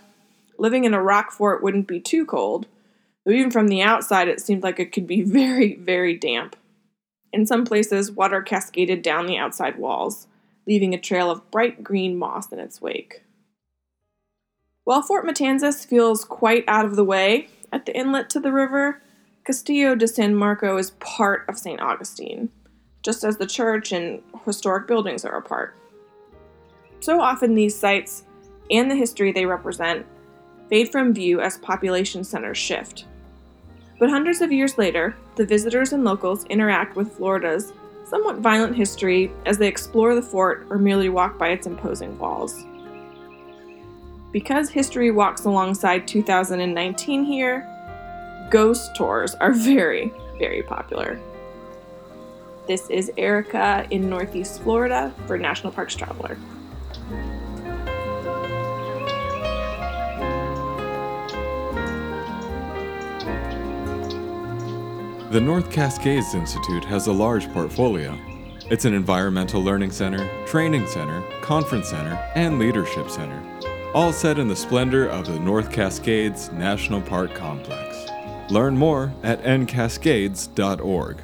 living 0.58 0.86
in 0.86 0.94
a 0.94 1.02
rock 1.02 1.32
fort 1.32 1.62
wouldn't 1.62 1.88
be 1.88 2.00
too 2.00 2.26
cold, 2.26 2.68
though 3.26 3.32
even 3.32 3.52
from 3.52 3.68
the 3.68 3.82
outside 3.82 4.28
it 4.28 4.42
seemed 4.42 4.64
like 4.64 4.80
it 4.80 4.92
could 4.92 5.06
be 5.06 5.22
very, 5.24 5.76
very 5.76 6.16
damp. 6.16 6.56
In 7.34 7.46
some 7.46 7.66
places, 7.66 8.12
water 8.12 8.42
cascaded 8.42 9.02
down 9.02 9.28
the 9.28 9.38
outside 9.38 9.78
walls, 9.78 10.28
leaving 10.66 10.94
a 10.94 11.00
trail 11.00 11.30
of 11.30 11.50
bright 11.52 11.84
green 11.84 12.18
moss 12.18 12.52
in 12.52 12.60
its 12.60 12.82
wake. 12.82 13.22
While 14.88 15.02
Fort 15.02 15.26
Matanzas 15.26 15.86
feels 15.86 16.24
quite 16.24 16.64
out 16.66 16.86
of 16.86 16.96
the 16.96 17.04
way 17.04 17.50
at 17.74 17.86
the 17.86 17.94
inlet 17.94 18.30
to 18.30 18.40
the 18.40 18.54
river, 18.54 19.02
Castillo 19.44 19.96
de 19.96 20.08
San 20.08 20.34
Marco 20.34 20.78
is 20.78 20.92
part 20.92 21.44
of 21.50 21.58
St. 21.58 21.82
Augustine, 21.82 22.48
just 23.04 23.26
as 23.26 23.36
the 23.36 23.46
church 23.46 23.92
and 23.92 24.24
historic 24.46 24.88
buildings 24.88 25.26
are 25.26 25.36
a 25.36 25.42
part. 25.42 25.76
So 27.02 27.20
often, 27.20 27.54
these 27.54 27.76
sites 27.76 28.24
and 28.72 28.90
the 28.90 28.96
history 28.96 29.34
they 29.34 29.46
represent 29.46 30.06
fade 30.70 30.90
from 30.90 31.14
view 31.14 31.42
as 31.42 31.58
population 31.58 32.24
centers 32.24 32.58
shift. 32.58 33.08
But 34.00 34.10
hundreds 34.10 34.40
of 34.40 34.54
years 34.54 34.78
later, 34.78 35.18
the 35.36 35.46
visitors 35.46 35.92
and 35.92 36.06
locals 36.06 36.46
interact 36.46 36.96
with 36.96 37.12
Florida's 37.12 37.74
somewhat 38.06 38.38
violent 38.38 38.78
history 38.78 39.34
as 39.46 39.58
they 39.58 39.68
explore 39.68 40.16
the 40.16 40.22
fort 40.22 40.66
or 40.70 40.78
merely 40.78 41.10
walk 41.10 41.38
by 41.38 41.50
its 41.50 41.68
imposing 41.68 42.18
walls. 42.18 42.64
Because 44.38 44.70
history 44.70 45.10
walks 45.10 45.46
alongside 45.46 46.08
2019 46.08 47.24
here, 47.24 47.68
ghost 48.52 48.96
tours 48.96 49.34
are 49.34 49.52
very, 49.52 50.14
very 50.38 50.62
popular. 50.62 51.20
This 52.68 52.88
is 52.92 53.12
Erica 53.18 53.88
in 53.90 54.08
Northeast 54.08 54.62
Florida 54.62 55.12
for 55.26 55.40
National 55.40 55.74
Parks 55.74 55.96
Traveler. 55.96 56.38
The 65.32 65.42
North 65.42 65.72
Cascades 65.72 66.36
Institute 66.36 66.86
has 66.86 67.08
a 67.08 67.12
large 67.12 67.52
portfolio. 67.54 68.16
It's 68.70 68.86
an 68.86 68.94
environmental 68.94 69.64
learning 69.64 69.90
center, 69.90 70.30
training 70.46 70.86
center, 70.86 71.24
conference 71.42 71.90
center, 71.90 72.14
and 72.36 72.60
leadership 72.60 73.10
center, 73.10 73.42
all 73.98 74.14
set 74.14 74.38
in 74.38 74.48
the 74.48 74.56
splendor 74.56 75.08
of 75.08 75.26
the 75.26 75.40
North 75.40 75.72
Cascades 75.72 76.52
National 76.52 77.02
Park 77.02 77.34
Complex. 77.34 78.06
Learn 78.52 78.78
more 78.78 79.12
at 79.24 79.42
ncascades.org. 79.42 81.18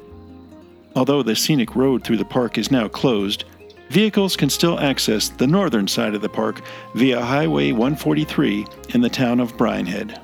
Although 0.96 1.22
the 1.22 1.36
scenic 1.36 1.76
road 1.76 2.04
through 2.04 2.18
the 2.18 2.26
park 2.26 2.58
is 2.58 2.72
now 2.72 2.88
closed, 2.88 3.44
vehicles 3.92 4.36
can 4.36 4.50
still 4.50 4.80
access 4.80 5.30
the 5.30 5.46
northern 5.46 5.88
side 5.88 6.16
of 6.16 6.24
the 6.24 6.28
park 6.28 6.64
via 6.96 7.22
Highway 7.22 7.74
143 7.74 8.66
in 8.96 9.02
the 9.02 9.10
town 9.10 9.40
of 9.40 9.56
Brian 9.56 9.86
Head. 9.86 10.20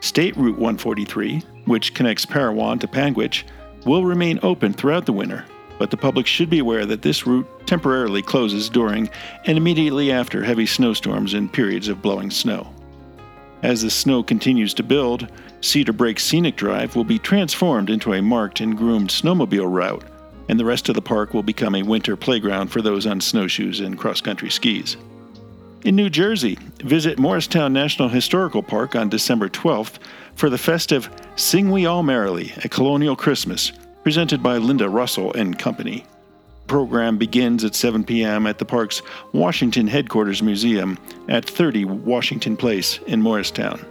State 0.00 0.34
Route 0.38 0.56
143, 0.56 1.40
which 1.66 1.92
connects 1.92 2.24
Parowan 2.24 2.78
to 2.78 2.88
Panguitch, 2.88 3.44
will 3.84 4.06
remain 4.06 4.40
open 4.42 4.72
throughout 4.72 5.04
the 5.04 5.12
winter, 5.12 5.44
but 5.80 5.90
the 5.90 5.96
public 5.96 6.26
should 6.26 6.50
be 6.50 6.58
aware 6.58 6.84
that 6.84 7.00
this 7.00 7.26
route 7.26 7.48
temporarily 7.66 8.20
closes 8.20 8.68
during 8.68 9.08
and 9.46 9.56
immediately 9.56 10.12
after 10.12 10.44
heavy 10.44 10.66
snowstorms 10.66 11.32
and 11.32 11.50
periods 11.50 11.88
of 11.88 12.02
blowing 12.02 12.30
snow. 12.30 12.70
As 13.62 13.80
the 13.80 13.88
snow 13.88 14.22
continues 14.22 14.74
to 14.74 14.82
build, 14.82 15.32
Cedar 15.62 15.94
Breaks 15.94 16.22
Scenic 16.22 16.56
Drive 16.56 16.96
will 16.96 17.04
be 17.04 17.18
transformed 17.18 17.88
into 17.88 18.12
a 18.12 18.20
marked 18.20 18.60
and 18.60 18.76
groomed 18.76 19.08
snowmobile 19.08 19.72
route, 19.72 20.04
and 20.50 20.60
the 20.60 20.66
rest 20.66 20.90
of 20.90 20.96
the 20.96 21.00
park 21.00 21.32
will 21.32 21.42
become 21.42 21.74
a 21.74 21.82
winter 21.82 22.14
playground 22.14 22.68
for 22.68 22.82
those 22.82 23.06
on 23.06 23.18
snowshoes 23.18 23.80
and 23.80 23.96
cross 23.96 24.20
country 24.20 24.50
skis. 24.50 24.98
In 25.86 25.96
New 25.96 26.10
Jersey, 26.10 26.58
visit 26.84 27.18
Morristown 27.18 27.72
National 27.72 28.10
Historical 28.10 28.62
Park 28.62 28.94
on 28.94 29.08
December 29.08 29.48
12th 29.48 29.94
for 30.34 30.50
the 30.50 30.58
festive 30.58 31.08
Sing 31.36 31.70
We 31.70 31.86
All 31.86 32.02
Merrily, 32.02 32.52
a 32.62 32.68
Colonial 32.68 33.16
Christmas, 33.16 33.72
presented 34.02 34.42
by 34.42 34.56
Linda 34.56 34.88
Russell 34.88 35.32
and 35.34 35.58
Company. 35.58 36.04
program 36.66 37.18
begins 37.18 37.64
at 37.64 37.74
7 37.74 38.04
p.m. 38.04 38.46
at 38.46 38.58
the 38.58 38.64
park's 38.64 39.02
Washington 39.32 39.88
Headquarters 39.88 40.40
Museum 40.40 40.98
at 41.28 41.44
30 41.44 41.84
Washington 41.84 42.56
Place 42.56 42.98
in 43.08 43.20
Morristown. 43.20 43.84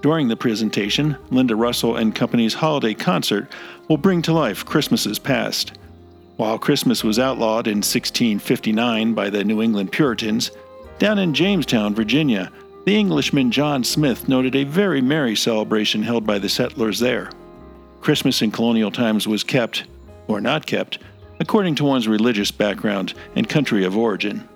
During 0.00 0.28
the 0.28 0.36
presentation, 0.36 1.16
Linda 1.30 1.56
Russell 1.56 1.96
and 1.96 2.14
Company's 2.14 2.54
holiday 2.54 2.94
concert 2.94 3.50
will 3.88 3.96
bring 3.96 4.22
to 4.22 4.32
life 4.32 4.64
Christmases 4.64 5.18
past. 5.18 5.72
While 6.36 6.58
Christmas 6.58 7.04
was 7.04 7.18
outlawed 7.18 7.66
in 7.66 7.78
1659 7.78 9.14
by 9.14 9.28
the 9.30 9.44
New 9.44 9.60
England 9.60 9.92
Puritans, 9.92 10.50
down 10.98 11.18
in 11.18 11.34
Jamestown, 11.34 11.94
Virginia, 11.94 12.50
the 12.84 12.96
Englishman 12.96 13.50
John 13.50 13.84
Smith 13.84 14.28
noted 14.28 14.56
a 14.56 14.64
very 14.64 15.00
merry 15.00 15.36
celebration 15.36 16.02
held 16.02 16.26
by 16.26 16.38
the 16.38 16.48
settlers 16.48 16.98
there. 16.98 17.30
Christmas 18.02 18.42
in 18.42 18.50
colonial 18.50 18.90
times 18.90 19.28
was 19.28 19.44
kept, 19.44 19.84
or 20.26 20.40
not 20.40 20.66
kept, 20.66 20.98
according 21.38 21.76
to 21.76 21.84
one's 21.84 22.08
religious 22.08 22.50
background 22.50 23.14
and 23.36 23.48
country 23.48 23.84
of 23.84 23.96
origin. 23.96 24.46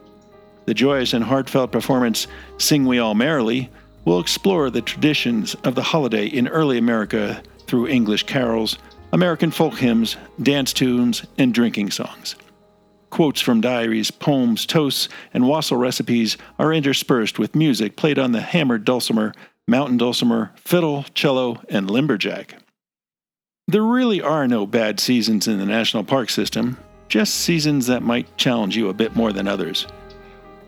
The 0.65 0.75
joyous 0.75 1.13
and 1.13 1.25
heartfelt 1.25 1.71
performance, 1.71 2.27
Sing 2.59 2.87
We 2.87 2.99
All 2.99 3.15
Merrily, 3.15 3.71
will 4.05 4.19
explore 4.19 4.69
the 4.69 4.83
traditions 4.83 5.55
of 5.63 5.77
the 5.77 5.83
holiday 5.83 6.27
in 6.27 6.49
early 6.49 6.77
America 6.77 7.41
through 7.69 7.87
English 7.87 8.25
carols, 8.25 8.79
American 9.13 9.53
folk 9.53 9.75
hymns, 9.75 10.17
dance 10.43 10.73
tunes, 10.73 11.25
and 11.39 11.55
drinking 11.55 11.93
songs. 11.93 12.35
Quotes 13.11 13.41
from 13.41 13.61
diaries, 13.61 14.11
poems, 14.11 14.67
toasts, 14.67 15.09
and 15.33 15.47
wassail 15.47 15.79
recipes 15.79 16.37
are 16.59 16.73
interspersed 16.73 17.39
with 17.39 17.55
music 17.55 17.97
played 17.97 18.19
on 18.19 18.33
the 18.33 18.41
hammered 18.41 18.85
dulcimer, 18.85 19.33
mountain 19.69 19.97
dulcimer, 19.97 20.51
fiddle, 20.57 21.05
cello, 21.15 21.63
and 21.69 21.89
limberjack. 21.89 22.55
There 23.69 23.83
really 23.83 24.23
are 24.23 24.47
no 24.47 24.65
bad 24.65 25.01
seasons 25.01 25.49
in 25.49 25.59
the 25.59 25.67
national 25.67 26.05
park 26.05 26.31
system, 26.31 26.79
just 27.09 27.35
seasons 27.35 27.89
that 27.89 28.01
might 28.01 28.37
challenge 28.37 28.77
you 28.77 28.89
a 28.89 28.95
bit 28.95 29.17
more 29.17 29.33
than 29.33 29.49
others. 29.49 29.89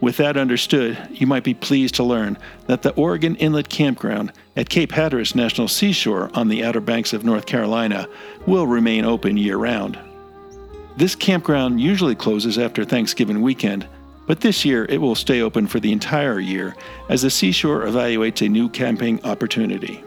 With 0.00 0.16
that 0.16 0.36
understood, 0.36 0.98
you 1.12 1.24
might 1.24 1.44
be 1.44 1.54
pleased 1.54 1.94
to 1.94 2.02
learn 2.02 2.36
that 2.66 2.82
the 2.82 2.92
Oregon 2.94 3.36
Inlet 3.36 3.68
Campground 3.68 4.32
at 4.56 4.68
Cape 4.68 4.90
Hatteras 4.90 5.36
National 5.36 5.68
Seashore 5.68 6.28
on 6.34 6.48
the 6.48 6.64
Outer 6.64 6.80
Banks 6.80 7.12
of 7.12 7.24
North 7.24 7.46
Carolina 7.46 8.08
will 8.48 8.66
remain 8.66 9.04
open 9.04 9.36
year 9.36 9.58
round. 9.58 9.96
This 10.96 11.14
campground 11.14 11.80
usually 11.80 12.16
closes 12.16 12.58
after 12.58 12.84
Thanksgiving 12.84 13.42
weekend, 13.42 13.86
but 14.26 14.40
this 14.40 14.64
year 14.64 14.86
it 14.86 15.00
will 15.00 15.14
stay 15.14 15.40
open 15.40 15.68
for 15.68 15.78
the 15.78 15.92
entire 15.92 16.40
year 16.40 16.74
as 17.08 17.22
the 17.22 17.30
seashore 17.30 17.82
evaluates 17.82 18.44
a 18.44 18.48
new 18.48 18.68
camping 18.68 19.24
opportunity. 19.24 20.02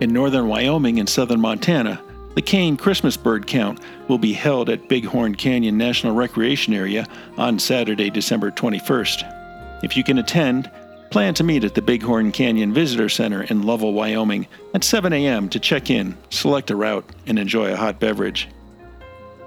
In 0.00 0.12
northern 0.12 0.48
Wyoming 0.48 0.98
and 0.98 1.08
southern 1.08 1.40
Montana, 1.40 2.02
the 2.34 2.42
Kane 2.42 2.76
Christmas 2.76 3.16
bird 3.16 3.46
count 3.46 3.78
will 4.08 4.18
be 4.18 4.32
held 4.32 4.68
at 4.68 4.88
Bighorn 4.88 5.36
Canyon 5.36 5.78
National 5.78 6.14
Recreation 6.14 6.74
Area 6.74 7.06
on 7.38 7.60
Saturday, 7.60 8.10
December 8.10 8.50
21st. 8.50 9.84
If 9.84 9.96
you 9.96 10.02
can 10.02 10.18
attend, 10.18 10.68
plan 11.10 11.32
to 11.34 11.44
meet 11.44 11.62
at 11.62 11.74
the 11.74 11.82
Bighorn 11.82 12.32
Canyon 12.32 12.74
Visitor 12.74 13.08
Center 13.08 13.42
in 13.44 13.62
Lovell, 13.62 13.92
Wyoming 13.92 14.48
at 14.74 14.82
7 14.82 15.12
a.m. 15.12 15.48
to 15.50 15.60
check 15.60 15.90
in, 15.90 16.16
select 16.30 16.72
a 16.72 16.76
route, 16.76 17.08
and 17.26 17.38
enjoy 17.38 17.72
a 17.72 17.76
hot 17.76 18.00
beverage. 18.00 18.48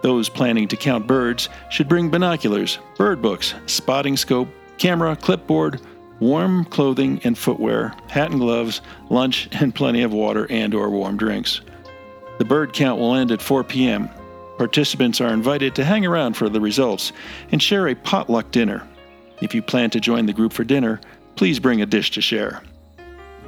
Those 0.02 0.30
planning 0.30 0.70
to 0.70 0.78
count 0.78 1.08
birds 1.08 1.50
should 1.70 1.90
bring 1.90 2.10
binoculars, 2.10 2.80
bird 2.98 3.22
books, 3.22 3.54
spotting 3.66 4.16
scope, 4.16 4.48
camera, 4.78 5.18
clipboard, 5.18 5.82
warm 6.20 6.66
clothing 6.66 7.22
and 7.24 7.38
footwear, 7.38 7.94
hat 8.08 8.32
and 8.32 8.40
gloves, 8.40 8.82
lunch, 9.10 9.50
and 9.52 9.74
plenty 9.74 10.02
of 10.02 10.14
water 10.14 10.48
and 10.50 10.74
or 10.74 10.90
warm 10.90 11.18
drinks. 11.18 11.62
The 12.38 12.46
bird 12.46 12.74
count 12.74 13.00
will 13.00 13.16
end 13.16 13.32
at 13.32 13.42
4 13.42 13.64
p.m. 13.64 14.10
Participants 14.58 15.22
are 15.22 15.34
invited 15.34 15.76
to 15.76 15.86
hang 15.86 16.06
around 16.06 16.34
for 16.36 16.50
the 16.50 16.62
results 16.62 17.12
and 17.52 17.62
share 17.62 17.88
a 17.88 17.96
potluck 17.96 18.52
dinner. 18.52 18.88
If 19.42 19.54
you 19.54 19.62
plan 19.62 19.90
to 19.92 20.00
join 20.00 20.26
the 20.26 20.34
group 20.34 20.54
for 20.54 20.64
dinner, 20.64 21.00
please 21.36 21.60
bring 21.60 21.82
a 21.82 21.86
dish 21.86 22.12
to 22.12 22.22
share. 22.22 22.62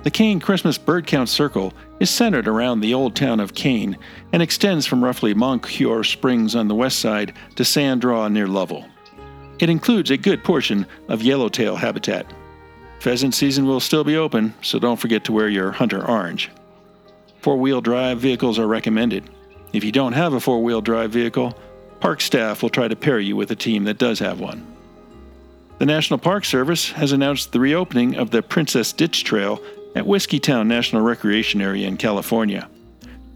The 0.03 0.11
Kane 0.11 0.39
Christmas 0.39 0.78
Bird 0.78 1.07
Count 1.07 1.28
Circle 1.28 1.74
is 1.99 2.09
centered 2.09 2.47
around 2.47 2.80
the 2.80 2.93
old 2.93 3.15
town 3.15 3.41
of 3.41 3.53
Kane 3.53 3.97
and 4.32 4.41
extends 4.41 4.86
from 4.86 5.03
roughly 5.03 5.34
Moncure 5.34 6.05
Springs 6.05 6.55
on 6.55 6.70
the 6.70 6.76
west 6.76 6.99
side 6.99 7.34
to 7.57 7.65
Sand 7.65 8.01
Draw 8.01 8.30
near 8.30 8.47
Lovell. 8.47 8.86
It 9.59 9.70
includes 9.70 10.09
a 10.09 10.17
good 10.17 10.43
portion 10.43 10.86
of 11.09 11.22
yellowtail 11.22 11.76
habitat. 11.76 12.26
Pheasant 12.99 13.33
season 13.33 13.65
will 13.65 13.79
still 13.79 14.03
be 14.03 14.17
open, 14.17 14.53
so 14.61 14.77
don't 14.77 14.99
forget 14.99 15.23
to 15.23 15.31
wear 15.31 15.47
your 15.47 15.71
hunter 15.71 16.05
orange. 16.05 16.51
Four 17.41 17.57
wheel 17.57 17.79
drive 17.79 18.19
vehicles 18.19 18.59
are 18.59 18.67
recommended. 18.67 19.29
If 19.71 19.85
you 19.85 19.91
don't 19.91 20.13
have 20.13 20.33
a 20.33 20.39
four 20.39 20.61
wheel 20.61 20.81
drive 20.81 21.11
vehicle, 21.11 21.57
park 22.01 22.19
staff 22.19 22.61
will 22.61 22.69
try 22.69 22.89
to 22.89 22.95
pair 22.97 23.19
you 23.19 23.37
with 23.37 23.51
a 23.51 23.55
team 23.55 23.85
that 23.85 23.99
does 23.99 24.19
have 24.19 24.41
one. 24.41 24.65
The 25.77 25.85
National 25.85 26.19
Park 26.19 26.43
Service 26.43 26.91
has 26.91 27.13
announced 27.13 27.53
the 27.53 27.59
reopening 27.61 28.17
of 28.17 28.31
the 28.31 28.41
Princess 28.41 28.91
Ditch 28.91 29.23
Trail 29.23 29.61
at 29.95 30.03
Whiskeytown 30.03 30.67
National 30.67 31.01
Recreation 31.01 31.61
Area 31.61 31.87
in 31.87 31.95
California. 31.95 32.69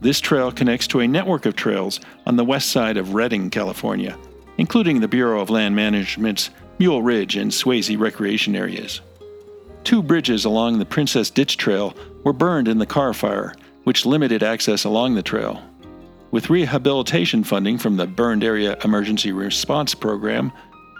This 0.01 0.19
trail 0.19 0.51
connects 0.51 0.87
to 0.87 0.99
a 0.99 1.07
network 1.07 1.45
of 1.45 1.55
trails 1.55 2.01
on 2.25 2.35
the 2.35 2.43
west 2.43 2.69
side 2.69 2.97
of 2.97 3.13
Redding, 3.13 3.49
California, 3.49 4.17
including 4.57 4.99
the 4.99 5.07
Bureau 5.07 5.39
of 5.39 5.49
Land 5.49 5.73
Management's 5.73 6.49
Mule 6.79 7.01
Ridge 7.01 7.37
and 7.37 7.49
Swasey 7.49 7.97
recreation 7.97 8.57
areas. 8.57 8.99
Two 9.83 10.01
bridges 10.01 10.45
along 10.45 10.79
the 10.79 10.85
Princess 10.85 11.29
Ditch 11.29 11.57
Trail 11.57 11.93
were 12.23 12.31
burned 12.31 12.69
in 12.69 12.77
the 12.77 12.85
Carr 12.85 13.13
Fire, 13.13 13.53
which 13.83 14.05
limited 14.05 14.41
access 14.41 14.85
along 14.85 15.15
the 15.15 15.21
trail. 15.21 15.61
With 16.31 16.49
rehabilitation 16.49 17.43
funding 17.43 17.77
from 17.77 17.97
the 17.97 18.07
Burned 18.07 18.45
Area 18.45 18.77
Emergency 18.83 19.33
Response 19.33 19.93
Program, 19.93 20.53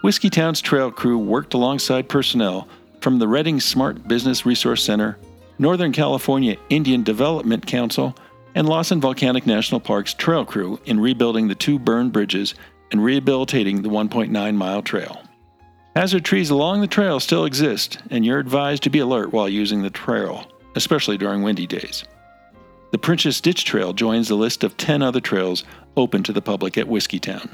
Whiskeytown's 0.04 0.62
trail 0.62 0.92
crew 0.92 1.18
worked 1.18 1.54
alongside 1.54 2.10
personnel 2.10 2.68
from 3.00 3.20
the 3.20 3.28
Redding 3.28 3.62
Smart 3.62 4.06
Business 4.06 4.46
Resource 4.46 4.84
Center, 4.84 5.18
Northern 5.58 5.94
California 5.94 6.58
Indian 6.70 7.04
Development 7.04 7.66
Council, 7.66 8.14
and 8.54 8.68
Lassen 8.68 9.00
Volcanic 9.00 9.48
National 9.48 9.80
Park's 9.80 10.14
trail 10.14 10.44
crew 10.44 10.78
in 10.86 11.00
rebuilding 11.00 11.48
the 11.48 11.56
two 11.56 11.80
burned 11.80 12.12
bridges 12.12 12.54
and 12.92 13.04
rehabilitating 13.04 13.82
the 13.82 13.90
1.9 13.90 14.56
mile 14.56 14.82
trail. 14.82 15.23
Hazard 15.96 16.26
trees 16.26 16.50
along 16.50 16.82
the 16.82 16.88
trail 16.88 17.20
still 17.20 17.46
exist, 17.46 18.00
and 18.10 18.26
you're 18.26 18.40
advised 18.40 18.84
to 18.84 18.90
be 18.90 19.00
alert 19.00 19.32
while 19.32 19.48
using 19.48 19.84
the 19.84 19.92
trail, 19.92 20.48
especially 20.76 21.18
during 21.18 21.44
windy 21.44 21.68
days. 21.68 22.04
The 22.92 22.98
Princess 22.98 23.40
Ditch 23.42 23.64
Trail 23.64 23.94
joins 23.94 24.28
the 24.28 24.36
list 24.36 24.64
of 24.64 24.78
10 24.78 25.02
other 25.04 25.22
trails 25.22 25.64
open 25.96 26.24
to 26.24 26.34
the 26.34 26.42
public 26.42 26.78
at 26.78 26.88
Whiskeytown. 26.88 27.50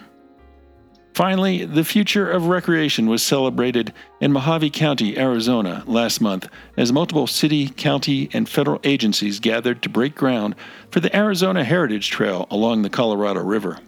Finally, 1.13 1.65
the 1.65 1.83
future 1.83 2.31
of 2.31 2.47
recreation 2.47 3.07
was 3.07 3.21
celebrated 3.21 3.93
in 4.21 4.31
Mohave 4.31 4.71
County, 4.71 5.17
Arizona 5.17 5.83
last 5.85 6.21
month 6.21 6.47
as 6.77 6.93
multiple 6.93 7.27
city, 7.27 7.67
county, 7.67 8.29
and 8.31 8.47
federal 8.47 8.79
agencies 8.85 9.41
gathered 9.41 9.81
to 9.81 9.89
break 9.89 10.15
ground 10.15 10.55
for 10.91 11.01
the 11.01 11.13
Arizona 11.13 11.65
Heritage 11.65 12.09
Trail 12.09 12.47
along 12.49 12.83
the 12.83 12.89
Colorado 12.89 13.43
River. 13.43 13.79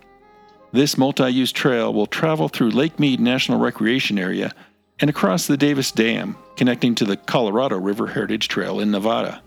This 0.73 0.97
multi 0.97 1.29
use 1.29 1.51
trail 1.51 1.93
will 1.93 2.05
travel 2.05 2.47
through 2.47 2.71
Lake 2.71 2.97
Mead 2.97 3.19
National 3.19 3.59
Recreation 3.59 4.17
Area 4.17 4.53
and 4.99 5.09
across 5.09 5.47
the 5.47 5.57
Davis 5.57 5.91
Dam, 5.91 6.37
connecting 6.55 6.95
to 6.95 7.05
the 7.05 7.17
Colorado 7.17 7.77
River 7.77 8.07
Heritage 8.07 8.47
Trail 8.47 8.79
in 8.79 8.91
Nevada. 8.91 9.41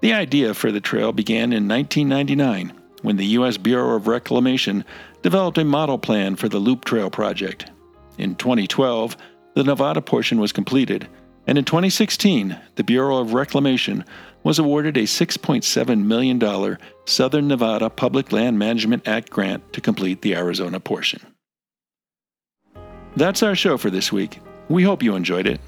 The 0.00 0.12
idea 0.12 0.52
for 0.52 0.70
the 0.70 0.80
trail 0.80 1.12
began 1.12 1.52
in 1.52 1.68
1999 1.68 2.72
when 3.02 3.16
the 3.16 3.26
U.S. 3.26 3.56
Bureau 3.56 3.96
of 3.96 4.06
Reclamation 4.06 4.84
developed 5.22 5.58
a 5.58 5.64
model 5.64 5.98
plan 5.98 6.36
for 6.36 6.48
the 6.48 6.58
Loop 6.58 6.84
Trail 6.84 7.10
project. 7.10 7.70
In 8.18 8.34
2012, 8.34 9.16
the 9.54 9.64
Nevada 9.64 10.02
portion 10.02 10.40
was 10.40 10.52
completed, 10.52 11.08
and 11.50 11.58
in 11.58 11.64
2016, 11.64 12.56
the 12.76 12.84
Bureau 12.84 13.18
of 13.18 13.34
Reclamation 13.34 14.04
was 14.44 14.60
awarded 14.60 14.96
a 14.96 15.02
$6.7 15.02 16.04
million 16.04 16.78
Southern 17.06 17.48
Nevada 17.48 17.90
Public 17.90 18.30
Land 18.30 18.56
Management 18.56 19.08
Act 19.08 19.30
grant 19.30 19.72
to 19.72 19.80
complete 19.80 20.22
the 20.22 20.36
Arizona 20.36 20.78
portion. 20.78 21.20
That's 23.16 23.42
our 23.42 23.56
show 23.56 23.76
for 23.78 23.90
this 23.90 24.12
week. 24.12 24.38
We 24.68 24.84
hope 24.84 25.02
you 25.02 25.16
enjoyed 25.16 25.48
it. 25.48 25.60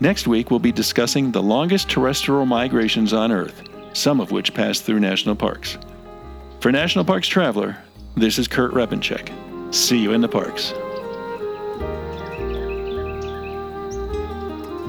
Next 0.00 0.26
week, 0.26 0.50
we'll 0.50 0.60
be 0.60 0.70
discussing 0.70 1.32
the 1.32 1.42
longest 1.42 1.88
terrestrial 1.88 2.44
migrations 2.44 3.14
on 3.14 3.32
Earth, 3.32 3.62
some 3.94 4.20
of 4.20 4.32
which 4.32 4.52
pass 4.52 4.80
through 4.80 5.00
national 5.00 5.34
parks. 5.34 5.78
For 6.60 6.70
National 6.70 7.06
Parks 7.06 7.26
Traveler, 7.26 7.78
this 8.18 8.38
is 8.38 8.48
Kurt 8.48 8.74
Repanshek. 8.74 9.32
See 9.74 9.98
you 9.98 10.12
in 10.12 10.20
the 10.20 10.28
parks. 10.28 10.74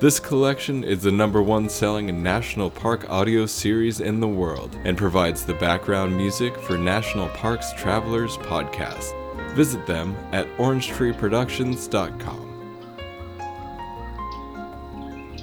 This 0.00 0.18
collection 0.18 0.82
is 0.82 1.02
the 1.02 1.12
number 1.12 1.42
one 1.42 1.68
selling 1.68 2.22
national 2.22 2.70
park 2.70 3.10
audio 3.10 3.44
series 3.44 4.00
in 4.00 4.18
the 4.18 4.26
world 4.26 4.78
and 4.84 4.96
provides 4.96 5.44
the 5.44 5.52
background 5.52 6.16
music 6.16 6.56
for 6.56 6.78
National 6.78 7.28
Parks 7.28 7.74
Travelers 7.74 8.38
podcast. 8.38 9.12
Visit 9.54 9.86
them 9.86 10.16
at 10.32 10.46
orangetreeproductions.com. 10.56 12.46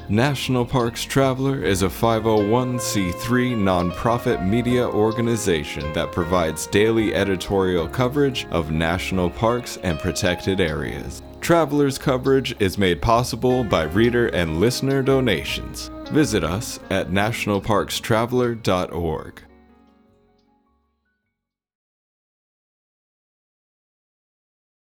National 0.09 0.65
Parks 0.65 1.03
Traveler 1.03 1.61
is 1.63 1.83
a 1.83 1.87
501c3 1.87 3.13
nonprofit 3.55 4.43
media 4.43 4.87
organization 4.87 5.93
that 5.93 6.11
provides 6.11 6.65
daily 6.65 7.13
editorial 7.13 7.87
coverage 7.87 8.47
of 8.47 8.71
national 8.71 9.29
parks 9.29 9.77
and 9.83 9.99
protected 9.99 10.59
areas. 10.59 11.21
Traveler's 11.47 11.97
coverage 11.97 12.53
is 12.59 12.77
made 12.77 13.01
possible 13.01 13.63
by 13.63 13.83
reader 13.83 14.27
and 14.27 14.59
listener 14.59 15.01
donations. 15.01 15.89
Visit 16.11 16.43
us 16.43 16.77
at 16.89 17.07
nationalparkstraveler.org. 17.07 19.46